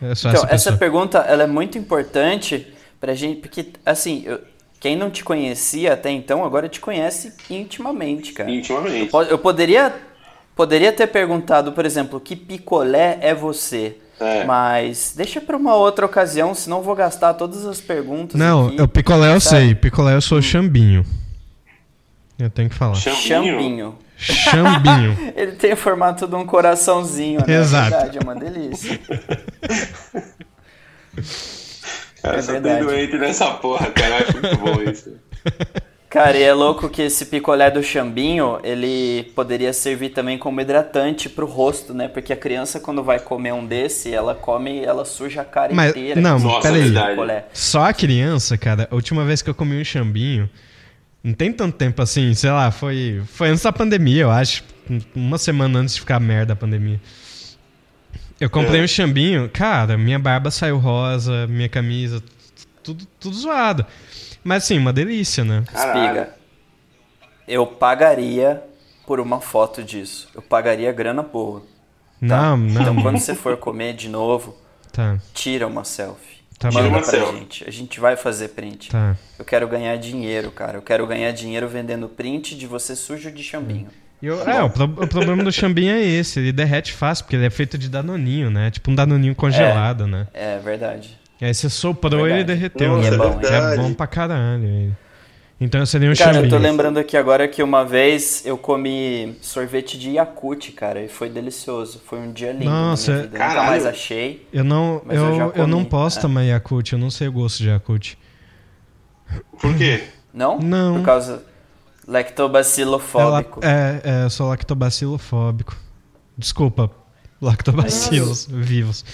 eu 0.00 0.16
sou 0.16 0.30
Então, 0.30 0.44
essa 0.44 0.54
essa 0.54 0.72
pergunta 0.76 1.18
ela 1.18 1.42
é 1.42 1.46
muito 1.46 1.76
importante 1.76 2.66
pra 3.00 3.14
gente, 3.14 3.40
porque, 3.40 3.66
assim, 3.84 4.22
eu- 4.26 4.40
quem 4.84 4.94
não 4.96 5.08
te 5.08 5.24
conhecia 5.24 5.94
até 5.94 6.10
então, 6.10 6.44
agora 6.44 6.68
te 6.68 6.78
conhece 6.78 7.32
intimamente, 7.48 8.34
cara. 8.34 8.50
Intimamente. 8.50 9.10
Po- 9.10 9.22
Eu 9.22 9.38
poderia, 9.38 9.94
poderia 10.54 10.92
ter 10.92 11.06
perguntado, 11.06 11.72
por 11.72 11.86
exemplo, 11.86 12.20
que 12.20 12.36
picolé 12.36 13.16
é 13.22 13.34
você? 13.34 13.96
É. 14.20 14.44
Mas 14.44 15.14
deixa 15.16 15.40
pra 15.40 15.56
uma 15.56 15.74
outra 15.74 16.04
ocasião, 16.04 16.54
senão 16.54 16.76
eu 16.76 16.82
vou 16.82 16.94
gastar 16.94 17.32
todas 17.32 17.64
as 17.64 17.80
perguntas 17.80 18.38
Não, 18.38 18.66
aqui. 18.66 18.82
o 18.82 18.86
picolé 18.86 19.34
eu 19.34 19.40
sabe? 19.40 19.64
sei, 19.68 19.74
picolé 19.74 20.14
eu 20.16 20.20
sou 20.20 20.42
chambinho. 20.42 21.02
Eu 22.38 22.50
tenho 22.50 22.68
que 22.68 22.74
falar. 22.74 22.94
Chambinho. 22.96 23.24
Chambinho. 23.56 23.98
Chambinho. 24.18 25.18
Ele 25.34 25.52
tem 25.52 25.72
o 25.72 25.76
formato 25.78 26.26
de 26.26 26.34
um 26.34 26.44
coraçãozinho, 26.44 27.40
né? 27.46 27.54
Exato. 27.56 27.86
É 27.86 27.90
verdade, 28.00 28.18
é 28.18 28.20
uma 28.22 28.34
delícia. 28.34 29.00
Cara, 32.24 32.38
É 32.38 32.42
só 32.42 32.52
tem 32.60 32.78
doente 32.82 33.18
nessa 33.18 33.50
porra, 33.52 33.90
cara. 33.90 34.08
Eu 34.20 34.28
acho 34.28 34.32
muito 34.40 34.56
bom 34.58 34.90
isso. 34.90 35.12
Cara, 36.08 36.38
e 36.38 36.44
é 36.44 36.54
louco 36.54 36.88
que 36.88 37.02
esse 37.02 37.26
picolé 37.26 37.68
do 37.72 37.82
chambinho, 37.82 38.60
ele 38.62 39.32
poderia 39.34 39.72
servir 39.72 40.10
também 40.10 40.38
como 40.38 40.60
hidratante 40.60 41.28
pro 41.28 41.44
rosto, 41.44 41.92
né? 41.92 42.06
Porque 42.06 42.32
a 42.32 42.36
criança, 42.36 42.78
quando 42.78 43.02
vai 43.02 43.18
comer 43.18 43.52
um 43.52 43.66
desse, 43.66 44.14
ela 44.14 44.32
come 44.32 44.82
e 44.82 44.84
ela 44.84 45.04
suja 45.04 45.40
a 45.40 45.44
cara 45.44 45.74
Mas, 45.74 45.90
inteira. 45.90 46.20
não, 46.20 46.38
Nossa, 46.38 46.68
peraí. 46.68 46.82
verdade. 46.82 47.10
picolé. 47.10 47.46
Só 47.52 47.82
a 47.86 47.92
criança, 47.92 48.56
cara, 48.56 48.86
a 48.92 48.94
última 48.94 49.24
vez 49.24 49.42
que 49.42 49.50
eu 49.50 49.54
comi 49.56 49.80
um 49.80 49.84
chambinho, 49.84 50.48
não 51.20 51.32
tem 51.34 51.52
tanto 51.52 51.76
tempo 51.76 52.00
assim, 52.00 52.32
sei 52.32 52.50
lá, 52.52 52.70
foi, 52.70 53.20
foi 53.26 53.48
antes 53.48 53.64
da 53.64 53.72
pandemia, 53.72 54.22
eu 54.22 54.30
acho. 54.30 54.62
Uma 55.16 55.36
semana 55.36 55.80
antes 55.80 55.94
de 55.94 56.00
ficar 56.00 56.20
merda 56.20 56.52
a 56.52 56.56
pandemia. 56.56 57.00
Eu 58.40 58.50
comprei 58.50 58.80
É. 58.80 58.84
um 58.84 58.88
chambinho, 58.88 59.48
cara, 59.48 59.96
minha 59.96 60.18
barba 60.18 60.50
saiu 60.50 60.78
rosa, 60.78 61.46
minha 61.46 61.68
camisa, 61.68 62.22
tudo, 62.82 63.06
tudo 63.18 63.34
zoado. 63.36 63.86
Mas 64.42 64.64
assim, 64.64 64.76
uma 64.78 64.92
delícia, 64.92 65.44
né? 65.44 65.64
Espiga. 65.74 66.34
Eu 67.46 67.66
pagaria 67.66 68.62
por 69.06 69.20
uma 69.20 69.40
foto 69.40 69.82
disso. 69.82 70.28
Eu 70.34 70.42
pagaria 70.42 70.90
grana 70.92 71.22
boa. 71.22 71.60
tá? 71.60 71.66
Não, 72.20 72.56
não. 72.56 72.80
Então 72.82 73.02
quando 73.02 73.18
você 73.18 73.34
for 73.34 73.56
comer 73.56 73.94
de 73.94 74.08
novo, 74.08 74.56
Tá, 74.92 75.18
tira 75.32 75.66
uma 75.66 75.82
selfie. 75.84 76.36
tá 76.58 76.68
Tira 76.70 76.82
bom. 76.84 76.88
uma 76.88 76.98
Manda 76.98 77.10
pra 77.10 77.18
selfie. 77.18 77.38
gente. 77.38 77.68
A 77.68 77.70
gente 77.70 77.98
vai 78.00 78.16
fazer 78.16 78.48
print. 78.50 78.90
Tá. 78.90 79.16
Eu 79.38 79.44
quero 79.44 79.66
ganhar 79.68 79.96
dinheiro, 79.96 80.50
cara. 80.50 80.78
Eu 80.78 80.82
quero 80.82 81.06
ganhar 81.06 81.32
dinheiro 81.32 81.68
vendendo 81.68 82.08
print 82.08 82.56
de 82.56 82.66
você 82.66 82.94
sujo 82.94 83.30
de 83.30 83.42
chambinho. 83.42 83.88
E 83.88 84.03
eu- 84.26 84.48
é, 84.48 84.62
o, 84.62 84.70
pro- 84.70 84.84
o 84.84 85.06
problema 85.06 85.42
do 85.44 85.52
chambinho 85.52 85.92
é 85.94 86.02
esse, 86.02 86.38
ele 86.40 86.52
derrete 86.52 86.92
fácil, 86.92 87.24
porque 87.24 87.36
ele 87.36 87.46
é 87.46 87.50
feito 87.50 87.76
de 87.78 87.88
danoninho, 87.88 88.50
né? 88.50 88.70
Tipo 88.70 88.90
um 88.90 88.94
danoninho 88.94 89.34
congelado, 89.34 90.06
né? 90.06 90.26
É 90.34 90.58
verdade. 90.58 91.18
E 91.40 91.44
aí 91.44 91.54
você 91.54 91.68
soprou 91.68 92.28
e 92.28 92.32
ele 92.32 92.44
derreteu, 92.44 92.96
Nossa, 92.96 93.10
né? 93.10 93.16
é 93.16 93.18
bom, 93.18 93.40
é 93.46 93.76
bom 93.76 93.94
pra 93.94 94.06
caralho. 94.06 94.64
ele. 94.64 94.92
Então 95.60 95.84
seria 95.86 96.10
um 96.10 96.14
Cara, 96.14 96.30
eu 96.30 96.34
chambinho. 96.34 96.50
tô 96.50 96.58
lembrando 96.58 96.98
aqui 96.98 97.16
agora 97.16 97.46
que 97.46 97.62
uma 97.62 97.84
vez 97.84 98.44
eu 98.44 98.58
comi 98.58 99.36
sorvete 99.40 99.96
de 99.98 100.10
Yakut, 100.10 100.72
cara, 100.72 101.00
e 101.02 101.08
foi 101.08 101.30
delicioso. 101.30 102.02
Foi 102.06 102.18
um 102.18 102.32
dia 102.32 102.52
lindo. 102.52 102.64
Nossa, 102.64 103.10
na 103.12 103.16
minha 103.18 103.28
vida. 103.30 103.44
Nunca 103.48 103.62
mais 103.62 103.86
achei. 103.86 104.46
Eu 104.52 104.64
não, 104.64 105.00
Mas 105.04 105.16
eu 105.16 105.24
eu, 105.26 105.36
já 105.36 105.50
eu, 105.54 105.66
não 105.66 105.84
posso 105.84 106.18
é. 106.18 106.22
tomar 106.22 106.42
Yakult, 106.42 106.92
eu 106.92 106.98
não 106.98 107.08
sei 107.10 107.28
o 107.28 107.32
gosto 107.32 107.58
de 107.62 107.68
Yakult. 107.68 108.14
Por 109.60 109.76
quê? 109.76 110.04
Não? 110.32 110.58
Não. 110.58 110.96
Por 110.96 111.04
causa 111.04 111.42
lactobacilofóbico. 112.06 113.60
É, 113.62 114.00
é, 114.04 114.24
eu 114.24 114.30
sou 114.30 114.48
lactobacilofóbico. 114.48 115.76
Desculpa, 116.36 116.90
lactobacilos 117.40 118.46
vivos. 118.50 119.04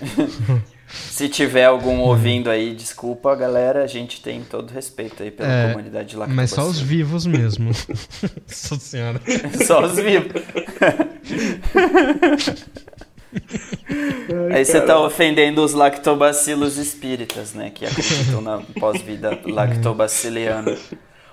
Se 0.92 1.26
tiver 1.26 1.64
algum 1.64 2.00
ouvindo 2.00 2.50
aí, 2.50 2.74
desculpa, 2.74 3.34
galera. 3.34 3.82
A 3.82 3.86
gente 3.86 4.20
tem 4.20 4.42
todo 4.42 4.70
respeito 4.70 5.22
aí 5.22 5.30
pela 5.30 5.50
É, 5.50 5.70
comunidade 5.72 6.14
lá. 6.16 6.26
Mas 6.26 6.50
só 6.50 6.64
os 6.66 6.78
vivos 6.78 7.24
mesmo. 7.24 7.70
Nossa 8.46 8.76
senhora. 8.78 9.18
Só 9.66 9.82
os 9.82 9.94
vivos. 9.96 10.42
Aí 14.54 14.64
você 14.64 14.80
tá 14.82 15.00
ofendendo 15.00 15.64
os 15.64 15.72
lactobacilos 15.72 16.76
espíritas, 16.76 17.54
né? 17.54 17.70
Que 17.70 17.86
acreditam 17.86 18.42
na 18.42 18.58
pós-vida 18.78 19.40
lactobaciliana. 19.46 20.76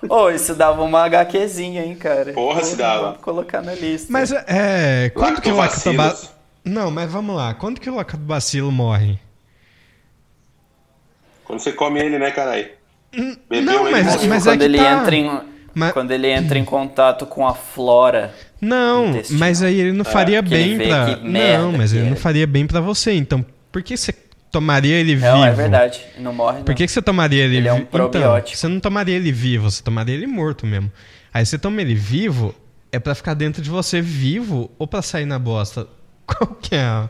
Ô, 0.08 0.30
isso 0.30 0.54
dava 0.54 0.82
uma 0.82 1.04
HQzinha, 1.04 1.84
hein, 1.84 1.94
cara? 1.94 2.32
Porra, 2.32 2.62
se 2.64 2.76
dava. 2.76 3.14
Colocar 3.20 3.60
na 3.62 3.74
lista. 3.74 4.10
Mas 4.10 4.32
é. 4.32 5.10
Quando 5.14 5.40
que 5.40 5.50
o 5.50 5.56
lactobacilo. 5.56 6.30
Não, 6.64 6.90
mas 6.90 7.10
vamos 7.10 7.34
lá. 7.36 7.52
Quando 7.54 7.80
que 7.80 7.88
o 7.90 7.94
lactobacilo 7.94 8.70
morre? 8.72 9.18
Quando 11.44 11.60
você 11.60 11.72
come 11.72 12.00
ele, 12.00 12.18
né, 12.18 12.30
caralho? 12.30 12.68
Bebeu 13.48 13.62
não, 13.62 13.90
mas- 13.90 14.24
mas 14.26 14.46
é 14.46 14.50
quando 14.50 14.58
que 14.60 14.64
ele 14.64 14.78
tá. 14.78 14.92
entra 14.92 15.16
em 15.16 15.40
Mas- 15.74 15.92
quando 15.92 16.10
ele 16.12 16.28
entra 16.28 16.58
em 16.58 16.64
contato 16.64 17.26
com 17.26 17.46
a 17.46 17.54
flora. 17.54 18.32
Não, 18.60 19.12
mas 19.30 19.62
aí 19.62 19.80
ele 19.80 19.92
não 19.92 20.04
faria 20.04 20.42
bem 20.42 20.76
vê 20.76 20.88
pra. 20.88 21.14
que 21.14 21.24
merda 21.26 21.62
Não, 21.64 21.72
mas 21.72 21.92
que 21.92 21.98
ele 21.98 22.06
não 22.06 22.16
é. 22.16 22.20
faria 22.20 22.46
bem 22.46 22.66
pra 22.66 22.80
você. 22.80 23.12
Então, 23.14 23.44
por 23.72 23.82
que 23.82 23.96
você 23.96 24.12
tomaria 24.50 24.96
ele 24.96 25.14
vivo? 25.14 25.26
Não, 25.26 25.44
é 25.44 25.52
verdade. 25.52 26.04
Não 26.18 26.32
morre, 26.32 26.58
não. 26.58 26.64
Por 26.64 26.74
que, 26.74 26.86
que 26.86 26.92
você 26.92 27.00
tomaria 27.02 27.44
ele 27.44 27.56
Ele 27.56 27.68
é 27.68 27.72
um 27.72 27.76
vivo? 27.76 27.88
Então, 27.88 28.10
probiótico. 28.10 28.56
você 28.58 28.68
não 28.68 28.80
tomaria 28.80 29.16
ele 29.16 29.32
vivo, 29.32 29.70
você 29.70 29.82
tomaria 29.82 30.14
ele 30.14 30.26
morto 30.26 30.66
mesmo. 30.66 30.90
Aí 31.32 31.46
você 31.46 31.58
toma 31.58 31.80
ele 31.80 31.94
vivo, 31.94 32.54
é 32.90 32.98
pra 32.98 33.14
ficar 33.14 33.34
dentro 33.34 33.62
de 33.62 33.70
você 33.70 34.00
vivo 34.00 34.70
ou 34.78 34.86
pra 34.86 35.02
sair 35.02 35.26
na 35.26 35.38
bosta? 35.38 35.86
Qual 36.26 36.54
que 36.54 36.74
é? 36.74 37.08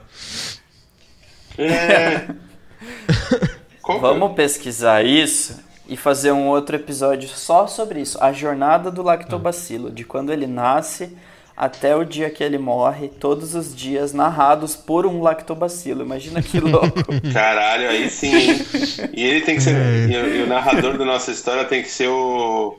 É. 1.59 2.27
Qual 3.83 3.99
que 3.99 4.07
é? 4.07 4.09
Vamos 4.09 4.35
pesquisar 4.35 5.05
isso 5.05 5.63
e 5.89 5.97
fazer 5.97 6.33
um 6.33 6.47
outro 6.47 6.77
episódio 6.77 7.29
só 7.29 7.67
sobre 7.67 8.01
isso. 8.01 8.23
A 8.23 8.33
jornada 8.33 8.91
do 8.91 9.03
lactobacilo, 9.03 9.91
de 9.91 10.05
quando 10.05 10.33
ele 10.33 10.47
nasce 10.47 11.17
até 11.63 11.95
o 11.95 12.05
dia 12.05 12.31
que 12.31 12.43
ele 12.43 12.57
morre, 12.57 13.09
todos 13.09 13.55
os 13.55 13.77
dias 13.77 14.15
narrados 14.15 14.75
por 14.75 15.05
um 15.05 15.21
lactobacilo. 15.21 16.03
Imagina 16.03 16.41
que 16.43 16.59
louco. 16.59 16.89
Caralho, 17.35 17.91
aí 17.91 18.09
sim. 18.09 18.35
hein? 18.35 18.67
E 19.13 19.23
ele 19.23 19.41
tem 19.43 19.57
que 19.57 19.61
ser. 19.63 19.77
É. 19.77 20.07
E, 20.07 20.17
o- 20.17 20.37
e 20.37 20.43
o 20.43 20.47
narrador 20.47 20.97
da 20.97 21.05
nossa 21.05 21.31
história 21.31 21.65
tem 21.67 21.83
que 21.83 21.91
ser 21.91 22.09
o. 22.09 22.79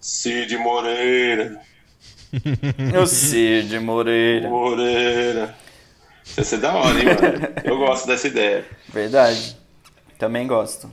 Cid 0.00 0.56
Moreira. 0.58 1.60
o 3.02 3.06
Cid 3.06 3.78
Moreira. 3.80 4.48
Moreira. 4.48 5.54
Isso 6.24 6.40
ia 6.40 6.44
ser 6.44 6.56
da 6.58 6.72
hora, 6.74 6.98
hein, 6.98 7.04
mano? 7.06 7.48
Eu 7.64 7.78
gosto 7.78 8.06
dessa 8.06 8.28
ideia. 8.28 8.64
Verdade. 8.88 9.56
Também 10.18 10.46
gosto. 10.46 10.88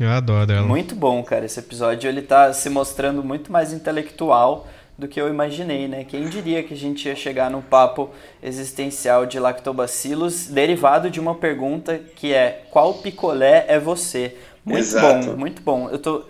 Eu 0.00 0.08
adoro 0.10 0.50
ela. 0.50 0.66
Muito 0.66 0.94
bom, 0.94 1.22
cara. 1.22 1.44
Esse 1.44 1.60
episódio 1.60 2.08
ele 2.08 2.22
tá 2.22 2.52
se 2.54 2.70
mostrando 2.70 3.22
muito 3.22 3.52
mais 3.52 3.72
intelectual 3.72 4.66
do 5.02 5.08
que 5.08 5.20
eu 5.20 5.28
imaginei, 5.28 5.88
né? 5.88 6.04
Quem 6.04 6.28
diria 6.28 6.62
que 6.62 6.72
a 6.72 6.76
gente 6.76 7.08
ia 7.08 7.16
chegar 7.16 7.50
num 7.50 7.60
papo 7.60 8.10
existencial 8.40 9.26
de 9.26 9.38
lactobacilos 9.38 10.46
derivado 10.46 11.10
de 11.10 11.18
uma 11.18 11.34
pergunta 11.34 11.98
que 12.14 12.32
é 12.32 12.62
qual 12.70 12.94
picolé 12.94 13.64
é 13.66 13.80
você? 13.80 14.36
Muito 14.64 14.78
Exato. 14.78 15.26
bom, 15.26 15.36
muito 15.36 15.60
bom. 15.60 15.90
Eu 15.90 15.98
tô 15.98 16.22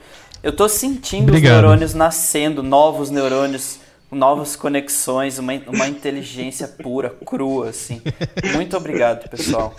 eu 0.42 0.56
tô 0.56 0.68
sentindo 0.68 1.28
Obrigado. 1.28 1.52
os 1.52 1.60
neurônios 1.60 1.94
nascendo, 1.94 2.62
novos 2.62 3.10
neurônios, 3.10 3.78
novas 4.10 4.56
conexões, 4.56 5.38
uma, 5.38 5.52
uma 5.68 5.86
inteligência 5.86 6.66
pura, 6.66 7.10
crua 7.24 7.68
assim. 7.68 8.00
Muito 8.54 8.74
obrigado, 8.74 9.28
pessoal. 9.28 9.76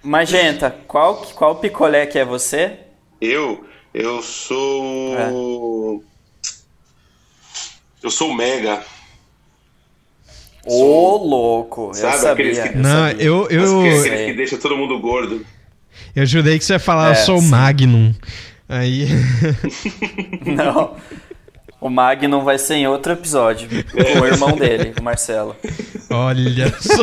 Magenta, 0.00 0.70
qual 0.86 1.16
qual 1.34 1.56
picolé 1.56 2.06
que 2.06 2.18
é 2.18 2.24
você? 2.24 2.78
Eu. 3.20 3.66
Eu 3.92 4.22
sou. 4.22 6.02
Eu 8.02 8.10
sou 8.10 8.30
o 8.30 8.34
Mega. 8.34 8.80
Ô, 10.64 11.16
louco, 11.16 11.88
eu 11.90 11.94
Sabe 11.94 12.18
sabia. 12.18 12.32
aqueles 12.32 12.58
que- 12.60 12.68
eu 12.78 12.82
Não, 12.82 13.08
eu, 13.10 13.48
eu, 13.50 13.82
que, 13.82 13.96
sei. 14.02 14.10
aquele 14.12 14.26
que 14.30 14.36
deixa 14.36 14.58
todo 14.58 14.76
mundo 14.76 14.98
gordo. 15.00 15.44
eu 16.14 16.24
jurei 16.24 16.58
que 16.58 16.64
você 16.64 16.74
ia 16.74 16.78
falar, 16.78 17.06
eu 17.08 17.12
É, 17.12 17.14
sou 17.16 17.38
o 17.38 17.40
sim. 17.40 17.48
Magnum. 17.48 18.14
Aí. 18.68 19.06
Não. 20.46 20.96
O 21.80 21.90
Magnum 21.90 22.44
vai 22.44 22.58
ser 22.58 22.74
em 22.76 22.86
outro 22.86 23.12
episódio. 23.12 23.68
Com 23.90 24.20
o 24.20 24.26
irmão 24.26 24.52
dele, 24.56 24.94
o 24.98 25.02
Marcelo. 25.02 25.56
Olha 26.10 26.72
só. 26.80 27.02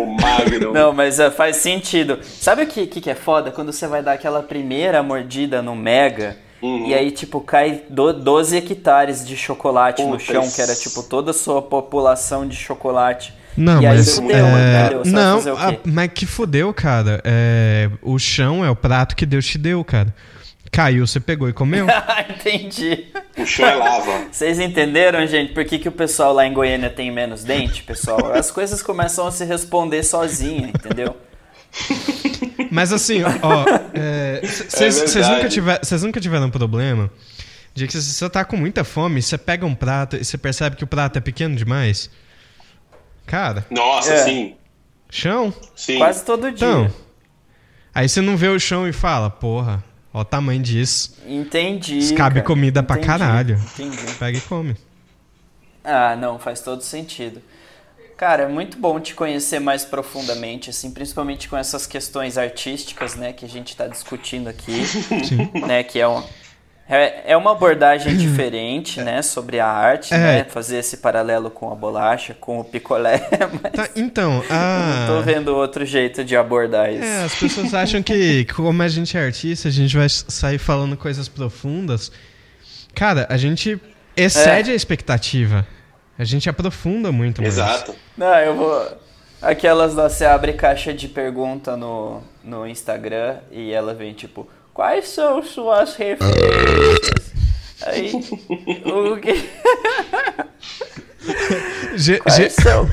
O 0.00 0.06
Magnum. 0.20 0.72
Não, 0.72 0.92
mas 0.92 1.18
é, 1.18 1.30
faz 1.30 1.56
sentido. 1.56 2.20
Sabe 2.22 2.62
o 2.62 2.66
que, 2.66 2.86
que 2.86 3.10
é 3.10 3.14
foda? 3.16 3.50
Quando 3.50 3.72
você 3.72 3.86
vai 3.86 4.02
dar 4.02 4.12
aquela 4.12 4.42
primeira 4.42 5.02
mordida 5.02 5.60
no 5.60 5.74
Mega. 5.74 6.36
Uhum. 6.62 6.86
E 6.86 6.94
aí, 6.94 7.10
tipo, 7.10 7.40
cai 7.40 7.82
do, 7.90 8.12
12 8.12 8.56
hectares 8.56 9.26
de 9.26 9.36
chocolate 9.36 10.02
no 10.04 10.18
chão, 10.20 10.42
isso- 10.44 10.54
que 10.54 10.62
era, 10.62 10.74
tipo, 10.76 11.02
toda 11.02 11.32
a 11.32 11.34
sua 11.34 11.60
população 11.60 12.46
de 12.46 12.54
chocolate. 12.56 13.34
Não, 13.56 13.82
e 13.82 13.86
aí 13.86 13.96
mas. 13.98 14.14
fudeu, 14.14 14.46
é, 14.46 14.90
não, 15.04 15.38
a- 15.58 15.76
mas 15.84 16.10
que 16.14 16.24
fudeu, 16.24 16.72
cara. 16.72 17.20
É, 17.24 17.90
o 18.00 18.18
chão 18.18 18.64
é 18.64 18.70
o 18.70 18.76
prato 18.76 19.14
que 19.16 19.26
Deus 19.26 19.44
te 19.46 19.58
deu, 19.58 19.84
cara. 19.84 20.14
Caiu, 20.70 21.06
você 21.06 21.20
pegou 21.20 21.48
e 21.50 21.52
comeu? 21.52 21.86
Entendi. 22.30 23.06
O 23.36 23.44
chão 23.44 23.66
é 23.68 23.74
lava. 23.74 24.24
Vocês 24.30 24.58
entenderam, 24.58 25.26
gente, 25.26 25.52
por 25.52 25.64
que, 25.66 25.78
que 25.78 25.88
o 25.88 25.92
pessoal 25.92 26.32
lá 26.32 26.46
em 26.46 26.52
Goiânia 26.54 26.88
tem 26.88 27.10
menos 27.10 27.44
dente, 27.44 27.82
pessoal? 27.82 28.32
As 28.32 28.50
coisas 28.50 28.80
começam 28.82 29.26
a 29.26 29.30
se 29.32 29.44
responder 29.44 30.02
sozinha, 30.02 30.68
entendeu? 30.68 31.14
Mas 32.70 32.92
assim, 32.92 33.22
ó, 33.22 33.64
vocês 34.42 34.98
É 35.00 35.04
verdade. 35.06 35.34
nunca, 35.36 35.48
tiver, 35.48 35.80
nunca 36.02 36.20
tiveram 36.20 36.46
um 36.46 36.50
problema 36.50 37.10
de 37.74 37.86
que 37.86 37.92
você 38.00 38.28
tá 38.30 38.44
com 38.44 38.56
muita 38.56 38.84
fome, 38.84 39.22
você 39.22 39.38
pega 39.38 39.64
um 39.64 39.74
prato 39.74 40.16
e 40.16 40.24
você 40.24 40.36
percebe 40.38 40.76
que 40.76 40.84
o 40.84 40.86
prato 40.86 41.16
é 41.18 41.20
pequeno 41.20 41.54
demais? 41.56 42.10
Cara, 43.26 43.66
Nossa, 43.70 44.12
É. 44.12 44.24
sim. 44.24 44.54
chão. 45.10 45.54
Sim. 45.74 45.98
Quase 45.98 46.24
todo 46.24 46.50
dia. 46.50 46.66
Então, 46.66 46.92
aí 47.94 48.08
você 48.08 48.20
não 48.20 48.36
vê 48.36 48.48
o 48.48 48.58
chão 48.58 48.86
e 48.88 48.92
fala, 48.92 49.30
porra, 49.30 49.82
ó 50.12 50.20
o 50.20 50.24
tamanho 50.24 50.60
disso. 50.62 51.16
Entendi. 51.26 52.12
Cabe 52.14 52.36
cara. 52.36 52.46
comida 52.46 52.82
pra 52.82 52.96
Entendi, 52.96 53.06
caralho. 53.06 53.54
Entendi. 53.74 54.14
Pega 54.18 54.38
e 54.38 54.40
come. 54.42 54.76
Ah, 55.84 56.14
não, 56.16 56.38
faz 56.38 56.60
todo 56.60 56.82
sentido. 56.82 57.40
Cara, 58.22 58.44
é 58.44 58.46
muito 58.46 58.78
bom 58.78 59.00
te 59.00 59.16
conhecer 59.16 59.58
mais 59.58 59.84
profundamente, 59.84 60.70
assim, 60.70 60.92
principalmente 60.92 61.48
com 61.48 61.56
essas 61.56 61.88
questões 61.88 62.38
artísticas, 62.38 63.16
né, 63.16 63.32
que 63.32 63.44
a 63.44 63.48
gente 63.48 63.74
tá 63.74 63.88
discutindo 63.88 64.46
aqui, 64.48 64.84
né, 65.66 65.82
que 65.82 65.98
é 65.98 66.06
um, 66.06 66.22
é, 66.88 67.32
é 67.32 67.36
uma 67.36 67.50
abordagem 67.50 68.16
diferente, 68.16 69.00
né, 69.00 69.22
sobre 69.22 69.58
a 69.58 69.66
arte, 69.66 70.14
É. 70.14 70.18
né, 70.18 70.44
fazer 70.44 70.76
esse 70.76 70.98
paralelo 70.98 71.50
com 71.50 71.72
a 71.72 71.74
bolacha, 71.74 72.32
com 72.32 72.60
o 72.60 72.64
picolé, 72.64 73.28
mas 73.60 73.72
Tá, 73.72 73.88
então, 73.96 74.40
a... 74.48 75.08
não 75.08 75.16
tô 75.16 75.22
vendo 75.22 75.48
outro 75.56 75.84
jeito 75.84 76.22
de 76.22 76.36
abordar 76.36 76.92
isso. 76.92 77.02
É, 77.02 77.24
as 77.24 77.34
pessoas 77.34 77.74
acham 77.74 78.04
que, 78.04 78.44
como 78.54 78.84
a 78.84 78.88
gente 78.88 79.16
é 79.18 79.24
artista, 79.24 79.66
a 79.66 79.72
gente 79.72 79.96
vai 79.96 80.08
sair 80.08 80.58
falando 80.58 80.96
coisas 80.96 81.26
profundas. 81.26 82.12
Cara, 82.94 83.26
a 83.28 83.36
gente 83.36 83.80
excede 84.16 84.70
É. 84.70 84.74
a 84.74 84.76
expectativa. 84.76 85.66
A 86.22 86.24
gente 86.24 86.48
aprofunda 86.48 87.10
muito 87.10 87.42
mais. 87.42 87.54
Exato. 87.54 87.94
Não, 88.16 88.32
eu 88.38 88.54
vou. 88.54 88.86
Aquelas 89.42 89.92
lá, 89.94 90.08
você 90.08 90.24
abre 90.24 90.52
caixa 90.52 90.94
de 90.94 91.08
pergunta 91.08 91.76
no, 91.76 92.22
no 92.44 92.64
Instagram 92.64 93.38
e 93.50 93.72
ela 93.72 93.92
vem 93.92 94.14
tipo, 94.14 94.48
quais 94.72 95.08
são 95.08 95.42
suas 95.42 95.96
referências? 95.96 97.32
Aí, 97.84 98.12
o 98.84 99.16
que, 99.16 99.32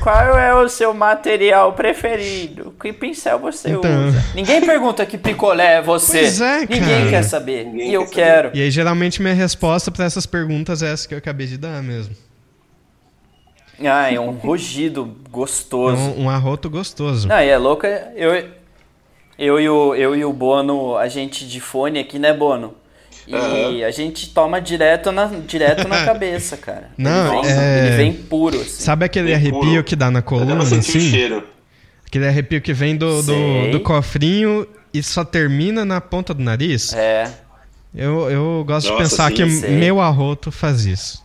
qual 0.02 0.36
é 0.38 0.52
o 0.54 0.68
seu 0.68 0.92
material 0.92 1.72
preferido? 1.74 2.74
Que 2.80 2.92
pincel 2.92 3.38
você 3.38 3.70
Então. 3.70 4.08
usa? 4.08 4.24
Ninguém 4.34 4.60
pergunta 4.60 5.06
que 5.06 5.16
picolé 5.16 5.74
é 5.74 5.82
você. 5.82 6.20
Pois 6.22 6.40
é, 6.40 6.58
Ninguém 6.60 6.80
cara. 6.80 7.10
quer 7.10 7.22
saber. 7.22 7.64
Ninguém 7.66 7.90
e 7.90 7.94
eu 7.94 8.04
quer 8.06 8.10
quero. 8.42 8.50
E 8.54 8.60
aí, 8.62 8.70
geralmente, 8.72 9.22
minha 9.22 9.34
resposta 9.34 9.92
pra 9.92 10.04
essas 10.04 10.26
perguntas 10.26 10.82
é 10.82 10.92
essa 10.92 11.06
que 11.06 11.14
eu 11.14 11.18
acabei 11.18 11.46
de 11.46 11.56
dar 11.56 11.80
mesmo. 11.82 12.14
Ah, 13.82 14.12
é 14.12 14.18
um 14.20 14.30
rugido 14.32 15.16
É 15.26 15.30
gostoso. 15.30 15.96
um, 16.02 16.24
um 16.24 16.30
arroto 16.30 16.68
gostoso. 16.68 17.28
Não, 17.28 17.40
e 17.40 17.48
é 17.48 17.56
louco, 17.56 17.86
eu, 17.86 18.48
eu, 19.38 19.60
e 19.60 19.68
o, 19.68 19.94
eu 19.94 20.14
e 20.16 20.24
o 20.24 20.32
Bono, 20.32 20.96
a 20.96 21.08
gente 21.08 21.46
de 21.48 21.60
fone 21.60 21.98
aqui, 21.98 22.18
né, 22.18 22.32
Bono? 22.32 22.74
E 23.26 23.84
a 23.84 23.90
gente 23.92 24.30
toma 24.30 24.60
direto 24.60 25.12
na, 25.12 25.26
direto 25.26 25.86
na 25.86 26.02
cabeça, 26.04 26.56
cara. 26.56 26.90
Não, 26.98 27.32
ele, 27.38 27.42
vem, 27.42 27.52
é- 27.52 27.78
ele 27.86 27.96
vem 27.96 28.12
puro, 28.12 28.56
assim. 28.60 28.82
Sabe 28.82 29.04
aquele 29.04 29.32
arrepio 29.32 29.60
puro. 29.60 29.84
que 29.84 29.94
dá 29.94 30.10
na 30.10 30.20
coluna, 30.20 30.62
assim? 30.64 30.82
cheiro. 30.82 31.46
Aquele 32.04 32.26
arrepio 32.26 32.60
que 32.60 32.72
vem 32.72 32.96
do, 32.96 33.22
do, 33.22 33.70
do 33.70 33.80
cofrinho 33.80 34.66
e 34.92 35.00
só 35.00 35.24
termina 35.24 35.84
na 35.84 36.00
ponta 36.00 36.34
do 36.34 36.42
nariz? 36.42 36.92
É, 36.92 37.30
Eu, 37.94 38.28
eu 38.28 38.64
gosto 38.66 38.86
de 38.86 38.92
Nossa, 38.92 39.04
pensar 39.04 39.28
sim, 39.28 39.34
que 39.36 39.48
sei. 39.50 39.70
meu 39.76 40.00
arroto 40.00 40.50
faz 40.50 40.84
isso. 40.84 41.22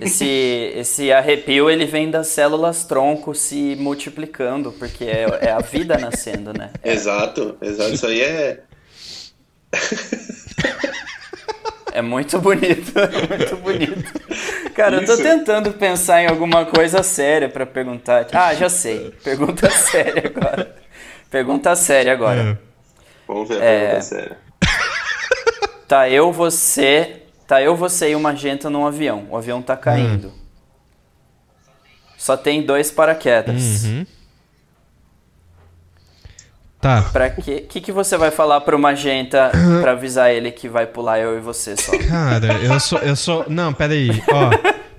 Esse, 0.00 0.72
esse 0.74 1.12
arrepio 1.12 1.70
ele 1.70 1.86
vem 1.86 2.10
das 2.10 2.28
células 2.28 2.84
tronco 2.84 3.34
se 3.34 3.76
multiplicando, 3.76 4.72
porque 4.72 5.04
é, 5.04 5.26
é 5.42 5.50
a 5.50 5.60
vida 5.60 5.96
nascendo, 5.98 6.52
né? 6.52 6.70
É. 6.82 6.92
Exato, 6.92 7.56
exato. 7.60 7.94
Isso 7.94 8.06
aí 8.06 8.20
é. 8.20 8.60
É 11.92 12.02
muito 12.02 12.38
bonito, 12.38 12.92
é 12.98 13.08
muito 13.36 13.56
bonito. 13.56 14.12
Cara, 14.74 14.96
eu 14.96 15.06
tô 15.06 15.16
tentando 15.16 15.72
pensar 15.72 16.22
em 16.22 16.26
alguma 16.26 16.66
coisa 16.66 17.02
séria 17.02 17.48
para 17.48 17.64
perguntar. 17.64 18.26
Ah, 18.32 18.54
já 18.54 18.68
sei. 18.68 19.14
Pergunta 19.24 19.70
séria 19.70 20.24
agora. 20.26 20.76
Pergunta 21.30 21.74
séria 21.74 22.12
agora. 22.12 22.60
Vamos 23.26 23.48
ver 23.48 23.62
a 23.62 23.64
é... 23.64 23.80
pergunta 23.80 24.02
séria. 24.02 24.38
Tá 25.88 26.10
eu, 26.10 26.32
você. 26.32 27.22
Tá 27.46 27.62
eu, 27.62 27.76
você 27.76 28.10
e 28.10 28.16
uma 28.16 28.34
janta 28.34 28.68
num 28.68 28.86
avião. 28.86 29.26
O 29.30 29.36
avião 29.36 29.62
tá 29.62 29.76
caindo. 29.76 30.28
Hum. 30.28 30.46
Só 32.18 32.36
tem 32.36 32.62
dois 32.62 32.90
paraquedas. 32.90 33.84
Uhum. 33.84 34.06
Tá. 36.80 37.02
Pra 37.12 37.30
quê? 37.30 37.62
O 37.64 37.68
que, 37.68 37.80
que 37.80 37.92
você 37.92 38.16
vai 38.16 38.30
falar 38.30 38.60
pro 38.62 38.78
Magenta 38.78 39.50
pra 39.80 39.92
avisar 39.92 40.30
ele 40.30 40.50
que 40.50 40.68
vai 40.68 40.86
pular 40.86 41.18
eu 41.18 41.36
e 41.36 41.40
você 41.40 41.76
só? 41.76 41.92
Cara, 42.08 42.54
eu 42.62 42.78
sou. 42.80 42.98
Eu 42.98 43.16
sou. 43.16 43.44
Não, 43.48 43.72
peraí. 43.72 44.10
Ó. 44.32 44.50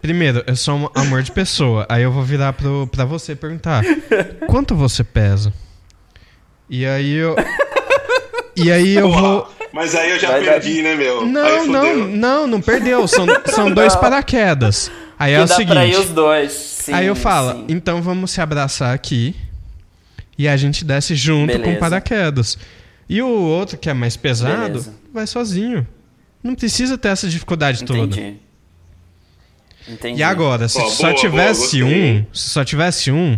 Primeiro, 0.02 0.44
eu 0.48 0.56
sou 0.56 0.78
um 0.78 0.90
amor 0.96 1.24
de 1.24 1.32
pessoa. 1.32 1.86
Aí 1.90 2.04
eu 2.04 2.12
vou 2.12 2.24
virar 2.24 2.54
pro, 2.54 2.88
pra 2.88 3.04
você 3.04 3.36
perguntar: 3.36 3.84
quanto 4.48 4.76
você 4.76 5.04
pesa? 5.04 5.52
E 6.70 6.86
aí 6.86 7.14
eu. 7.14 7.36
E 8.56 8.72
aí 8.72 8.96
eu 8.96 9.12
vou. 9.12 9.57
Mas 9.78 9.94
aí 9.94 10.10
eu 10.10 10.20
já 10.20 10.32
vai 10.32 10.44
perdi, 10.44 10.78
dar... 10.78 10.90
né, 10.90 10.96
meu? 10.96 11.24
Não, 11.24 11.68
não, 11.68 12.08
não, 12.08 12.48
não 12.48 12.60
perdeu. 12.60 13.08
São, 13.08 13.28
são 13.46 13.70
dois 13.72 13.96
paraquedas. 13.96 14.90
Aí 15.20 15.34
é 15.34 15.44
o 15.44 15.48
seguinte. 15.48 15.70
Pra 15.70 15.86
ir 15.86 15.96
os 15.96 16.10
dois. 16.10 16.52
Sim, 16.52 16.94
aí 16.94 17.06
eu 17.06 17.16
falo, 17.16 17.52
sim. 17.52 17.66
então 17.70 18.02
vamos 18.02 18.32
se 18.32 18.42
abraçar 18.42 18.92
aqui 18.92 19.36
e 20.36 20.48
a 20.48 20.58
gente 20.58 20.84
desce 20.84 21.14
junto 21.16 21.54
Beleza. 21.54 21.64
com 21.64 21.80
paraquedas. 21.80 22.58
E 23.08 23.22
o 23.22 23.28
outro, 23.28 23.78
que 23.78 23.88
é 23.88 23.94
mais 23.94 24.18
pesado, 24.18 24.68
Beleza. 24.68 24.96
vai 25.14 25.28
sozinho. 25.28 25.88
Não 26.42 26.56
precisa 26.56 26.98
ter 26.98 27.10
essa 27.10 27.30
dificuldade 27.30 27.84
Entendi. 27.84 28.00
toda. 28.00 29.94
Entendi. 29.94 30.20
E 30.22 30.24
agora, 30.24 30.68
se 30.68 30.82
Pô, 30.82 30.90
só 30.90 31.10
boa, 31.10 31.16
tivesse 31.20 31.82
boa, 31.82 31.94
um, 31.94 32.26
se 32.34 32.50
só 32.50 32.66
tivesse 32.66 33.12
um, 33.12 33.38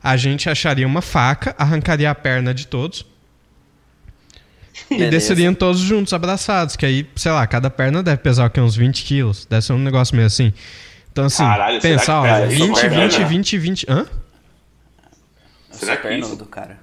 a 0.00 0.16
gente 0.16 0.48
acharia 0.48 0.86
uma 0.86 1.02
faca, 1.02 1.56
arrancaria 1.58 2.08
a 2.08 2.14
perna 2.14 2.54
de 2.54 2.68
todos. 2.68 3.04
Beleza. 4.88 5.08
E 5.08 5.10
desceriam 5.10 5.54
todos 5.54 5.80
juntos, 5.80 6.12
abraçados. 6.12 6.76
Que 6.76 6.86
aí, 6.86 7.06
sei 7.16 7.32
lá, 7.32 7.46
cada 7.46 7.70
perna 7.70 8.02
deve 8.02 8.18
pesar 8.18 8.46
aqui, 8.46 8.60
uns 8.60 8.76
20 8.76 9.04
quilos. 9.04 9.46
Deve 9.46 9.64
ser 9.64 9.72
um 9.72 9.78
negócio 9.78 10.14
meio 10.14 10.26
assim. 10.26 10.52
Então, 11.10 11.26
assim, 11.26 11.42
Caralho, 11.42 11.80
pensar, 11.80 12.22
ó, 12.22 12.46
20, 12.46 12.88
20, 12.88 13.24
20, 13.24 13.58
20. 13.58 13.86
Hã? 13.88 14.06
Será 15.70 15.96
que 15.96 16.08
isso? 16.14 16.36
cara. 16.46 16.78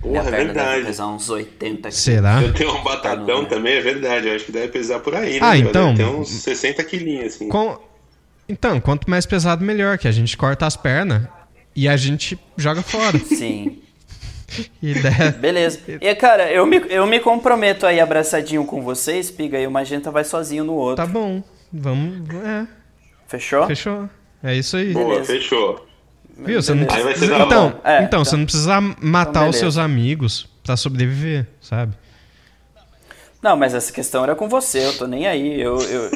Porra, 0.00 0.28
é 0.28 0.30
verdade. 0.30 0.70
Deve 0.70 0.86
pesar 0.86 1.06
uns 1.08 1.28
80 1.28 1.76
quilos. 1.80 1.94
Será? 1.96 2.42
Eu 2.42 2.52
tenho 2.52 2.76
um 2.76 2.82
batatão 2.84 3.44
também, 3.46 3.74
é 3.74 3.80
verdade. 3.80 4.28
Eu 4.28 4.36
acho 4.36 4.44
que 4.44 4.52
deve 4.52 4.68
pesar 4.68 5.00
por 5.00 5.14
aí, 5.14 5.34
né? 5.34 5.38
Ah, 5.42 5.58
então. 5.58 5.94
Tem 5.94 6.06
uns 6.06 6.28
60 6.28 6.84
quilinhos, 6.84 7.34
assim. 7.34 7.48
Com... 7.48 7.78
Então, 8.48 8.80
quanto 8.80 9.10
mais 9.10 9.26
pesado, 9.26 9.64
melhor. 9.64 9.98
Que 9.98 10.06
a 10.06 10.12
gente 10.12 10.36
corta 10.36 10.66
as 10.66 10.76
pernas 10.76 11.22
e 11.74 11.88
a 11.88 11.96
gente 11.96 12.38
joga 12.56 12.82
fora. 12.82 13.18
Sim. 13.24 13.82
Ideia. 14.82 15.32
Beleza. 15.38 15.80
E, 16.00 16.14
cara, 16.14 16.50
eu 16.50 16.66
me, 16.66 16.82
eu 16.88 17.06
me 17.06 17.20
comprometo 17.20 17.86
aí 17.86 18.00
abraçadinho 18.00 18.64
com 18.64 18.82
vocês, 18.82 19.30
Piga, 19.30 19.58
e 19.58 19.66
o 19.66 19.70
Magenta 19.70 20.10
vai 20.10 20.24
sozinho 20.24 20.64
no 20.64 20.74
outro. 20.74 21.04
Tá 21.04 21.06
bom. 21.06 21.42
Vamos. 21.72 22.28
É. 22.44 22.66
Fechou? 23.26 23.66
Fechou. 23.66 24.08
É 24.42 24.54
isso 24.54 24.76
aí. 24.76 24.92
Boa, 24.92 25.08
Beleza. 25.08 25.32
fechou. 25.32 25.86
Viu? 26.38 26.62
Você 26.62 26.74
não 26.74 26.86
precisa... 26.86 27.38
então, 27.38 27.80
é, 27.82 28.02
então, 28.02 28.24
você 28.24 28.36
não 28.36 28.44
precisa 28.44 28.80
matar 29.00 29.40
então 29.40 29.48
os 29.48 29.56
seus 29.56 29.78
amigos 29.78 30.46
para 30.62 30.76
sobreviver, 30.76 31.46
sabe? 31.60 31.94
Não, 33.42 33.56
mas 33.56 33.74
essa 33.74 33.92
questão 33.92 34.24
era 34.24 34.34
com 34.34 34.48
você, 34.48 34.86
eu 34.86 34.96
tô 34.96 35.06
nem 35.06 35.26
aí. 35.26 35.60
Eu, 35.60 35.78
eu, 35.82 36.10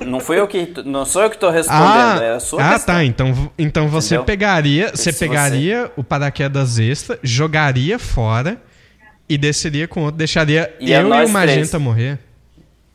eu 0.00 0.06
não 0.06 0.20
fui 0.20 0.38
eu 0.38 0.46
que. 0.46 0.74
Não 0.84 1.04
sou 1.06 1.22
eu 1.22 1.30
que 1.30 1.38
tô 1.38 1.50
respondendo, 1.50 2.20
ah, 2.20 2.20
é 2.22 2.34
a 2.34 2.40
sua 2.40 2.62
ah, 2.62 2.72
questão. 2.72 2.94
Ah, 2.94 2.98
tá. 2.98 3.04
Então, 3.04 3.52
então 3.58 3.88
você 3.88 4.14
Entendeu? 4.14 4.24
pegaria. 4.24 4.90
Você 4.94 5.12
pegaria 5.12 5.82
você... 5.82 5.92
o 5.96 6.04
paraquedas 6.04 6.78
extra, 6.78 7.18
jogaria 7.22 7.98
fora 7.98 8.60
e 9.28 9.38
desceria 9.38 9.88
com 9.88 10.02
outro. 10.02 10.18
Deixaria 10.18 10.74
e 10.80 10.92
eu 10.92 11.00
e 11.02 11.24
o 11.24 11.28
Magenta 11.28 11.68
três. 11.68 11.82
morrer. 11.82 12.18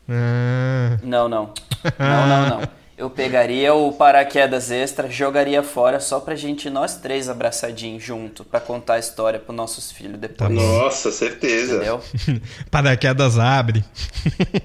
Ah. 0.08 0.98
Não, 1.04 1.30
não. 1.30 1.54
Não, 1.98 2.28
não, 2.28 2.50
não. 2.50 2.70
eu 3.00 3.10
pegaria 3.10 3.74
o 3.74 3.94
paraquedas 3.94 4.70
extra, 4.70 5.10
jogaria 5.10 5.64
fora 5.64 6.02
só 6.02 6.20
pra 6.20 6.36
gente, 6.36 6.70
nós 6.70 6.98
três 6.98 7.30
abraçadinhos 7.30 8.04
junto, 8.04 8.44
pra 8.44 8.60
contar 8.60 8.96
a 8.96 9.00
história 9.00 9.40
pros 9.40 9.56
nossos 9.56 9.90
filhos 9.90 10.20
depois. 10.20 10.38
Tá 10.38 10.50
Nossa, 10.50 11.10
certeza. 11.10 11.78
Entendeu? 11.78 12.04
paraquedas 12.70 13.40
abre. 13.40 13.86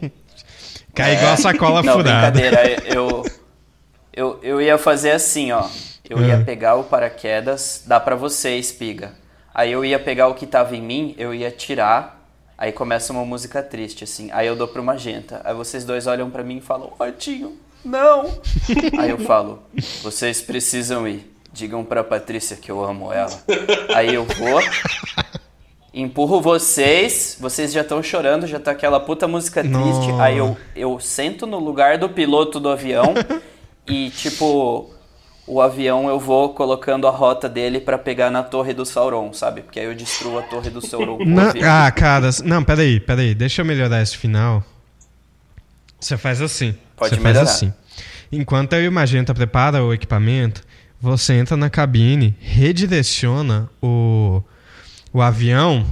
Cai 0.93 1.12
é. 1.12 1.14
igual 1.14 1.32
a 1.32 1.37
sacola 1.37 1.80
Não, 1.80 1.93
furada. 1.93 2.32
brincadeira, 2.32 2.82
eu, 2.93 3.24
eu, 4.12 4.41
eu 4.43 4.61
ia 4.61 4.76
fazer 4.78 5.12
assim, 5.12 5.53
ó. 5.53 5.68
Eu 6.11 6.20
ia 6.20 6.35
é. 6.35 6.43
pegar 6.43 6.74
o 6.74 6.82
paraquedas, 6.82 7.85
dá 7.87 8.01
pra 8.01 8.16
você, 8.16 8.57
espiga. 8.57 9.12
Aí 9.55 9.70
eu 9.70 9.85
ia 9.85 9.99
pegar 10.01 10.26
o 10.26 10.35
que 10.35 10.45
tava 10.45 10.74
em 10.74 10.82
mim, 10.82 11.14
eu 11.16 11.32
ia 11.32 11.53
tirar, 11.53 12.20
aí 12.59 12.72
começa 12.72 13.12
uma 13.12 13.24
música 13.24 13.62
triste, 13.62 14.03
assim. 14.03 14.28
Aí 14.32 14.49
eu 14.49 14.57
dou 14.57 14.66
pro 14.66 14.82
Magenta. 14.82 15.41
Aí 15.45 15.55
vocês 15.55 15.85
dois 15.85 16.09
olham 16.09 16.30
para 16.30 16.43
mim 16.43 16.57
e 16.57 16.61
falam, 16.61 16.93
Ratinho, 16.99 17.57
não. 17.85 18.26
Aí 18.99 19.11
eu 19.11 19.18
falo, 19.18 19.62
vocês 20.03 20.41
precisam 20.41 21.07
ir. 21.07 21.32
Digam 21.53 21.85
pra 21.85 22.03
Patrícia 22.03 22.57
que 22.57 22.68
eu 22.68 22.82
amo 22.82 23.12
ela. 23.12 23.41
Aí 23.95 24.12
eu 24.12 24.24
vou, 24.24 24.61
empurro 25.95 26.41
vocês, 26.41 27.37
vocês 27.39 27.72
já 27.72 27.82
estão 27.82 28.03
chorando, 28.03 28.45
já 28.45 28.59
tá 28.59 28.72
aquela 28.72 28.99
puta 28.99 29.28
música 29.28 29.62
triste. 29.62 30.09
Não. 30.09 30.20
Aí 30.20 30.37
eu, 30.37 30.57
eu 30.74 30.99
sento 30.99 31.47
no 31.47 31.61
lugar 31.61 31.97
do 31.97 32.09
piloto 32.09 32.59
do 32.59 32.68
avião 32.68 33.14
e, 33.87 34.11
tipo, 34.11 34.91
o 35.47 35.61
avião 35.61 36.09
eu 36.09 36.18
vou 36.18 36.55
colocando 36.55 37.07
a 37.07 37.11
rota 37.11 37.49
dele 37.49 37.78
para 37.78 37.99
pegar 37.99 38.30
na 38.30 38.43
torre 38.43 38.72
do 38.74 38.85
Sauron, 38.85 39.32
sabe? 39.32 39.62
Porque 39.62 39.78
aí 39.78 39.87
eu 39.87 39.95
destruo 39.95 40.39
a 40.39 40.43
torre 40.43 40.70
do 40.70 40.85
Sauron. 40.85 41.18
Não, 41.24 41.53
ah, 41.62 41.91
cara, 41.93 42.30
não, 42.45 42.64
peraí, 42.64 42.99
peraí, 42.99 43.32
deixa 43.32 43.62
eu 43.62 43.66
melhorar 43.66 44.03
esse 44.03 44.16
final. 44.16 44.64
Você 46.01 46.16
faz 46.16 46.43
assim. 46.43 46.74
Pode 46.97 47.14
você 47.14 47.20
melhorar. 47.20 47.47
faz 47.47 47.57
assim. 47.57 47.72
Enquanto 48.30 48.72
eu 48.74 48.82
e 48.82 48.88
o 48.88 48.92
Magenta 48.92 49.34
prepara 49.34 49.82
o 49.84 49.92
equipamento, 49.92 50.62
você 51.01 51.34
entra 51.34 51.57
na 51.57 51.70
cabine, 51.70 52.34
redireciona 52.40 53.68
o, 53.82 54.42
o 55.12 55.20
avião 55.20 55.86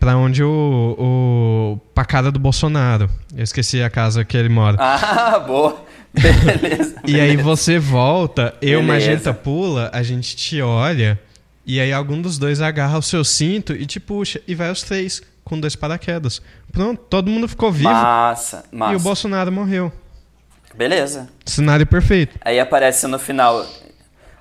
para 0.00 0.16
onde 0.16 0.42
o, 0.42 0.96
o 0.98 1.80
pra 1.94 2.04
casa 2.04 2.30
do 2.30 2.38
Bolsonaro. 2.38 3.08
Eu 3.36 3.44
esqueci 3.44 3.82
a 3.82 3.90
casa 3.90 4.24
que 4.24 4.36
ele 4.36 4.48
mora. 4.48 4.76
Ah, 4.80 5.38
boa. 5.46 5.84
Beleza. 6.12 6.96
e 7.04 7.12
beleza. 7.12 7.22
aí 7.22 7.36
você 7.36 7.78
volta, 7.78 8.54
eu, 8.62 8.80
beleza. 8.80 8.82
Magenta 8.82 9.34
pula, 9.34 9.90
a 9.92 10.02
gente 10.02 10.36
te 10.36 10.60
olha 10.62 11.18
e 11.66 11.80
aí 11.80 11.92
algum 11.92 12.20
dos 12.20 12.38
dois 12.38 12.60
agarra 12.60 12.98
o 12.98 13.02
seu 13.02 13.24
cinto 13.24 13.72
e 13.72 13.86
te 13.86 13.98
puxa 13.98 14.40
e 14.46 14.54
vai 14.54 14.70
os 14.70 14.82
três 14.82 15.22
com 15.42 15.58
dois 15.58 15.74
paraquedas. 15.74 16.40
Pronto, 16.70 17.00
todo 17.08 17.30
mundo 17.30 17.48
ficou 17.48 17.72
vivo. 17.72 17.90
Massa, 17.90 18.64
massa. 18.70 18.92
E 18.92 18.96
o 18.96 19.00
Bolsonaro 19.00 19.50
morreu. 19.50 19.92
Beleza. 20.76 21.28
Cenário 21.44 21.86
perfeito. 21.86 22.38
Aí 22.40 22.58
aparece 22.58 23.06
no 23.06 23.18
final, 23.18 23.66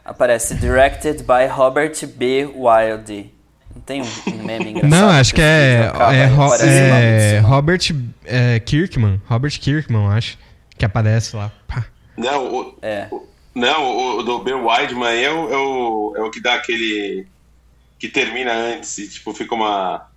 aparece 0.03 0.55
Directed 0.55 1.23
by 1.23 1.47
Robert 1.49 1.93
B. 2.15 2.45
Wilde. 2.45 3.31
Não 3.73 3.81
tem 3.81 4.01
um, 4.01 4.43
meme 4.43 4.71
engraçado? 4.71 4.89
Não, 4.89 5.09
acho 5.09 5.33
que 5.33 5.41
é, 5.41 5.91
é, 6.13 6.25
ro 6.25 6.53
é 6.55 7.39
Robert 7.39 7.79
é, 8.25 8.59
Kirkman. 8.59 9.21
Robert 9.25 9.59
Kirkman, 9.59 10.07
acho. 10.09 10.37
Que 10.77 10.85
aparece 10.85 11.35
lá. 11.35 11.51
Pá. 11.67 11.85
Não, 12.17 12.53
o, 12.53 12.77
é. 12.81 13.07
o, 13.11 13.27
não, 13.55 14.17
o 14.17 14.23
do 14.23 14.39
B. 14.39 14.53
Wideman 14.53 15.13
é 15.13 15.29
o, 15.29 15.53
é, 15.53 15.57
o, 15.57 16.13
é 16.17 16.21
o 16.21 16.31
que 16.31 16.41
dá 16.41 16.55
aquele. 16.55 17.27
que 17.99 18.07
termina 18.07 18.53
antes 18.53 18.97
e 18.97 19.07
tipo 19.07 19.33
fica 19.33 19.53
uma 19.55 20.07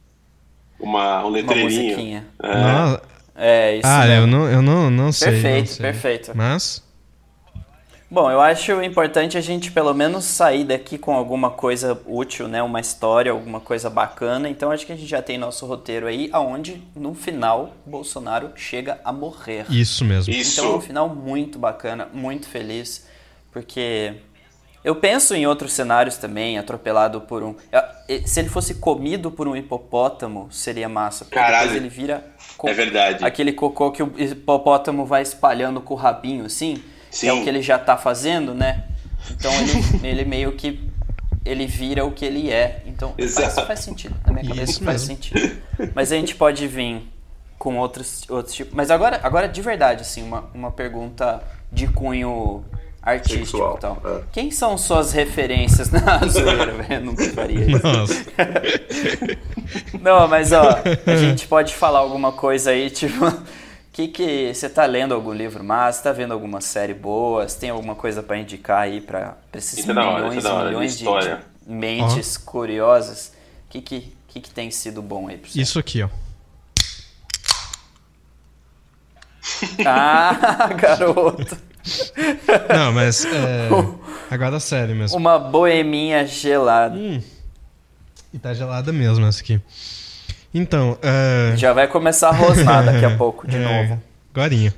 uma, 0.79 1.25
um 1.25 1.31
letreirinho. 1.31 2.25
Uma 2.43 3.01
é. 3.03 3.16
É, 3.37 3.77
isso 3.77 3.87
Ah, 3.87 4.07
mesmo. 4.07 4.15
eu 4.23 4.27
não, 4.27 4.49
eu 4.51 4.63
não, 4.63 4.91
não 4.91 5.13
sei. 5.13 5.33
Perfeito, 5.33 5.59
não 5.59 5.67
sei. 5.67 5.83
perfeito. 5.87 6.33
Mas. 6.35 6.85
Bom, 8.09 8.31
eu 8.31 8.41
acho 8.41 8.81
importante 8.85 9.37
a 9.37 9.41
gente 9.41 9.73
pelo 9.73 9.93
menos 9.93 10.25
sair 10.25 10.63
daqui 10.65 10.97
com 10.97 11.13
alguma 11.13 11.51
coisa 11.51 12.01
útil, 12.07 12.47
né? 12.47 12.63
Uma 12.63 12.79
história, 12.79 13.33
alguma 13.33 13.59
coisa 13.59 13.91
bacana. 13.91 14.49
Então 14.49 14.71
acho 14.71 14.87
que 14.87 14.93
a 14.93 14.97
gente 14.97 15.09
já 15.09 15.21
tem 15.21 15.37
nosso 15.37 15.67
roteiro 15.67 16.07
aí, 16.07 16.29
aonde 16.33 16.81
no 16.95 17.15
final 17.15 17.73
Bolsonaro 17.85 18.53
chega 18.55 19.01
a 19.05 19.13
morrer. 19.13 19.67
Isso 19.69 20.05
mesmo. 20.05 20.33
Isso. 20.33 20.61
Então 20.61 20.75
é 20.75 20.77
um 20.77 20.81
final 20.81 21.09
muito 21.09 21.59
bacana, 21.59 22.09
muito 22.13 22.47
feliz, 22.49 23.09
porque 23.53 24.15
eu 24.87 24.95
penso 24.95 25.35
em 25.35 25.49
outros 25.49 25.73
cenários 25.73 26.17
também, 26.17 26.59
atropelado 26.59 27.21
por 27.23 27.43
um. 27.43 27.57
Se 28.25 28.39
ele 28.39 28.49
fosse 28.49 28.77
comido 28.77 29.33
por 29.33 29.49
um 29.49 29.57
hipopótamo, 29.57 30.47
seria 30.53 30.89
massa. 30.89 31.25
Porque 31.25 31.37
Caralho. 31.37 31.71
depois 31.71 31.77
ele 31.83 31.89
vira. 31.89 32.25
Co... 32.57 32.69
É 32.69 32.73
verdade. 32.73 33.25
Aquele 33.25 33.53
cocô 33.53 33.91
que 33.91 34.01
o 34.01 34.15
hipopótamo 34.17 35.05
vai 35.05 35.23
espalhando 35.23 35.81
com 35.81 35.95
o 35.95 35.97
rabinho, 35.97 36.45
assim. 36.45 36.81
que 37.11 37.27
é 37.27 37.33
o 37.33 37.43
que 37.43 37.49
ele 37.49 37.63
já 37.63 37.81
tá 37.81 37.97
fazendo, 37.97 38.55
né? 38.55 38.85
Então 39.29 39.53
ele, 39.53 39.73
ele 40.07 40.25
meio 40.25 40.53
que 40.53 40.89
ele 41.45 41.67
vira 41.67 42.05
o 42.05 42.13
que 42.13 42.25
ele 42.25 42.53
é. 42.53 42.85
Então 42.87 43.13
faz, 43.35 43.55
faz, 43.55 43.81
sentido. 43.81 44.15
Na 44.25 44.33
minha 44.33 44.47
cabeça 44.47 44.71
Isso 44.71 44.85
faz 44.85 45.09
mesmo. 45.09 45.17
sentido. 45.17 45.63
Mas 45.97 46.13
a 46.13 46.15
gente 46.15 46.37
pode 46.37 46.65
vir 46.69 47.03
com 47.59 47.77
outros, 47.77 48.25
outros 48.31 48.55
tipos. 48.55 48.73
Mas 48.73 48.93
agora, 48.93 49.19
agora 49.25 49.49
de 49.49 49.61
verdade, 49.61 50.03
assim, 50.03 50.23
uma, 50.23 50.49
uma 50.55 50.71
pergunta 50.71 51.43
de 51.73 51.89
cunho 51.89 52.65
artístico 53.07 53.47
Sexual, 53.47 53.77
e 53.77 53.81
tal. 53.81 54.03
É. 54.05 54.23
Quem 54.33 54.51
são 54.51 54.77
suas 54.77 55.13
referências 55.13 55.89
na 55.93 56.19
zoeira, 56.27 56.73
velho? 56.73 57.07
Nunca 57.07 57.25
faria 57.31 57.65
isso. 57.65 57.87
Nossa. 57.87 58.27
Não, 60.03 60.27
mas 60.27 60.53
ó, 60.53 60.83
a 61.07 61.17
gente 61.17 61.47
pode 61.47 61.73
falar 61.75 62.01
alguma 62.01 62.33
coisa 62.33 62.73
aí, 62.73 62.91
tipo. 62.91 63.25
Que 63.93 64.09
que 64.09 64.53
você 64.53 64.69
tá 64.69 64.85
lendo 64.85 65.15
algum 65.15 65.33
livro 65.33 65.65
massa? 65.65 66.03
Tá 66.03 66.13
vendo 66.13 66.35
alguma 66.35 66.61
série 66.61 66.93
boa? 66.93 67.49
Você 67.49 67.61
tem 67.61 67.71
alguma 67.71 67.95
coisa 67.95 68.23
para 68.23 68.37
indicar 68.37 68.81
aí 68.81 69.01
para 69.01 69.39
esses 69.55 69.79
isso 69.79 69.89
milhões 69.89 70.45
e 70.45 70.53
milhões 70.53 70.99
de, 70.99 71.05
de, 71.07 71.39
mentes 71.67 72.37
curiosas? 72.37 73.33
O 73.65 73.71
que 73.71 73.81
que, 73.81 74.13
que 74.29 74.41
que 74.43 74.51
tem 74.51 74.71
sido 74.71 75.01
bom 75.01 75.29
aí 75.29 75.39
pra 75.39 75.49
você? 75.49 75.63
Isso 75.63 75.79
aqui, 75.79 76.03
ó. 76.03 76.11
Ah, 79.87 80.69
garoto. 80.77 81.57
Não, 82.75 82.93
mas 82.93 83.25
é, 83.25 83.69
agora 84.31 84.59
sério 84.61 84.95
mesmo. 84.95 85.17
Uma 85.19 85.39
boeminha 85.39 86.27
gelada. 86.27 86.97
Hum, 86.97 87.21
e 88.33 88.39
tá 88.39 88.53
gelada 88.53 88.93
mesmo 88.93 89.25
essa 89.27 89.41
aqui. 89.41 89.61
Então. 90.53 90.99
Uh... 91.03 91.57
Já 91.57 91.73
vai 91.73 91.87
começar 91.89 92.29
a 92.29 92.33
rosnar 92.33 92.85
daqui 92.85 93.05
a 93.05 93.17
pouco 93.17 93.47
de 93.47 93.57
é, 93.57 93.61
novo. 93.61 94.03
Agorinha. 94.35 94.75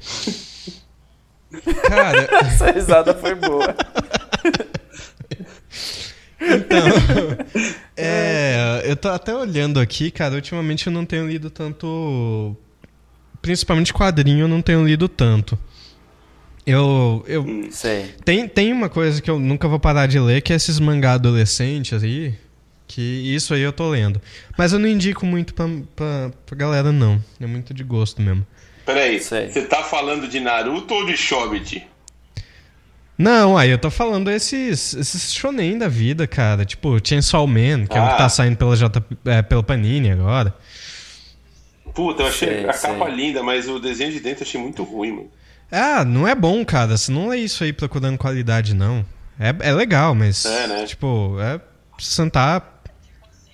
Cara. 1.88 2.28
Essa 2.46 2.70
risada 2.70 3.14
foi 3.14 3.34
boa. 3.34 3.74
Então, 6.40 6.86
é, 7.96 8.82
eu 8.84 8.96
tô 8.96 9.08
até 9.08 9.34
olhando 9.34 9.80
aqui, 9.80 10.10
cara. 10.10 10.34
Ultimamente 10.34 10.86
eu 10.86 10.92
não 10.92 11.04
tenho 11.04 11.26
lido 11.26 11.50
tanto. 11.50 12.56
Principalmente 13.42 13.92
quadrinho, 13.92 14.44
eu 14.44 14.48
não 14.48 14.62
tenho 14.62 14.86
lido 14.86 15.08
tanto. 15.08 15.58
Eu. 16.68 17.24
eu 17.26 17.68
Sei. 17.70 18.14
Tem, 18.22 18.46
tem 18.46 18.72
uma 18.74 18.90
coisa 18.90 19.22
que 19.22 19.30
eu 19.30 19.38
nunca 19.38 19.66
vou 19.66 19.80
parar 19.80 20.06
de 20.06 20.20
ler, 20.20 20.42
que 20.42 20.52
é 20.52 20.56
esses 20.56 20.78
mangá 20.78 21.14
adolescentes 21.14 22.02
aí. 22.04 22.34
Que 22.86 23.00
isso 23.00 23.54
aí 23.54 23.62
eu 23.62 23.72
tô 23.72 23.88
lendo. 23.88 24.20
Mas 24.56 24.74
eu 24.74 24.78
não 24.78 24.86
indico 24.86 25.24
muito 25.24 25.54
pra, 25.54 25.66
pra, 25.96 26.30
pra 26.44 26.56
galera, 26.56 26.92
não. 26.92 27.22
É 27.40 27.46
muito 27.46 27.72
de 27.72 27.82
gosto 27.82 28.20
mesmo. 28.20 28.46
Peraí, 28.84 29.18
você 29.18 29.62
tá 29.62 29.82
falando 29.82 30.28
de 30.28 30.40
Naruto 30.40 30.92
ou 30.92 31.06
de 31.06 31.16
Shobit? 31.16 31.86
Não, 33.16 33.56
aí 33.56 33.70
eu 33.70 33.78
tô 33.78 33.90
falando 33.90 34.30
esses, 34.30 34.94
esses 34.94 35.34
shonen 35.34 35.78
da 35.78 35.88
vida, 35.88 36.26
cara. 36.26 36.66
Tipo, 36.66 36.98
Chainsaw 37.02 37.46
Man, 37.46 37.86
que 37.86 37.96
ah. 37.96 38.00
é 38.00 38.06
o 38.06 38.10
que 38.10 38.16
tá 38.18 38.26
ah. 38.26 38.28
saindo 38.28 38.56
pela, 38.56 38.76
J, 38.76 39.02
é, 39.24 39.42
pela 39.42 39.62
Panini 39.62 40.10
agora. 40.10 40.54
Puta, 41.94 42.22
eu 42.22 42.26
achei 42.26 42.48
sei, 42.48 42.68
a 42.68 42.72
sei. 42.72 42.90
capa 42.90 43.08
linda, 43.08 43.42
mas 43.42 43.68
o 43.68 43.78
desenho 43.78 44.12
de 44.12 44.20
dentro 44.20 44.44
eu 44.44 44.46
achei 44.46 44.60
muito 44.60 44.82
ruim, 44.84 45.12
mano. 45.12 45.30
Ah, 45.70 46.04
não 46.04 46.26
é 46.26 46.34
bom, 46.34 46.64
cara. 46.64 46.96
Você 46.96 47.12
não 47.12 47.32
é 47.32 47.38
isso 47.38 47.62
aí 47.62 47.72
procurando 47.72 48.18
qualidade, 48.18 48.74
não. 48.74 49.04
É, 49.38 49.54
é 49.60 49.72
legal, 49.72 50.14
mas. 50.14 50.44
É, 50.44 50.66
né? 50.66 50.86
Tipo, 50.86 51.36
é 51.40 51.60
sentar, 51.98 52.78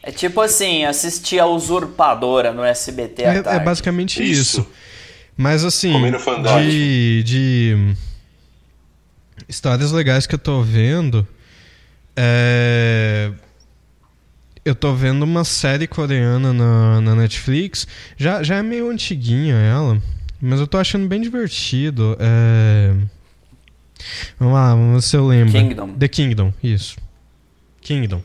é 0.07 0.12
tipo 0.12 0.39
assim, 0.43 0.85
assistir 0.85 1.39
a 1.39 1.47
Usurpadora 1.47 2.53
no 2.53 2.62
SBT 2.62 3.23
é, 3.23 3.43
é 3.47 3.59
basicamente 3.59 4.23
isso. 4.23 4.61
isso. 4.61 4.71
Mas 5.35 5.65
assim, 5.65 5.95
de, 6.61 7.23
de 7.25 7.95
histórias 9.49 9.93
legais 9.93 10.27
que 10.27 10.35
eu 10.35 10.39
tô 10.39 10.61
vendo, 10.61 11.27
é... 12.15 13.33
eu 14.62 14.75
tô 14.75 14.93
vendo 14.95 15.23
uma 15.23 15.43
série 15.43 15.87
coreana 15.87 16.53
na, 16.53 17.01
na 17.01 17.15
Netflix. 17.15 17.87
Já, 18.19 18.43
já 18.43 18.57
é 18.57 18.62
meio 18.62 18.91
antiguinha 18.91 19.55
ela, 19.55 20.03
mas 20.45 20.61
eu 20.61 20.67
tô 20.67 20.77
achando 20.77 21.09
bem 21.09 21.21
divertido. 21.21 22.17
É... 22.21 22.95
Vamos 24.39 24.55
lá, 24.55 24.75
vamos 24.75 24.95
ver 24.95 25.03
se 25.03 25.17
eu 25.17 25.27
lembro. 25.27 25.53
Kingdom. 25.53 25.95
The 25.95 26.09
Kingdom, 26.09 26.53
isso. 26.63 26.97
Kingdom. 27.81 28.23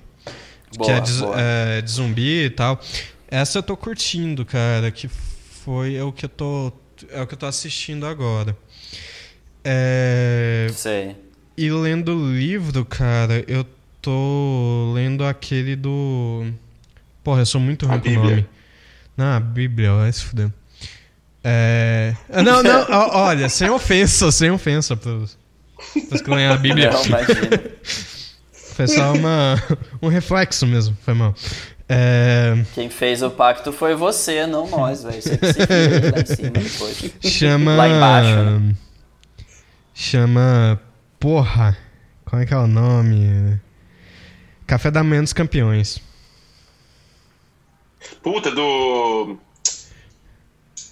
Boa, 0.78 0.86
que 0.86 0.92
é 0.92 1.00
de, 1.00 1.12
é 1.36 1.82
de, 1.82 1.92
zumbi 1.92 2.46
e 2.46 2.50
tal. 2.50 2.80
Essa 3.30 3.60
eu 3.60 3.64
tô 3.64 3.78
curtindo, 3.78 4.46
cara, 4.46 4.92
que 4.92 5.08
foi 5.08 5.96
é 5.96 6.04
o 6.04 6.12
que 6.12 6.26
eu 6.26 6.30
tô 6.30 6.74
é 7.10 7.22
o 7.22 7.28
que 7.28 7.36
eu 7.36 7.38
tô 7.38 7.46
assistindo 7.46 8.06
agora. 8.06 8.56
É... 9.64 10.68
Sei. 10.74 11.16
E 11.58 11.72
lendo 11.72 12.16
o 12.16 12.34
livro, 12.34 12.84
cara, 12.86 13.44
eu 13.48 13.66
tô 14.02 14.92
lendo 14.94 15.24
aquele 15.24 15.76
do 15.76 16.46
Porra, 17.24 17.42
eu 17.42 17.46
sou 17.46 17.62
muito 17.62 17.86
ruim 17.86 18.00
com 18.00 18.10
o 18.10 18.14
nome. 18.14 18.46
Não, 19.16 19.26
a 19.26 19.40
Bíblia, 19.40 19.94
vai 19.94 20.12
se 20.12 20.24
fuder. 20.24 20.52
É... 21.44 22.14
Não, 22.44 22.62
não, 22.62 22.86
olha, 22.90 23.48
sem 23.50 23.70
ofensa, 23.70 24.32
sem 24.32 24.52
ofensa 24.52 24.96
pros, 24.96 25.38
pros 26.08 26.22
que 26.22 26.30
leem 26.30 26.48
a 26.48 26.58
Bíblia. 26.58 26.92
Não, 26.92 27.06
imagina. 27.06 27.50
Foi 28.52 28.88
só 28.88 29.14
uma, 29.14 29.62
um 30.02 30.08
reflexo 30.08 30.66
mesmo, 30.68 30.98
foi 31.04 31.14
mal. 31.14 31.34
É... 31.88 32.54
Quem 32.76 32.90
fez 32.90 33.24
o 33.24 33.32
pacto 33.32 33.74
foi 33.74 33.96
você, 33.96 34.46
não 34.46 34.70
nós, 34.70 35.04
velho. 35.04 35.22
Você 35.22 35.38
que 35.38 35.54
se 35.54 35.60
lá 35.60 36.22
em 36.22 36.26
cima 36.26 36.52
depois. 36.52 37.12
Chama. 37.22 37.76
Lá 37.76 37.90
embaixo. 37.90 38.36
Né? 38.36 38.76
Chama. 39.94 40.80
Porra. 41.20 41.76
Qual 42.26 42.40
é 42.40 42.46
que 42.46 42.54
é 42.54 42.58
o 42.58 42.68
nome? 42.68 43.60
Café 44.68 44.92
da 44.92 45.04
Manhã 45.04 45.24
dos 45.24 45.34
Campeões. 45.34 46.00
Puta, 48.22 48.52
do. 48.52 49.38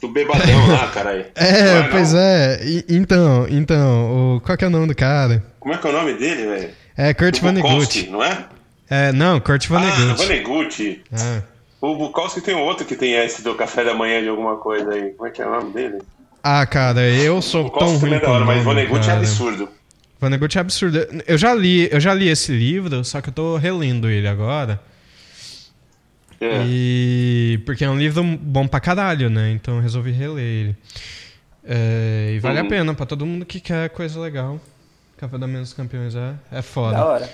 Do 0.01 0.07
Bebadão 0.09 0.67
lá, 0.67 0.87
caralho. 0.87 1.25
É, 1.35 1.79
é 1.79 1.83
pois 1.89 2.13
não? 2.13 2.19
é. 2.19 2.59
E, 2.63 2.85
então, 2.89 3.47
então, 3.49 4.35
o, 4.35 4.41
qual 4.41 4.57
que 4.57 4.63
é 4.63 4.67
o 4.67 4.71
nome 4.71 4.87
do 4.87 4.95
cara? 4.95 5.43
Como 5.59 5.73
é 5.73 5.77
que 5.77 5.87
é 5.87 5.89
o 5.89 5.93
nome 5.93 6.13
dele, 6.13 6.45
velho? 6.45 6.69
É 6.95 7.13
Kurt 7.13 7.39
Vonnegut. 7.39 8.09
não 8.09 8.23
é? 8.23 8.45
É, 8.89 9.11
não, 9.11 9.39
Kurt 9.39 9.67
Vonnegut. 9.67 10.11
Ah, 10.11 10.13
Vonnegut. 10.13 11.01
É. 11.11 11.41
O 11.79 11.95
Bukowski 11.95 12.41
tem 12.41 12.55
outro 12.55 12.85
que 12.85 12.95
tem 12.95 13.13
esse 13.13 13.43
do 13.43 13.53
café 13.53 13.83
da 13.83 13.93
manhã 13.93 14.21
de 14.21 14.29
alguma 14.29 14.57
coisa 14.57 14.91
aí. 14.91 15.11
Como 15.11 15.27
é 15.27 15.31
que 15.31 15.41
é 15.41 15.47
o 15.47 15.51
nome 15.51 15.73
dele? 15.73 15.99
Ah, 16.43 16.65
cara, 16.65 17.01
eu 17.01 17.41
sou 17.41 17.69
tão 17.69 17.97
ruim 17.97 18.13
é 18.13 18.19
da 18.19 18.29
hora, 18.29 18.45
mas 18.45 18.63
Vonnegut 18.63 19.07
é 19.09 19.13
absurdo. 19.13 19.69
Vonnegut 20.19 20.57
é 20.57 20.61
absurdo. 20.61 21.05
Eu 21.27 21.37
já 21.37 21.53
li, 21.53 21.87
eu 21.91 21.99
já 21.99 22.13
li 22.13 22.29
esse 22.29 22.51
livro, 22.51 23.03
só 23.03 23.21
que 23.21 23.29
eu 23.29 23.33
tô 23.33 23.57
relendo 23.57 24.09
ele 24.09 24.27
agora. 24.27 24.79
É. 26.39 26.63
E 26.65 27.61
porque 27.65 27.83
é 27.83 27.89
um 27.89 27.97
livro 27.97 28.23
bom 28.23 28.67
pra 28.67 28.79
caralho, 28.79 29.29
né? 29.29 29.51
Então 29.51 29.75
eu 29.75 29.81
resolvi 29.81 30.11
reler 30.11 30.43
ele. 30.43 30.75
É, 31.63 32.33
e 32.35 32.39
vale 32.39 32.59
uhum. 32.59 32.65
a 32.65 32.69
pena 32.69 32.93
pra 32.93 33.05
todo 33.05 33.25
mundo 33.25 33.45
que 33.45 33.59
quer 33.59 33.89
coisa 33.89 34.19
legal. 34.19 34.59
Café 35.17 35.37
da 35.37 35.47
Manhã 35.47 35.61
dos 35.61 35.73
Campeões 35.73 36.15
é, 36.15 36.33
é 36.51 36.61
foda. 36.61 36.97
Da 36.97 37.05
hora. 37.05 37.29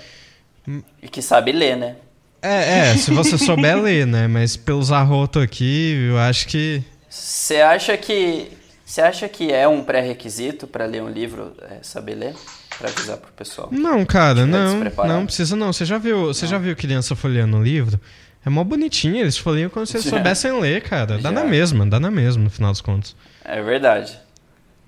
E 1.02 1.08
que 1.08 1.20
sabe 1.20 1.52
ler, 1.52 1.76
né? 1.76 1.96
É, 2.40 2.90
é, 2.90 2.96
se 2.96 3.10
você 3.10 3.38
souber 3.38 3.76
ler, 3.80 4.06
né? 4.06 4.26
Mas 4.26 4.56
pelos 4.56 4.90
arroto 4.90 5.38
aqui, 5.38 6.08
eu 6.08 6.18
acho 6.18 6.48
que. 6.48 6.82
Você 7.08 7.60
acha 7.60 7.96
que. 7.96 8.50
Você 8.84 9.00
acha 9.00 9.28
que 9.28 9.52
é 9.52 9.66
um 9.66 9.82
pré-requisito 9.82 10.66
para 10.66 10.84
ler 10.84 11.02
um 11.02 11.08
livro 11.08 11.54
é, 11.62 11.78
saber 11.82 12.14
ler? 12.14 12.34
Pra 12.78 12.88
avisar 12.88 13.18
pro 13.18 13.32
pessoal. 13.32 13.68
Não, 13.70 14.04
cara, 14.04 14.46
não. 14.46 14.80
Não 15.06 15.24
precisa 15.24 15.54
não. 15.54 15.72
Você 15.72 15.84
já 15.84 15.96
viu, 15.96 16.26
você 16.26 16.46
já 16.46 16.58
viu 16.58 16.74
criança 16.74 17.14
folheando 17.14 17.56
o 17.56 17.62
livro? 17.62 18.00
É 18.44 18.50
mó 18.50 18.62
bonitinho, 18.62 19.16
eles 19.16 19.38
folham 19.38 19.70
como 19.70 19.86
se 19.86 19.96
eles 19.96 20.06
soubessem 20.10 20.58
ler, 20.60 20.82
cara. 20.82 21.16
Dá 21.18 21.30
já. 21.30 21.32
na 21.32 21.44
mesma, 21.44 21.86
dá 21.86 21.98
na 21.98 22.10
mesma, 22.10 22.44
no 22.44 22.50
final 22.50 22.72
dos 22.72 22.80
contos. 22.80 23.16
É 23.44 23.62
verdade. 23.62 24.18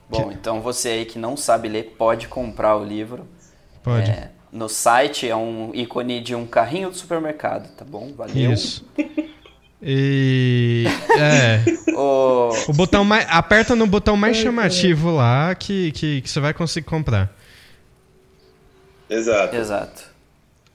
Bom, 0.09 0.29
que... 0.29 0.35
então 0.35 0.61
você 0.61 0.91
aí 0.91 1.05
que 1.05 1.19
não 1.19 1.37
sabe 1.37 1.69
ler 1.69 1.95
pode 1.99 2.29
comprar 2.29 2.77
o 2.77 2.85
livro. 2.85 3.27
Pode. 3.83 4.11
É, 4.11 4.31
no 4.53 4.69
site 4.69 5.29
é 5.29 5.37
um 5.37 5.71
ícone 5.75 6.21
de 6.21 6.35
um 6.35 6.47
carrinho 6.47 6.91
do 6.91 6.97
supermercado, 6.97 7.69
tá 7.77 7.85
bom? 7.85 8.13
Valeu. 8.15 8.53
Isso. 8.53 8.85
E. 9.83 10.85
É. 11.19 11.63
o... 11.95 12.51
o 12.69 12.73
botão 12.73 13.05
mais. 13.05 13.27
Aperta 13.29 13.75
no 13.75 13.87
botão 13.87 14.17
mais 14.17 14.37
chamativo 14.37 15.11
lá 15.11 15.55
que, 15.55 15.93
que, 15.93 16.21
que 16.23 16.31
você 16.31 16.41
vai 16.41 16.55
conseguir 16.55 16.87
comprar. 16.87 17.35
Exato. 19.09 19.55
Exato. 19.55 20.05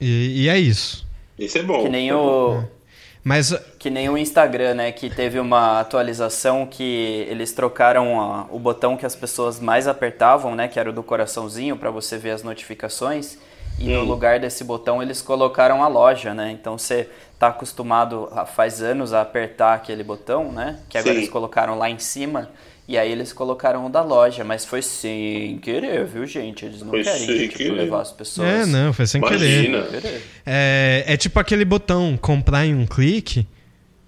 E, 0.00 0.42
e 0.44 0.48
é 0.48 0.58
isso. 0.58 1.01
Isso 1.44 1.58
é 1.58 1.62
bom. 1.62 1.82
Que 1.82 1.88
nem 1.88 2.08
é 2.08 2.14
o. 2.14 2.54
Bom. 2.54 2.64
Mas... 3.24 3.54
Que 3.78 3.88
nem 3.88 4.08
o 4.08 4.18
Instagram, 4.18 4.74
né? 4.74 4.92
Que 4.92 5.08
teve 5.08 5.38
uma 5.38 5.80
atualização 5.80 6.66
que 6.66 7.24
eles 7.28 7.52
trocaram 7.52 8.20
a, 8.20 8.46
o 8.50 8.58
botão 8.58 8.96
que 8.96 9.06
as 9.06 9.14
pessoas 9.14 9.60
mais 9.60 9.86
apertavam, 9.86 10.56
né? 10.56 10.66
Que 10.66 10.78
era 10.78 10.90
o 10.90 10.92
do 10.92 11.02
coraçãozinho 11.02 11.76
para 11.76 11.90
você 11.90 12.18
ver 12.18 12.30
as 12.30 12.42
notificações. 12.42 13.38
E 13.78 13.88
hum. 13.94 14.00
no 14.00 14.04
lugar 14.04 14.40
desse 14.40 14.64
botão 14.64 15.00
eles 15.00 15.22
colocaram 15.22 15.84
a 15.84 15.88
loja, 15.88 16.34
né? 16.34 16.50
Então 16.50 16.76
você 16.76 17.08
tá 17.38 17.48
acostumado 17.48 18.28
faz 18.54 18.82
anos 18.82 19.12
a 19.12 19.20
apertar 19.20 19.74
aquele 19.74 20.02
botão, 20.02 20.50
né? 20.50 20.80
Que 20.88 20.98
agora 20.98 21.14
Sim. 21.14 21.20
eles 21.20 21.30
colocaram 21.30 21.78
lá 21.78 21.88
em 21.88 21.98
cima. 21.98 22.50
E 22.86 22.98
aí 22.98 23.12
eles 23.12 23.32
colocaram 23.32 23.86
o 23.86 23.88
da 23.88 24.02
loja, 24.02 24.42
mas 24.42 24.64
foi 24.64 24.82
sem 24.82 25.56
querer, 25.58 26.04
viu, 26.04 26.26
gente? 26.26 26.64
Eles 26.64 26.82
não 26.82 26.90
foi 26.90 27.04
querem 27.04 27.48
tipo, 27.48 27.74
levar 27.74 28.02
as 28.02 28.10
pessoas. 28.10 28.48
É, 28.48 28.66
não, 28.66 28.92
foi 28.92 29.06
sem 29.06 29.20
Imagina. 29.20 29.82
querer. 29.82 30.22
É, 30.44 31.04
é 31.06 31.16
tipo 31.16 31.38
aquele 31.38 31.64
botão 31.64 32.18
comprar 32.20 32.66
em 32.66 32.74
um 32.74 32.84
clique. 32.84 33.46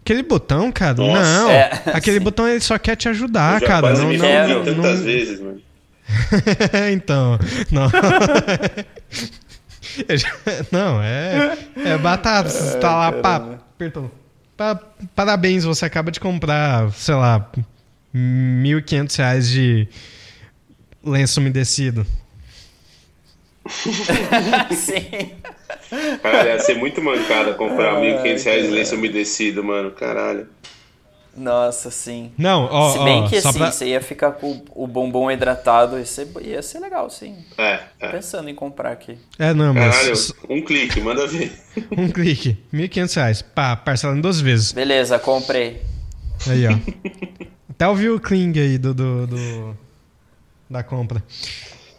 Aquele 0.03 0.23
botão, 0.23 0.71
cara, 0.71 0.95
Nossa, 0.95 1.23
não. 1.23 1.51
É, 1.51 1.83
aquele 1.87 2.19
sim. 2.19 2.25
botão 2.25 2.47
ele 2.47 2.61
só 2.61 2.77
quer 2.77 2.97
te 2.97 3.09
ajudar, 3.09 3.61
cara. 3.63 3.95
Não, 3.95 4.13
não, 4.13 4.49
não, 4.49 4.65
tantas 4.65 4.99
não... 4.99 5.05
vezes, 5.05 5.41
mano. 5.41 5.63
então, 6.93 7.39
não. 7.71 7.91
não, 10.71 11.03
é, 11.03 11.57
é 11.77 11.97
batata. 11.97 12.51
Você 12.51 12.79
tá 12.79 12.95
lá, 12.95 13.13
pá. 13.13 13.59
Pa, 14.57 14.81
parabéns, 15.15 15.65
você 15.65 15.85
acaba 15.85 16.13
de 16.13 16.21
comprar, 16.21 16.93
sei 16.93 17.15
lá, 17.15 17.51
R$ 18.15 18.21
1.500 18.21 19.41
de 19.41 19.89
lenço 21.05 21.41
umedecido. 21.41 22.07
Sim. 23.69 25.33
Caralho, 26.23 26.49
ia 26.49 26.59
ser 26.61 26.75
muito 26.75 27.03
mancada 27.03 27.55
comprar 27.55 28.01
R$ 28.01 28.23
1.500 28.23 28.63
de 28.63 28.69
lenço 28.69 28.95
umedecido, 28.95 29.65
mano. 29.65 29.91
Caralho. 29.91 30.47
Nossa, 31.37 31.91
sim. 31.91 32.31
Não, 32.39 32.69
ó, 32.71 32.93
Se 32.93 33.05
bem 33.05 33.23
ó, 33.23 33.29
que 33.29 33.37
assim, 33.37 33.59
pra... 33.59 33.73
você 33.73 33.87
ia 33.87 34.01
ficar 34.01 34.33
com 34.33 34.63
o 34.71 34.87
bombom 34.87 35.29
hidratado, 35.31 35.99
ia 35.99 36.07
ser, 36.07 36.29
ia 36.41 36.63
ser 36.63 36.79
legal, 36.79 37.11
sim. 37.11 37.37
É, 37.59 37.81
é. 37.99 38.09
Pensando 38.09 38.49
em 38.49 38.55
comprar 38.55 38.93
aqui. 38.93 39.19
É, 39.37 39.53
não, 39.53 39.75
mas... 39.75 39.97
Caralho, 39.97 40.15
um 40.49 40.65
clique, 40.65 41.01
manda 41.01 41.27
ver. 41.27 41.53
um 41.99 42.09
clique, 42.09 42.57
R$ 42.73 42.89
1.500, 42.89 43.45
pá, 43.53 43.75
parcelando 43.75 44.23
duas 44.23 44.41
vezes. 44.41 44.71
Beleza, 44.71 45.19
comprei. 45.19 45.83
Aí, 46.47 46.69
ó. 46.69 46.79
Até 47.75 47.89
ouvi 47.89 48.09
o 48.09 48.21
cling 48.21 48.53
aí 48.59 48.79
do, 48.79 48.95
do, 48.95 49.27
do, 49.27 49.79
da 50.71 50.83
compra. 50.85 51.23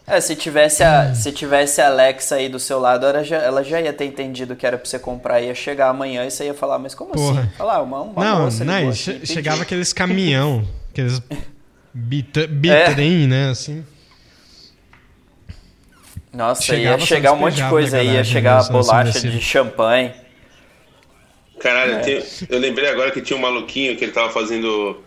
É, 0.06 0.20
se 0.20 0.34
tivesse 0.34 0.82
a, 0.82 1.14
se 1.14 1.32
tivesse 1.32 1.80
a 1.80 1.88
Alexa 1.88 2.36
aí 2.36 2.48
do 2.48 2.58
seu 2.58 2.78
lado, 2.78 3.04
ela 3.04 3.22
já, 3.22 3.36
ela 3.38 3.62
já 3.62 3.80
ia 3.80 3.92
ter 3.92 4.06
entendido 4.06 4.56
que 4.56 4.64
era 4.64 4.78
pra 4.78 4.88
você 4.88 4.98
comprar, 4.98 5.40
ia 5.40 5.54
chegar 5.54 5.88
amanhã 5.88 6.24
e 6.24 6.30
você 6.30 6.44
ia 6.44 6.54
falar, 6.54 6.78
mas 6.78 6.94
como 6.94 7.10
Porra. 7.12 7.40
assim? 7.40 7.50
Falar, 7.58 7.82
uma, 7.82 8.02
uma 8.02 8.24
não, 8.24 8.44
moça 8.44 8.64
não, 8.64 8.92
che 8.92 9.26
chegava 9.26 9.62
aqueles 9.62 9.92
caminhão, 9.92 10.66
aqueles 10.90 11.20
bitrem, 11.92 13.24
é. 13.24 13.26
né, 13.26 13.50
assim. 13.50 13.84
Nossa, 16.32 16.62
chegava, 16.62 17.00
ia 17.00 17.06
chegar 17.06 17.32
um 17.32 17.36
monte 17.36 17.56
de 17.56 17.68
coisa 17.68 17.98
aí, 17.98 18.14
ia 18.14 18.24
chegar 18.24 18.60
a 18.60 18.62
bolacha 18.64 19.20
de 19.20 19.40
champanhe. 19.40 20.12
Caralho, 21.58 21.94
é. 21.94 22.18
eu, 22.18 22.22
eu 22.48 22.58
lembrei 22.60 22.88
agora 22.88 23.10
que 23.10 23.20
tinha 23.20 23.36
um 23.36 23.42
maluquinho 23.42 23.96
que 23.96 24.04
ele 24.04 24.12
tava 24.12 24.30
fazendo 24.30 25.02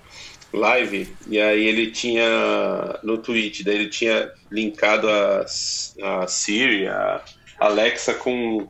live 0.53 1.13
e 1.27 1.39
aí 1.39 1.63
ele 1.65 1.91
tinha 1.91 2.99
no 3.03 3.17
Twitch, 3.17 3.61
daí 3.63 3.75
ele 3.75 3.89
tinha 3.89 4.31
linkado 4.51 5.09
a, 5.09 5.45
a 6.03 6.27
Siri, 6.27 6.87
a 6.87 7.21
Alexa 7.59 8.13
com 8.13 8.67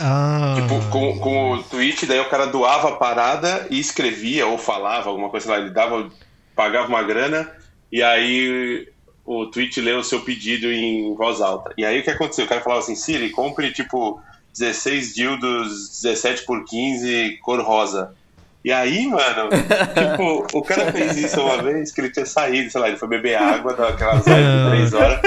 ah. 0.00 0.54
tipo, 0.56 0.90
com, 0.90 1.18
com 1.18 1.52
o 1.52 1.62
Twitch, 1.62 2.04
daí 2.04 2.20
o 2.20 2.28
cara 2.28 2.46
doava 2.46 2.90
a 2.90 2.96
parada 2.96 3.66
e 3.70 3.78
escrevia 3.78 4.46
ou 4.46 4.58
falava 4.58 5.08
alguma 5.08 5.28
coisa 5.28 5.50
lá, 5.50 5.58
ele 5.58 5.70
dava 5.70 6.10
pagava 6.54 6.88
uma 6.88 7.02
grana 7.02 7.50
e 7.92 8.02
aí 8.02 8.88
o 9.24 9.46
Twitch 9.46 9.78
leu 9.78 9.98
o 9.98 10.04
seu 10.04 10.20
pedido 10.20 10.70
em 10.70 11.14
voz 11.14 11.40
alta. 11.40 11.72
E 11.76 11.84
aí 11.84 12.00
o 12.00 12.02
que 12.02 12.10
aconteceu? 12.10 12.44
O 12.44 12.48
cara 12.48 12.60
falava 12.60 12.80
assim: 12.80 12.94
"Siri, 12.94 13.30
compre 13.30 13.72
tipo 13.72 14.20
16 14.56 15.14
dildos 15.14 16.00
17 16.02 16.44
por 16.44 16.64
15 16.64 17.38
cor 17.42 17.60
rosa". 17.60 18.14
E 18.66 18.72
aí, 18.72 19.06
mano, 19.06 19.48
tipo, 19.94 20.44
o 20.52 20.60
cara 20.60 20.90
fez 20.90 21.16
isso 21.16 21.40
uma 21.40 21.62
vez 21.62 21.92
que 21.92 22.00
ele 22.00 22.10
tinha 22.10 22.26
saído, 22.26 22.68
sei 22.68 22.80
lá, 22.80 22.88
ele 22.88 22.96
foi 22.96 23.06
beber 23.06 23.36
água 23.36 23.72
daquelas 23.72 24.26
horas 24.26 24.44
de 24.44 24.70
três 24.70 24.92
horas, 24.92 25.20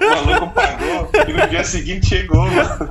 o 0.00 0.26
maluco 0.26 0.54
pagou 0.54 1.10
e 1.26 1.32
no 1.32 1.48
dia 1.48 1.64
seguinte 1.64 2.06
chegou, 2.06 2.46
mano. 2.48 2.90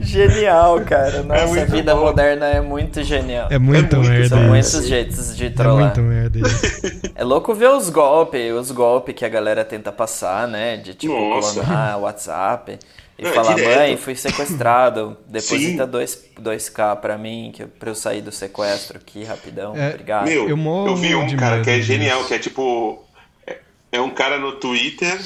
Genial, 0.00 0.80
cara. 0.80 1.22
Nossa, 1.24 1.58
é 1.58 1.62
a 1.62 1.66
vida 1.66 1.94
bom. 1.94 2.06
moderna 2.06 2.46
é 2.46 2.62
muito 2.62 3.02
genial. 3.02 3.48
É 3.50 3.58
muito, 3.58 3.94
é 3.94 3.98
muito 3.98 4.10
merda. 4.10 4.28
São 4.28 4.42
muitos 4.44 4.86
jeitos 4.86 5.36
de 5.36 5.50
trollar. 5.50 5.92
É 5.94 6.00
muito 6.00 6.00
merda 6.00 6.38
isso. 6.38 7.02
É 7.14 7.22
louco 7.22 7.52
ver 7.52 7.68
os 7.68 7.90
golpes, 7.90 8.50
os 8.54 8.70
golpes 8.70 9.14
que 9.14 9.26
a 9.26 9.28
galera 9.28 9.62
tenta 9.62 9.92
passar, 9.92 10.48
né? 10.48 10.78
De 10.78 10.94
tipo, 10.94 11.12
Nossa. 11.12 11.60
clonar 11.60 12.00
WhatsApp. 12.00 12.78
E 13.18 13.24
não, 13.24 13.32
falar, 13.32 13.58
é 13.58 13.76
mãe, 13.76 13.96
fui 13.96 14.14
sequestrado, 14.14 15.16
deposita 15.26 15.84
2, 15.84 16.24
2k 16.40 17.00
pra 17.00 17.18
mim, 17.18 17.50
que, 17.52 17.66
pra 17.66 17.90
eu 17.90 17.94
sair 17.94 18.22
do 18.22 18.30
sequestro 18.30 18.98
aqui 18.98 19.24
rapidão, 19.24 19.76
é, 19.76 19.88
obrigado. 19.90 20.26
Meu, 20.26 20.48
eu, 20.48 20.56
eu 20.56 20.96
vi 20.96 21.16
um 21.16 21.36
cara 21.36 21.60
que 21.60 21.68
é 21.68 21.80
genial, 21.80 22.24
que 22.26 22.34
é 22.34 22.38
tipo, 22.38 23.04
é, 23.44 23.58
é 23.90 24.00
um 24.00 24.10
cara 24.10 24.38
no 24.38 24.52
Twitter, 24.52 25.20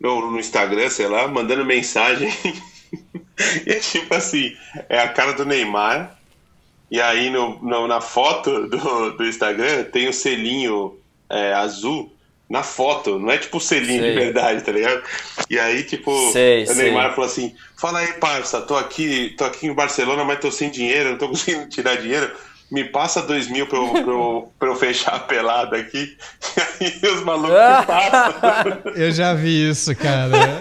ou 0.00 0.30
no 0.30 0.38
Instagram, 0.38 0.88
sei 0.88 1.08
lá, 1.08 1.26
mandando 1.26 1.64
mensagem, 1.64 2.30
e 3.66 3.72
é 3.72 3.80
tipo 3.80 4.14
assim, 4.14 4.56
é 4.88 5.00
a 5.00 5.08
cara 5.08 5.32
do 5.32 5.44
Neymar, 5.44 6.16
e 6.88 7.00
aí 7.00 7.28
no, 7.28 7.60
no 7.60 7.88
na 7.88 8.00
foto 8.00 8.68
do, 8.68 9.16
do 9.16 9.26
Instagram 9.26 9.82
tem 9.82 10.08
o 10.08 10.12
selinho 10.12 10.96
é, 11.28 11.52
azul, 11.54 12.15
na 12.48 12.62
foto, 12.62 13.18
não 13.18 13.30
é 13.30 13.38
tipo 13.38 13.60
selinho 13.60 14.00
sei. 14.00 14.12
de 14.12 14.18
verdade, 14.18 14.62
tá 14.62 14.70
ligado? 14.70 15.02
E 15.50 15.58
aí, 15.58 15.82
tipo, 15.82 16.12
sei, 16.32 16.64
o 16.64 16.74
Neymar 16.74 17.06
sei. 17.06 17.14
falou 17.14 17.30
assim: 17.30 17.54
fala 17.76 17.98
aí, 17.98 18.12
parça, 18.14 18.60
tô 18.60 18.76
aqui, 18.76 19.34
tô 19.36 19.44
aqui 19.44 19.66
em 19.66 19.74
Barcelona, 19.74 20.24
mas 20.24 20.38
tô 20.38 20.50
sem 20.50 20.70
dinheiro, 20.70 21.10
não 21.10 21.18
tô 21.18 21.28
conseguindo 21.30 21.68
tirar 21.68 21.96
dinheiro. 21.96 22.30
Me 22.68 22.82
passa 22.82 23.22
dois 23.22 23.48
mil 23.48 23.64
pra 23.68 23.78
eu, 23.78 23.88
pra 23.90 24.00
eu, 24.00 24.52
pra 24.58 24.68
eu 24.68 24.76
fechar 24.76 25.14
a 25.14 25.18
pelada 25.20 25.76
aqui. 25.76 26.16
E 26.78 26.84
aí 26.84 27.10
os 27.10 27.22
malucos 27.22 27.56
passam. 27.86 28.92
Eu 28.94 29.10
já 29.10 29.32
vi 29.32 29.70
isso, 29.70 29.96
cara. 29.96 30.58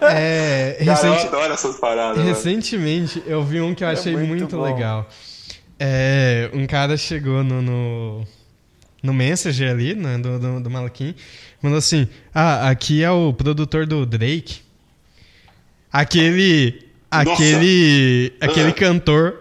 É, 0.00 0.76
cara, 0.84 0.96
recenti... 0.96 1.06
eu 1.06 1.28
adoro 1.28 1.52
essas 1.52 1.76
paradas. 1.78 2.24
Recentemente, 2.24 3.20
mano. 3.20 3.30
eu 3.30 3.44
vi 3.44 3.60
um 3.60 3.72
que 3.72 3.84
eu 3.84 3.88
é 3.88 3.92
achei 3.92 4.12
é 4.12 4.16
muito, 4.16 4.40
muito 4.40 4.60
legal. 4.60 5.08
É, 5.78 6.50
um 6.52 6.66
cara 6.66 6.96
chegou 6.96 7.44
no... 7.44 7.62
no 7.62 8.26
no 9.02 9.12
Messenger 9.12 9.70
ali, 9.70 9.94
né, 9.94 10.16
do, 10.18 10.38
do, 10.38 10.60
do 10.60 10.70
maluquinho, 10.70 11.14
mandou 11.60 11.78
assim: 11.78 12.08
Ah, 12.34 12.70
aqui 12.70 13.02
é 13.02 13.10
o 13.10 13.32
produtor 13.32 13.86
do 13.86 14.06
Drake. 14.06 14.60
Aquele. 15.92 16.86
Nossa. 17.12 17.32
Aquele. 17.32 18.32
Aquele 18.40 18.70
ah. 18.70 18.72
cantor. 18.72 19.38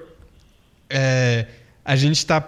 É, 0.90 1.46
a 1.86 1.96
gente 1.96 2.26
tá 2.26 2.42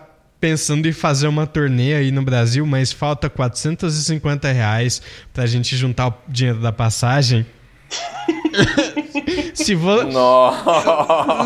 pensando 0.44 0.86
em 0.90 0.92
fazer 0.92 1.28
uma 1.28 1.48
turnê 1.48 1.94
aí 1.94 2.12
no 2.12 2.22
Brasil, 2.22 2.66
mas 2.66 2.92
falta 2.92 3.30
450 3.30 4.52
reais 4.52 5.02
pra 5.32 5.46
gente 5.46 5.78
juntar 5.78 6.08
o 6.10 6.14
dinheiro 6.28 6.60
da 6.60 6.74
passagem. 6.74 7.46
se, 9.54 9.74
vo... 9.74 10.00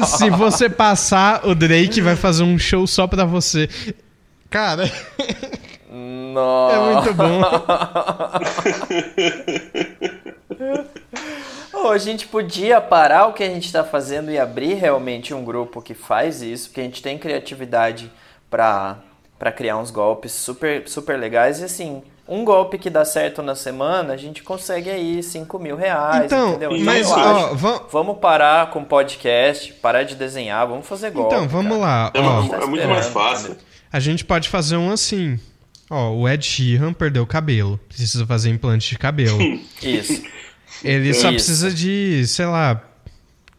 se 0.04 0.30
você 0.32 0.68
passar, 0.68 1.46
o 1.46 1.54
Drake 1.54 2.02
vai 2.02 2.16
fazer 2.16 2.42
um 2.42 2.58
show 2.58 2.88
só 2.88 3.06
pra 3.06 3.24
você. 3.24 3.70
Cara. 4.50 4.90
Nossa. 5.90 6.78
É 6.78 6.80
muito 6.94 7.14
bom. 7.14 7.42
oh, 11.74 11.88
a 11.90 11.98
gente 11.98 12.28
podia 12.28 12.80
parar 12.80 13.28
o 13.28 13.34
que 13.34 13.44
a 13.44 13.48
gente 13.48 13.66
está 13.66 13.84
fazendo 13.84 14.30
e 14.30 14.38
abrir 14.38 14.76
realmente 14.76 15.34
um 15.34 15.44
grupo 15.44 15.82
que 15.82 15.94
faz 15.94 16.42
isso, 16.42 16.68
porque 16.68 16.82
a 16.82 16.84
gente 16.84 17.02
tem 17.02 17.18
criatividade 17.18 18.12
para 18.50 18.98
para 19.38 19.52
criar 19.52 19.78
uns 19.78 19.92
golpes 19.92 20.32
super, 20.32 20.88
super 20.88 21.18
legais 21.18 21.60
e 21.60 21.66
assim, 21.66 22.02
um 22.28 22.44
golpe 22.44 22.78
que 22.78 22.90
dá 22.90 23.06
certo 23.06 23.42
na 23.42 23.56
semana, 23.56 24.14
a 24.14 24.18
gente 24.18 24.44
consegue 24.44 24.90
aí 24.90 25.22
5 25.22 25.60
mil 25.60 25.76
reais, 25.76 26.26
então, 26.26 26.50
entendeu? 26.50 26.72
Então, 26.72 26.86
mas, 26.86 27.12
ó, 27.12 27.54
vamos... 27.54 27.82
vamos 27.92 28.18
parar 28.18 28.72
com 28.72 28.84
podcast, 28.84 29.74
parar 29.76 30.04
de 30.04 30.16
desenhar, 30.16 30.68
vamos 30.68 30.88
fazer 30.88 31.12
golpe. 31.12 31.36
Então, 31.36 31.48
vamos 31.48 31.78
cara. 31.78 31.82
lá. 31.82 32.12
É, 32.14 32.20
ó, 32.20 32.64
é 32.64 32.66
muito 32.66 32.88
mais 32.88 33.08
fácil. 33.08 33.56
A 33.92 34.00
gente 34.00 34.26
pode 34.26 34.50
fazer 34.50 34.78
um 34.78 34.92
assim. 34.92 35.40
Ó, 35.90 36.12
o 36.12 36.28
Ed 36.28 36.46
Sheeran 36.46 36.94
perdeu 36.94 37.24
o 37.24 37.28
cabelo. 37.28 37.80
Precisa 37.88 38.26
fazer 38.26 38.50
implante 38.50 38.90
de 38.90 38.98
cabelo. 38.98 39.40
Isso. 39.82 40.22
Ele 40.84 41.14
só 41.14 41.30
Isso. 41.30 41.46
precisa 41.46 41.72
de, 41.74 42.28
sei 42.28 42.46
lá, 42.46 42.82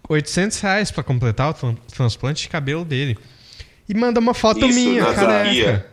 800 0.08 0.60
reais 0.60 0.90
pra 0.90 1.02
completar 1.02 1.50
o 1.50 1.74
transplante 1.92 2.42
de 2.42 2.48
cabelo 2.48 2.84
dele. 2.84 3.18
E 3.88 3.94
manda 3.94 4.20
uma 4.20 4.34
foto 4.34 4.66
Isso, 4.66 4.78
minha, 4.78 5.14
careca. 5.14 5.86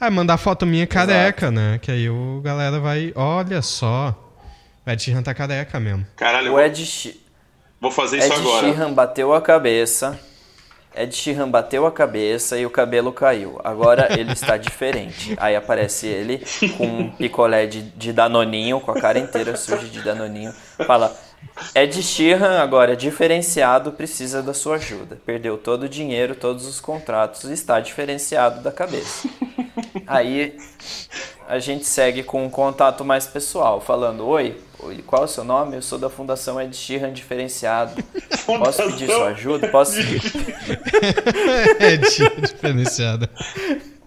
Ah, 0.00 0.10
mandar 0.10 0.38
foto 0.38 0.66
minha 0.66 0.86
careca, 0.86 1.46
Exato. 1.46 1.52
né? 1.52 1.78
Que 1.80 1.90
aí 1.90 2.08
o 2.08 2.40
galera 2.42 2.80
vai. 2.80 3.12
Olha 3.14 3.60
só. 3.62 4.18
O 4.86 4.90
Ed 4.90 5.02
Sheeran 5.02 5.22
tá 5.22 5.34
careca 5.34 5.78
mesmo. 5.78 6.06
Caralho, 6.16 6.54
o 6.54 6.60
Ed 6.60 6.84
Sheeran. 6.84 7.18
Vou 7.80 7.90
fazer 7.90 8.18
isso 8.18 8.32
Ed 8.32 8.40
agora. 8.40 8.66
Ed 8.66 8.74
Sheeran 8.74 8.92
bateu 8.94 9.34
a 9.34 9.42
cabeça 9.42 10.18
Ed 10.96 11.14
Sheeran 11.14 11.48
bateu 11.48 11.86
a 11.86 11.92
cabeça 11.92 12.58
e 12.58 12.64
o 12.64 12.70
cabelo 12.70 13.12
caiu. 13.12 13.60
Agora 13.64 14.08
ele 14.18 14.32
está 14.32 14.56
diferente. 14.56 15.34
Aí 15.40 15.56
aparece 15.56 16.06
ele 16.06 16.42
com 16.76 16.86
um 16.86 17.10
picolé 17.10 17.66
de, 17.66 17.82
de 17.82 18.12
danoninho, 18.12 18.80
com 18.80 18.90
a 18.90 19.00
cara 19.00 19.18
inteira 19.18 19.56
suja 19.56 19.86
de 19.86 20.00
danoninho. 20.02 20.52
Fala, 20.86 21.16
Ed 21.74 22.02
Sheeran 22.02 22.60
agora 22.60 22.96
diferenciado, 22.96 23.92
precisa 23.92 24.42
da 24.42 24.54
sua 24.54 24.76
ajuda. 24.76 25.18
Perdeu 25.26 25.58
todo 25.58 25.84
o 25.84 25.88
dinheiro, 25.88 26.34
todos 26.34 26.66
os 26.66 26.80
contratos, 26.80 27.44
está 27.44 27.80
diferenciado 27.80 28.60
da 28.62 28.72
cabeça. 28.72 29.28
Aí 30.06 30.56
a 31.48 31.58
gente 31.58 31.84
segue 31.84 32.22
com 32.22 32.44
um 32.44 32.50
contato 32.50 33.04
mais 33.04 33.26
pessoal, 33.26 33.80
falando: 33.80 34.26
Oi, 34.26 34.56
qual 35.06 35.22
é 35.22 35.24
o 35.24 35.28
seu 35.28 35.44
nome? 35.44 35.76
Eu 35.76 35.82
sou 35.82 35.98
da 35.98 36.10
Fundação 36.10 36.60
Ed 36.60 36.74
Sheeran 36.76 37.12
Diferenciado. 37.12 38.02
Posso 38.46 38.82
pedir 38.84 39.06
sua 39.06 39.28
ajuda? 39.28 39.68
Posso. 39.68 39.98
Ed 41.80 42.10
Sheeran 42.10 42.40
Diferenciado. 42.40 43.28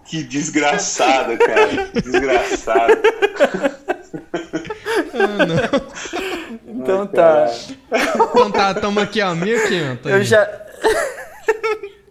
Que 0.05 0.23
desgraçado, 0.23 1.37
cara. 1.37 1.87
Que 1.87 2.01
desgraçado. 2.01 2.93
Ah, 5.13 5.45
não. 5.45 6.81
Então 6.81 7.01
Ai, 7.01 7.07
tá. 7.07 7.53
Então 8.15 8.51
tá, 8.51 8.73
tamo 8.73 8.99
aqui, 8.99 9.21
ó, 9.21 9.35
1.500. 9.35 9.99
Eu 10.05 10.23
já. 10.23 10.49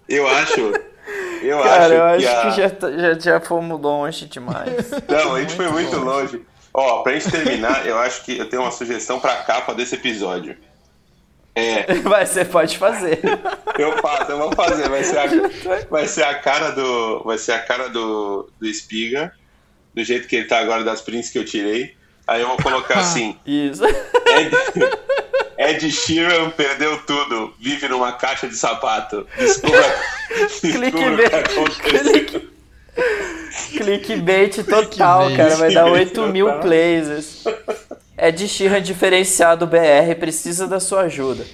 Eu 0.09 0.29
acho 0.29 0.73
eu 1.43 1.63
Cara, 1.63 1.85
acho 1.85 1.93
eu 1.93 2.05
acho 2.05 2.19
que, 2.27 2.27
a... 2.27 2.51
que 2.51 2.91
já, 2.91 3.15
já, 3.15 3.19
já 3.19 3.41
fomos 3.41 3.81
longe 3.81 4.27
demais. 4.27 4.91
Não, 5.09 5.35
a 5.35 5.41
gente 5.41 5.57
muito 5.57 5.57
foi 5.57 5.69
muito 5.69 5.97
longe. 5.97 6.37
longe. 6.37 6.47
Ó, 6.79 7.03
pra 7.03 7.15
gente 7.15 7.31
terminar, 7.31 7.87
eu 7.87 7.99
acho 7.99 8.23
que 8.23 8.37
eu 8.37 8.47
tenho 8.51 8.61
uma 8.61 8.71
sugestão 8.71 9.19
pra 9.19 9.37
capa 9.37 9.75
desse 9.75 9.95
episódio. 9.95 10.55
É. 11.55 11.95
Vai, 12.05 12.27
você 12.27 12.45
pode 12.45 12.77
fazer. 12.77 13.19
Eu 13.79 13.97
faço, 13.97 14.31
eu 14.31 14.37
vou 14.37 14.53
fazer. 14.53 14.87
Vai 14.87 15.03
ser 15.03 15.19
a, 15.19 15.25
vai 15.89 16.07
ser 16.07 16.25
a 16.25 16.35
cara 16.35 16.73
do. 16.73 17.23
Vai 17.25 17.39
ser 17.39 17.53
a 17.53 17.61
cara 17.61 17.89
do, 17.89 18.51
do 18.61 18.67
Espiga, 18.67 19.33
do 19.95 20.05
jeito 20.05 20.29
que 20.29 20.37
ele 20.37 20.49
tá 20.49 20.59
agora, 20.59 20.85
das 20.85 21.01
prints 21.01 21.31
que 21.31 21.39
eu 21.39 21.47
tirei. 21.47 21.97
Aí 22.27 22.43
eu 22.43 22.49
vou 22.49 22.59
colocar 22.59 22.99
assim. 22.99 23.39
Isso. 23.47 23.83
Ed, 23.87 24.55
Ed 25.57 25.91
Sheeran 25.91 26.51
perdeu 26.51 26.99
tudo. 27.07 27.55
Vive 27.59 27.89
numa 27.89 28.13
caixa 28.13 28.47
de 28.47 28.55
sapato. 28.55 29.27
Descubra, 29.39 29.97
descubra 30.61 31.15
o 31.15 31.17
que 31.17 31.35
aconteceu. 31.35 32.57
Clickbait 33.77 34.51
total, 34.65 35.27
Clickbait. 35.27 35.37
cara. 35.37 35.57
Vai 35.57 35.73
dar 35.73 35.87
8 35.87 36.27
mil 36.29 36.53
plays. 36.61 37.45
Ed 38.19 38.49
Sheeran 38.49 38.81
diferenciado 38.81 39.67
BR 39.67 40.15
precisa 40.19 40.67
da 40.67 40.81
sua 40.81 41.03
ajuda. 41.03 41.45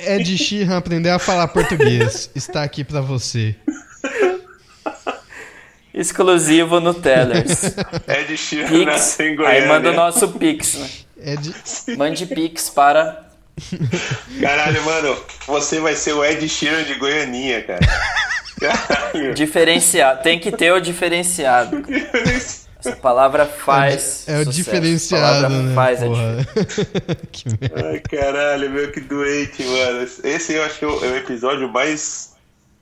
Ed 0.00 0.36
Sheeran 0.36 0.76
aprender 0.76 1.10
a 1.10 1.18
falar 1.18 1.46
português. 1.48 2.30
Está 2.34 2.64
aqui 2.64 2.82
para 2.82 3.00
você. 3.00 3.54
Exclusivo 5.92 6.80
no 6.80 6.92
Tellers. 6.92 7.76
Ed 8.08 8.36
Sheeran 8.36 8.84
nasceu 8.86 9.28
em 9.28 9.36
Goiânia. 9.36 9.62
Aí 9.62 9.68
manda 9.68 9.90
o 9.90 9.94
nosso 9.94 10.28
Pix, 10.32 10.74
né? 10.74 10.88
Ed... 11.24 11.54
Mande 11.96 12.26
Pix 12.26 12.68
para... 12.68 13.22
Caralho, 14.40 14.82
mano, 14.82 15.16
você 15.46 15.78
vai 15.78 15.94
ser 15.94 16.12
o 16.12 16.24
Ed 16.24 16.48
Sheeran 16.48 16.82
de 16.82 16.94
Goianinha, 16.94 17.62
cara. 17.62 17.86
Caralho. 18.60 19.34
Diferenciado. 19.34 20.22
Tem 20.22 20.38
que 20.38 20.52
ter 20.52 20.72
o 20.72 20.80
diferenciado. 20.80 21.82
Essa 22.78 22.96
palavra 22.96 23.46
faz. 23.46 24.28
É, 24.28 24.34
é 24.34 24.38
o 24.40 24.44
diferenciado. 24.44 25.48
né, 25.48 25.74
faz 25.74 26.00
que 27.32 27.48
Ai, 27.74 28.00
caralho, 28.00 28.70
meu, 28.70 28.92
que 28.92 29.00
doente, 29.00 29.64
mano. 29.64 30.06
Esse 30.22 30.54
eu 30.54 30.64
acho 30.64 30.78
que 30.78 30.84
é 30.84 30.88
o 30.88 31.16
episódio 31.16 31.68
mais 31.68 32.34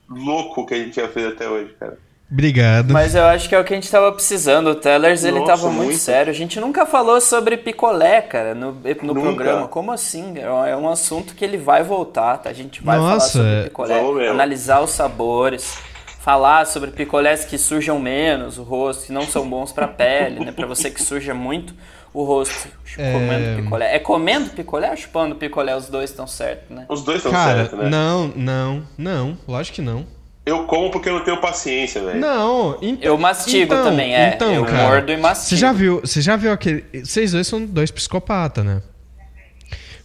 louco 0.09 0.65
que 0.65 0.73
a 0.73 0.77
gente 0.77 0.95
já 0.97 1.07
fez 1.07 1.27
até 1.27 1.47
hoje, 1.47 1.73
cara. 1.79 1.97
Obrigado. 2.31 2.91
Mas 2.91 3.13
eu 3.13 3.23
acho 3.25 3.47
que 3.47 3.53
é 3.53 3.59
o 3.59 3.63
que 3.63 3.73
a 3.73 3.75
gente 3.75 3.91
tava 3.91 4.11
precisando. 4.11 4.71
O 4.71 4.75
Tellers, 4.75 5.23
Nossa, 5.23 5.35
ele 5.35 5.45
tava 5.45 5.67
muito, 5.69 5.83
muito, 5.83 5.99
sério. 5.99 6.31
A 6.31 6.33
gente 6.33 6.59
nunca 6.59 6.85
falou 6.85 7.21
sobre 7.21 7.57
picolé, 7.57 8.21
cara, 8.21 8.55
no, 8.55 8.71
no 9.03 9.13
programa. 9.13 9.67
Como 9.67 9.91
assim? 9.91 10.33
É 10.39 10.75
um 10.75 10.89
assunto 10.89 11.35
que 11.35 11.45
ele 11.45 11.57
vai 11.57 11.83
voltar, 11.83 12.37
tá? 12.37 12.49
A 12.49 12.53
gente 12.53 12.81
vai 12.81 12.97
Nossa, 12.97 13.07
falar 13.07 13.19
sobre 13.19 13.63
picolé, 13.65 14.29
analisar 14.29 14.81
os 14.81 14.89
sabores, 14.89 15.77
falar 16.19 16.65
sobre 16.65 16.89
picolés 16.89 17.45
que 17.45 17.57
sujam 17.57 17.99
menos 17.99 18.57
o 18.57 18.63
rosto, 18.63 19.05
que 19.05 19.11
não 19.11 19.23
são 19.23 19.47
bons 19.47 19.71
pra 19.71 19.87
pele, 19.87 20.43
né? 20.43 20.51
Pra 20.51 20.65
você 20.65 20.89
que 20.89 21.03
suja 21.03 21.35
muito 21.35 21.75
o 22.13 22.23
rosto 22.23 22.67
é... 22.97 23.11
comendo 23.11 23.61
picolé. 23.61 23.95
É 23.95 23.99
comendo 23.99 24.49
picolé 24.51 24.89
ou 24.91 24.97
chupando 24.97 25.35
picolé? 25.35 25.75
Os 25.75 25.87
dois 25.87 26.11
estão 26.11 26.27
certos, 26.27 26.75
né? 26.75 26.85
Os 26.87 27.03
dois 27.03 27.17
estão 27.17 27.31
certos, 27.31 27.77
né? 27.77 27.89
Não, 27.89 28.27
não, 28.27 28.83
não. 28.97 29.37
Lógico 29.47 29.75
que 29.75 29.81
não. 29.81 30.05
Eu 30.45 30.65
como 30.65 30.91
porque 30.91 31.07
eu 31.07 31.13
não 31.13 31.23
tenho 31.23 31.39
paciência, 31.39 32.03
velho. 32.03 32.19
Não, 32.19 32.77
então, 32.81 32.97
eu 33.01 33.17
mastigo 33.17 33.73
então, 33.73 33.83
também, 33.85 34.13
é. 34.13 34.33
Então, 34.35 34.53
eu 34.53 34.65
cara, 34.65 34.89
mordo 34.89 35.11
e 35.11 35.17
mastigo. 35.17 35.49
Você 35.49 35.55
já 35.55 35.71
viu, 35.71 36.01
você 36.01 36.21
já 36.21 36.35
viu 36.35 36.51
aquele. 36.51 36.83
Vocês 37.03 37.31
dois 37.31 37.47
são 37.47 37.65
dois 37.65 37.91
psicopatas, 37.91 38.65
né? 38.65 38.81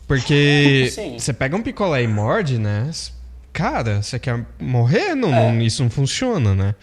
Porque 0.06 0.92
você 1.18 1.32
pega 1.32 1.56
um 1.56 1.62
picolé 1.62 2.04
e 2.04 2.06
morde, 2.06 2.56
né? 2.56 2.88
Cara, 3.52 4.00
você 4.00 4.18
quer 4.18 4.46
morrer? 4.60 5.16
Não, 5.16 5.34
é. 5.34 5.52
não, 5.52 5.60
isso 5.60 5.82
não 5.82 5.90
funciona, 5.90 6.54
né? 6.54 6.74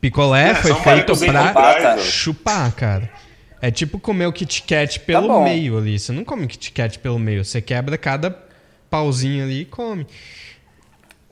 Picolé 0.00 0.50
é, 0.50 0.54
foi 0.54 0.74
feito 0.74 1.16
pra 1.16 1.96
chupar, 1.98 2.72
cara. 2.72 3.10
É 3.62 3.70
tipo 3.70 3.98
comer 3.98 4.26
o 4.26 4.32
Kit 4.32 4.62
Kat 4.64 5.00
pelo 5.00 5.28
tá 5.28 5.40
meio 5.40 5.78
ali. 5.78 5.98
Você 5.98 6.12
não 6.12 6.24
come 6.24 6.44
o 6.44 6.48
Kit 6.48 6.70
Kat 6.72 6.98
pelo 6.98 7.18
meio. 7.18 7.42
Você 7.42 7.62
quebra 7.62 7.96
cada 7.96 8.36
pauzinho 8.90 9.44
ali 9.44 9.62
e 9.62 9.64
come. 9.64 10.06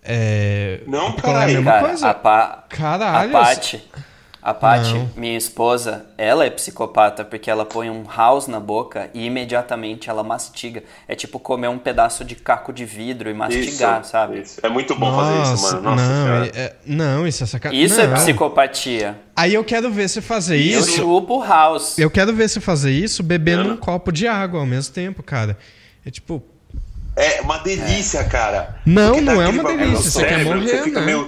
É... 0.03 0.80
Não, 0.86 1.12
cara, 1.12 1.40
é 1.40 1.44
a 1.44 1.46
mesma 1.46 1.70
cara, 1.70 1.86
coisa. 1.86 2.09
A, 2.09 2.14
pa... 2.14 2.64
Caralho. 2.68 3.36
A 3.36 3.40
Paty, 3.40 3.82
a 4.42 4.53
Paty, 4.53 5.09
minha 5.16 5.38
esposa, 5.38 6.05
ela 6.18 6.44
é 6.44 6.50
psicopata 6.50 7.24
porque 7.24 7.48
ela 7.48 7.64
põe 7.64 7.88
um 7.88 8.03
house 8.05 8.48
na 8.48 8.59
boca 8.59 9.09
e 9.14 9.24
imediatamente 9.24 10.11
ela 10.11 10.24
mastiga. 10.24 10.82
É 11.07 11.14
tipo 11.14 11.38
comer 11.38 11.68
um 11.68 11.78
pedaço 11.78 12.24
de 12.24 12.34
caco 12.34 12.72
de 12.72 12.84
vidro 12.84 13.30
e 13.30 13.34
mastigar, 13.34 14.00
isso, 14.00 14.11
sabe? 14.11 14.40
Isso. 14.40 14.59
É 14.61 14.68
muito 14.68 14.96
bom 14.96 15.12
Nossa, 15.12 15.24
fazer 15.24 15.55
isso, 15.55 15.62
mano. 15.62 15.90
Nossa, 15.90 16.03
não, 16.03 16.42
é, 16.42 16.48
é, 16.48 16.76
não, 16.84 17.26
isso 17.28 17.44
é 17.44 17.46
sacanagem. 17.46 17.84
Isso 17.84 18.00
é 18.00 18.07
não. 18.09 18.14
é 18.14 18.16
psicopatia. 18.16 19.16
Aí 19.36 19.55
eu 19.55 19.62
quero 19.62 19.92
ver 19.92 20.09
você 20.09 20.20
fazer 20.20 20.57
isso. 20.57 20.90
Eu 20.90 20.96
chupo 20.96 21.40
house. 21.40 21.96
Eu 21.96 22.11
quero 22.11 22.34
ver 22.34 22.48
você 22.48 22.61
fazer 22.61 22.90
isso 22.90 23.22
bebendo 23.22 23.70
um 23.70 23.76
copo 23.76 24.11
de 24.11 24.26
água 24.26 24.59
ao 24.59 24.66
mesmo 24.66 24.92
tempo, 24.92 25.22
cara. 25.22 25.57
É 26.05 26.11
tipo, 26.11 26.42
é 27.16 27.40
uma 27.40 27.58
delícia, 27.58 28.20
é. 28.20 28.24
cara. 28.24 28.76
Não, 28.86 29.20
não 29.20 29.40
é 29.40 29.48
uma 29.48 29.64
delícia. 29.64 30.10
Você 30.10 30.24
quer 30.24 30.44
morrer, 30.44 30.68
Você 30.68 30.82
fica 30.82 31.00
né? 31.00 31.06
meio... 31.06 31.26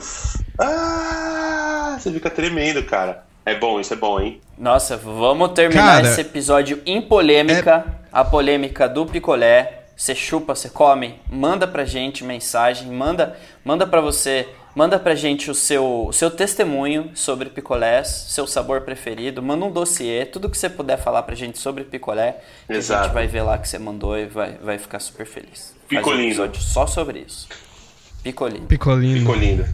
Ah, 0.58 1.96
você 1.98 2.12
fica 2.12 2.30
tremendo, 2.30 2.82
cara. 2.84 3.24
É 3.46 3.54
bom, 3.54 3.78
isso 3.78 3.92
é 3.92 3.96
bom, 3.96 4.20
hein? 4.20 4.40
Nossa, 4.56 4.96
vamos 4.96 5.50
terminar 5.52 5.96
cara, 5.96 6.08
esse 6.08 6.20
episódio 6.20 6.80
em 6.86 7.02
polêmica. 7.02 7.84
É... 8.00 8.04
A 8.10 8.24
polêmica 8.24 8.88
do 8.88 9.04
picolé. 9.04 9.80
Você 9.96 10.14
chupa, 10.14 10.54
você 10.54 10.68
come. 10.68 11.20
Manda 11.30 11.66
pra 11.66 11.84
gente 11.84 12.24
mensagem. 12.24 12.90
Manda, 12.90 13.36
manda 13.64 13.86
pra 13.86 14.00
você 14.00 14.48
Manda 14.74 14.98
pra 14.98 15.14
gente 15.14 15.50
o 15.50 15.54
seu, 15.54 16.06
o 16.08 16.12
seu 16.12 16.30
testemunho 16.30 17.12
sobre 17.14 17.48
picolés, 17.48 18.08
seu 18.08 18.44
sabor 18.44 18.80
preferido. 18.80 19.40
Manda 19.40 19.64
um 19.64 19.70
dossiê, 19.70 20.26
tudo 20.26 20.50
que 20.50 20.58
você 20.58 20.68
puder 20.68 20.98
falar 20.98 21.22
pra 21.22 21.36
gente 21.36 21.58
sobre 21.58 21.84
picolé. 21.84 22.40
Exato. 22.68 23.00
A 23.00 23.04
gente 23.04 23.14
vai 23.14 23.26
ver 23.28 23.42
lá 23.42 23.56
que 23.56 23.68
você 23.68 23.78
mandou 23.78 24.18
e 24.18 24.26
vai, 24.26 24.54
vai 24.54 24.76
ficar 24.76 24.98
super 24.98 25.26
feliz. 25.26 25.74
Picolino. 25.88 26.04
Faz 26.04 26.18
um 26.18 26.28
episódio 26.28 26.60
só 26.60 26.86
sobre 26.88 27.20
isso. 27.20 27.48
Picolino. 28.24 28.66
Picolino. 28.66 29.20
Picolino. 29.20 29.68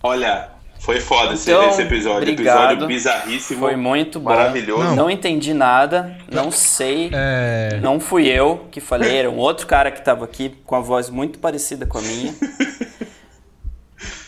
Olha, 0.00 0.50
foi 0.78 1.00
foda 1.00 1.34
então, 1.34 1.70
esse, 1.70 1.82
episódio. 1.82 2.30
Obrigado. 2.30 2.64
Episódio 2.64 2.86
bizarríssimo. 2.86 3.60
Foi 3.60 3.74
muito 3.74 4.20
bom. 4.20 4.30
Maravilhoso. 4.30 4.82
Não, 4.82 4.96
não 4.96 5.10
entendi 5.10 5.54
nada, 5.54 6.16
não 6.30 6.52
sei. 6.52 7.10
É... 7.12 7.80
Não 7.82 7.98
fui 7.98 8.28
eu 8.28 8.68
que 8.70 8.80
falei, 8.80 9.16
era 9.16 9.30
um 9.30 9.38
outro 9.38 9.66
cara 9.66 9.90
que 9.90 10.04
tava 10.04 10.24
aqui 10.24 10.50
com 10.64 10.76
a 10.76 10.80
voz 10.80 11.10
muito 11.10 11.40
parecida 11.40 11.84
com 11.84 11.98
a 11.98 12.02
minha. 12.02 12.32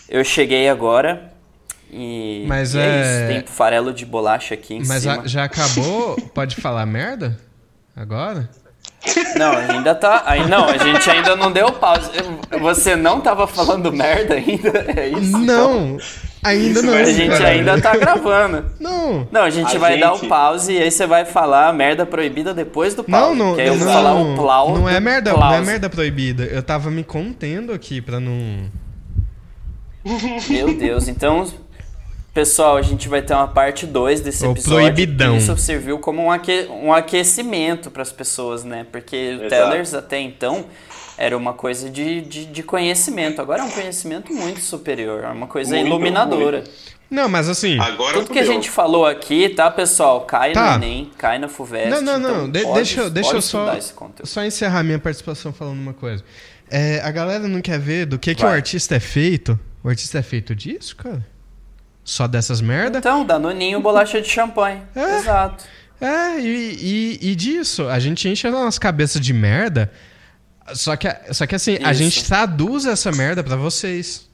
Eu 0.09 0.25
cheguei 0.25 0.69
agora 0.69 1.33
e, 1.91 2.45
Mas 2.49 2.75
e 2.75 2.79
é... 2.79 2.83
é 2.83 3.01
isso. 3.01 3.47
Tem 3.47 3.55
farelo 3.55 3.93
de 3.93 4.05
bolacha 4.05 4.55
aqui 4.55 4.75
em 4.75 4.85
Mas 4.85 5.03
cima. 5.03 5.19
Mas 5.19 5.31
já 5.31 5.45
acabou? 5.45 6.17
Pode 6.35 6.57
falar 6.57 6.85
merda? 6.87 7.39
Agora? 7.97 8.49
Não, 9.37 9.53
ainda 9.57 9.95
tá. 9.95 10.23
Aí, 10.27 10.49
não, 10.49 10.67
a 10.67 10.79
gente 10.79 11.09
ainda 11.09 11.37
não 11.37 11.53
deu 11.53 11.71
pausa. 11.73 12.11
Você 12.61 12.97
não 12.97 13.21
tava 13.21 13.47
falando 13.47 13.93
merda 13.93 14.35
ainda? 14.35 14.85
É 14.97 15.09
isso? 15.09 15.39
Não, 15.39 15.99
ainda 16.43 16.81
isso, 16.81 16.87
não. 16.87 16.95
A 16.95 17.05
gente 17.05 17.29
cara. 17.29 17.49
ainda 17.49 17.81
tá 17.81 17.97
gravando. 17.97 18.65
Não. 18.81 19.29
Não, 19.31 19.43
a 19.43 19.51
gente 19.51 19.77
a 19.77 19.79
vai 19.79 19.93
gente... 19.93 20.01
dar 20.01 20.15
o 20.15 20.27
pause 20.27 20.73
e 20.73 20.83
aí 20.83 20.91
você 20.91 21.07
vai 21.07 21.25
falar 21.25 21.73
merda 21.75 22.07
proibida 22.07 22.55
depois 22.55 22.95
do 22.95 23.05
pause. 23.05 23.29
Não, 23.29 23.35
não. 23.35 23.55
Que 23.55 23.61
aí 23.61 23.69
eu 23.69 23.77
vou 23.77 23.87
não, 23.87 23.93
falar 23.93 24.15
o 24.15 24.35
plau. 24.35 24.75
Não 24.79 24.89
é 24.89 24.99
merda, 24.99 25.33
não 25.33 25.55
é 25.55 25.61
merda 25.61 25.91
proibida. 25.91 26.45
Eu 26.45 26.63
tava 26.63 26.91
me 26.91 27.05
contendo 27.05 27.73
aqui 27.73 28.01
pra 28.01 28.19
não. 28.19 28.71
Meu 30.51 30.75
Deus, 30.75 31.09
então, 31.09 31.51
pessoal, 32.33 32.77
a 32.77 32.83
gente 32.83 33.09
vai 33.09 33.23
ter 33.23 33.33
uma 33.33 33.49
parte 33.49 33.87
2 33.87 34.21
desse 34.21 34.47
o 34.47 34.53
episódio. 34.53 34.93
Proibidão. 34.93 35.37
Isso 35.37 35.57
serviu 35.57 35.99
como 35.99 36.25
um, 36.25 36.31
aque 36.31 36.69
um 36.71 36.93
aquecimento 36.93 37.91
para 37.91 38.03
as 38.03 38.13
pessoas, 38.13 38.65
né? 38.65 38.87
Porque 38.93 39.17
Exato. 39.17 39.47
o 39.47 39.49
Tellers 39.49 39.95
até 39.95 40.21
então 40.21 40.67
era 41.17 41.37
uma 41.37 41.55
coisa 41.55 41.89
de, 41.89 42.21
de, 42.21 42.45
de, 42.45 42.63
conhecimento. 42.63 43.41
Agora 43.41 43.63
é 43.63 43.65
um 43.65 43.71
conhecimento 43.71 44.33
muito 44.33 44.61
superior, 44.61 45.25
é 45.25 45.29
uma 45.29 45.47
coisa 45.47 45.75
muito, 45.75 45.87
iluminadora. 45.87 46.59
Muito. 46.59 46.95
Não, 47.11 47.29
mas 47.29 47.49
assim. 47.49 47.79
Agora 47.79 48.19
tudo 48.19 48.31
que 48.31 48.39
a 48.39 48.45
gente 48.45 48.69
falou 48.69 49.07
aqui, 49.07 49.49
tá, 49.49 49.71
pessoal? 49.71 50.23
Cai 50.23 50.53
tá. 50.53 50.77
no 50.77 50.85
Enem, 50.85 51.11
cai 51.17 51.39
na 51.39 51.49
FUVEST. 51.49 51.91
Não, 51.91 52.03
não, 52.03 52.19
não. 52.19 52.31
Então 52.31 52.51
de, 52.51 52.63
pode, 52.63 52.75
deixa, 52.75 53.09
deixa 53.09 53.37
eu 53.37 53.43
só, 53.43 53.79
só 54.25 54.45
encerrar 54.45 54.83
minha 54.83 54.99
participação 54.99 55.53
falando 55.53 55.79
uma 55.79 55.95
coisa. 55.95 56.25
É, 56.71 57.01
a 57.05 57.11
galera 57.11 57.47
não 57.47 57.61
quer 57.61 57.79
ver 57.79 58.07
do 58.07 58.19
que, 58.19 58.35
que 58.35 58.45
o 58.45 58.49
artista 58.49 58.97
é 58.97 59.01
feito. 59.01 59.59
O 59.85 59.89
artista 59.91 60.19
é 60.19 60.23
feito 60.23 60.55
disso, 60.55 60.97
cara? 60.97 61.25
Só 62.03 62.27
dessas 62.27 62.63
merda? 62.63 62.99
Então, 62.99 63.25
danoninho 63.25 63.81
bolacha 63.81 64.21
de 64.21 64.29
champanhe. 64.29 64.81
É, 64.95 65.19
Exato. 65.19 65.65
É, 66.01 66.41
e, 66.41 67.19
e, 67.21 67.31
e 67.31 67.35
disso. 67.37 67.87
A 67.89 67.99
gente 67.99 68.27
enche 68.27 68.47
as 68.47 68.53
nossas 68.53 68.79
cabeças 68.79 69.21
de 69.21 69.35
merda. 69.35 69.93
Só 70.73 70.97
que, 70.97 71.07
só 71.33 71.47
que 71.47 71.55
assim, 71.55 71.75
isso. 71.75 71.87
a 71.87 71.93
gente 71.93 72.25
traduz 72.25 72.87
essa 72.87 73.13
merda 73.13 73.45
para 73.45 73.57
vocês. 73.57 74.27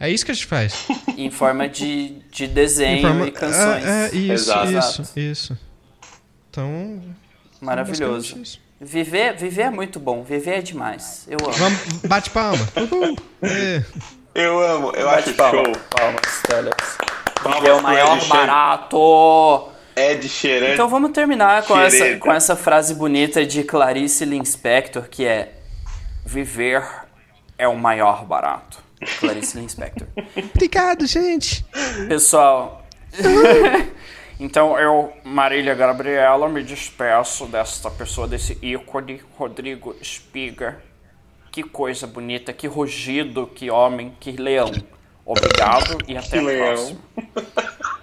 É 0.00 0.10
isso 0.10 0.24
que 0.24 0.30
a 0.30 0.34
gente 0.34 0.46
faz. 0.46 0.86
em 1.16 1.30
forma 1.30 1.68
de, 1.68 2.22
de 2.32 2.46
desenho 2.46 3.02
forma, 3.02 3.28
e 3.28 3.32
canções. 3.32 3.84
É, 3.84 4.06
é 4.06 4.16
isso, 4.16 4.50
Exato. 4.50 5.02
isso, 5.02 5.18
isso. 5.18 5.58
Então. 6.50 7.02
Maravilhoso. 7.60 8.42
Viver, 8.80 9.36
viver 9.36 9.62
é 9.62 9.70
muito 9.70 10.00
bom, 10.00 10.22
viver 10.24 10.58
é 10.58 10.62
demais. 10.62 11.26
Eu 11.28 11.38
amo. 11.44 11.52
Vamos, 11.52 11.78
bate 12.08 12.30
palma. 12.30 12.66
Uhul. 12.76 13.16
É. 13.42 13.84
Eu 14.34 14.60
amo, 14.60 14.90
eu 14.96 15.06
bate 15.06 15.30
acho 15.30 15.34
palma, 15.34 15.64
show. 15.64 15.72
Palmas. 15.90 16.84
Viver 17.54 17.68
é 17.68 17.72
o 17.72 17.82
maior 17.82 18.26
barato. 18.26 19.68
Ed 19.94 20.28
Sheeran. 20.28 20.72
Então 20.72 20.88
vamos 20.88 21.12
terminar 21.12 21.62
com 21.62 21.78
essa, 21.78 22.16
com 22.16 22.32
essa 22.32 22.56
frase 22.56 22.94
bonita 22.94 23.46
de 23.46 23.62
Clarice 23.62 24.24
Linspector, 24.24 25.04
que 25.08 25.24
é 25.24 25.52
Viver 26.26 26.84
é 27.56 27.68
o 27.68 27.76
maior 27.76 28.24
barato. 28.24 28.82
Clarice 29.20 29.56
Linspector. 29.56 30.08
Obrigado, 30.52 31.06
gente. 31.06 31.64
Pessoal. 32.08 32.84
então 34.40 34.76
eu, 34.76 35.12
Marília 35.22 35.76
Gabriela, 35.76 36.48
me 36.48 36.64
despeço 36.64 37.46
desta 37.46 37.88
pessoa, 37.88 38.26
desse 38.26 38.58
ícone, 38.60 39.20
Rodrigo 39.36 39.94
Spiga. 40.02 40.82
Que 41.54 41.62
coisa 41.62 42.04
bonita, 42.04 42.52
que 42.52 42.66
rugido, 42.66 43.46
que 43.46 43.70
homem, 43.70 44.12
que 44.18 44.32
leão. 44.32 44.72
Obrigado 45.24 45.98
e 46.08 46.16
até 46.16 46.40
que 46.40 46.50
a 46.50 46.66
próxima. 46.66 47.00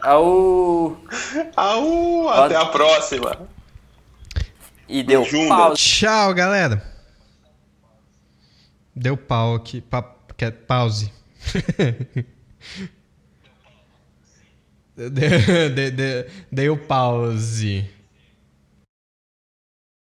Au! 0.02 0.98
Au! 1.58 2.30
Até 2.30 2.56
a 2.56 2.66
próxima. 2.68 3.50
E 4.88 5.04
deu 5.04 5.26
pau. 5.50 5.74
Tchau, 5.74 6.34
galera. 6.34 6.82
Deu 8.96 9.18
pau 9.18 9.56
aqui. 9.56 9.82
Pa 9.82 10.02
Quer 10.38 10.54
pause. 10.66 11.12
Deu 14.96 15.70
de, 15.70 16.26
de, 16.50 16.76
pause. 16.88 17.86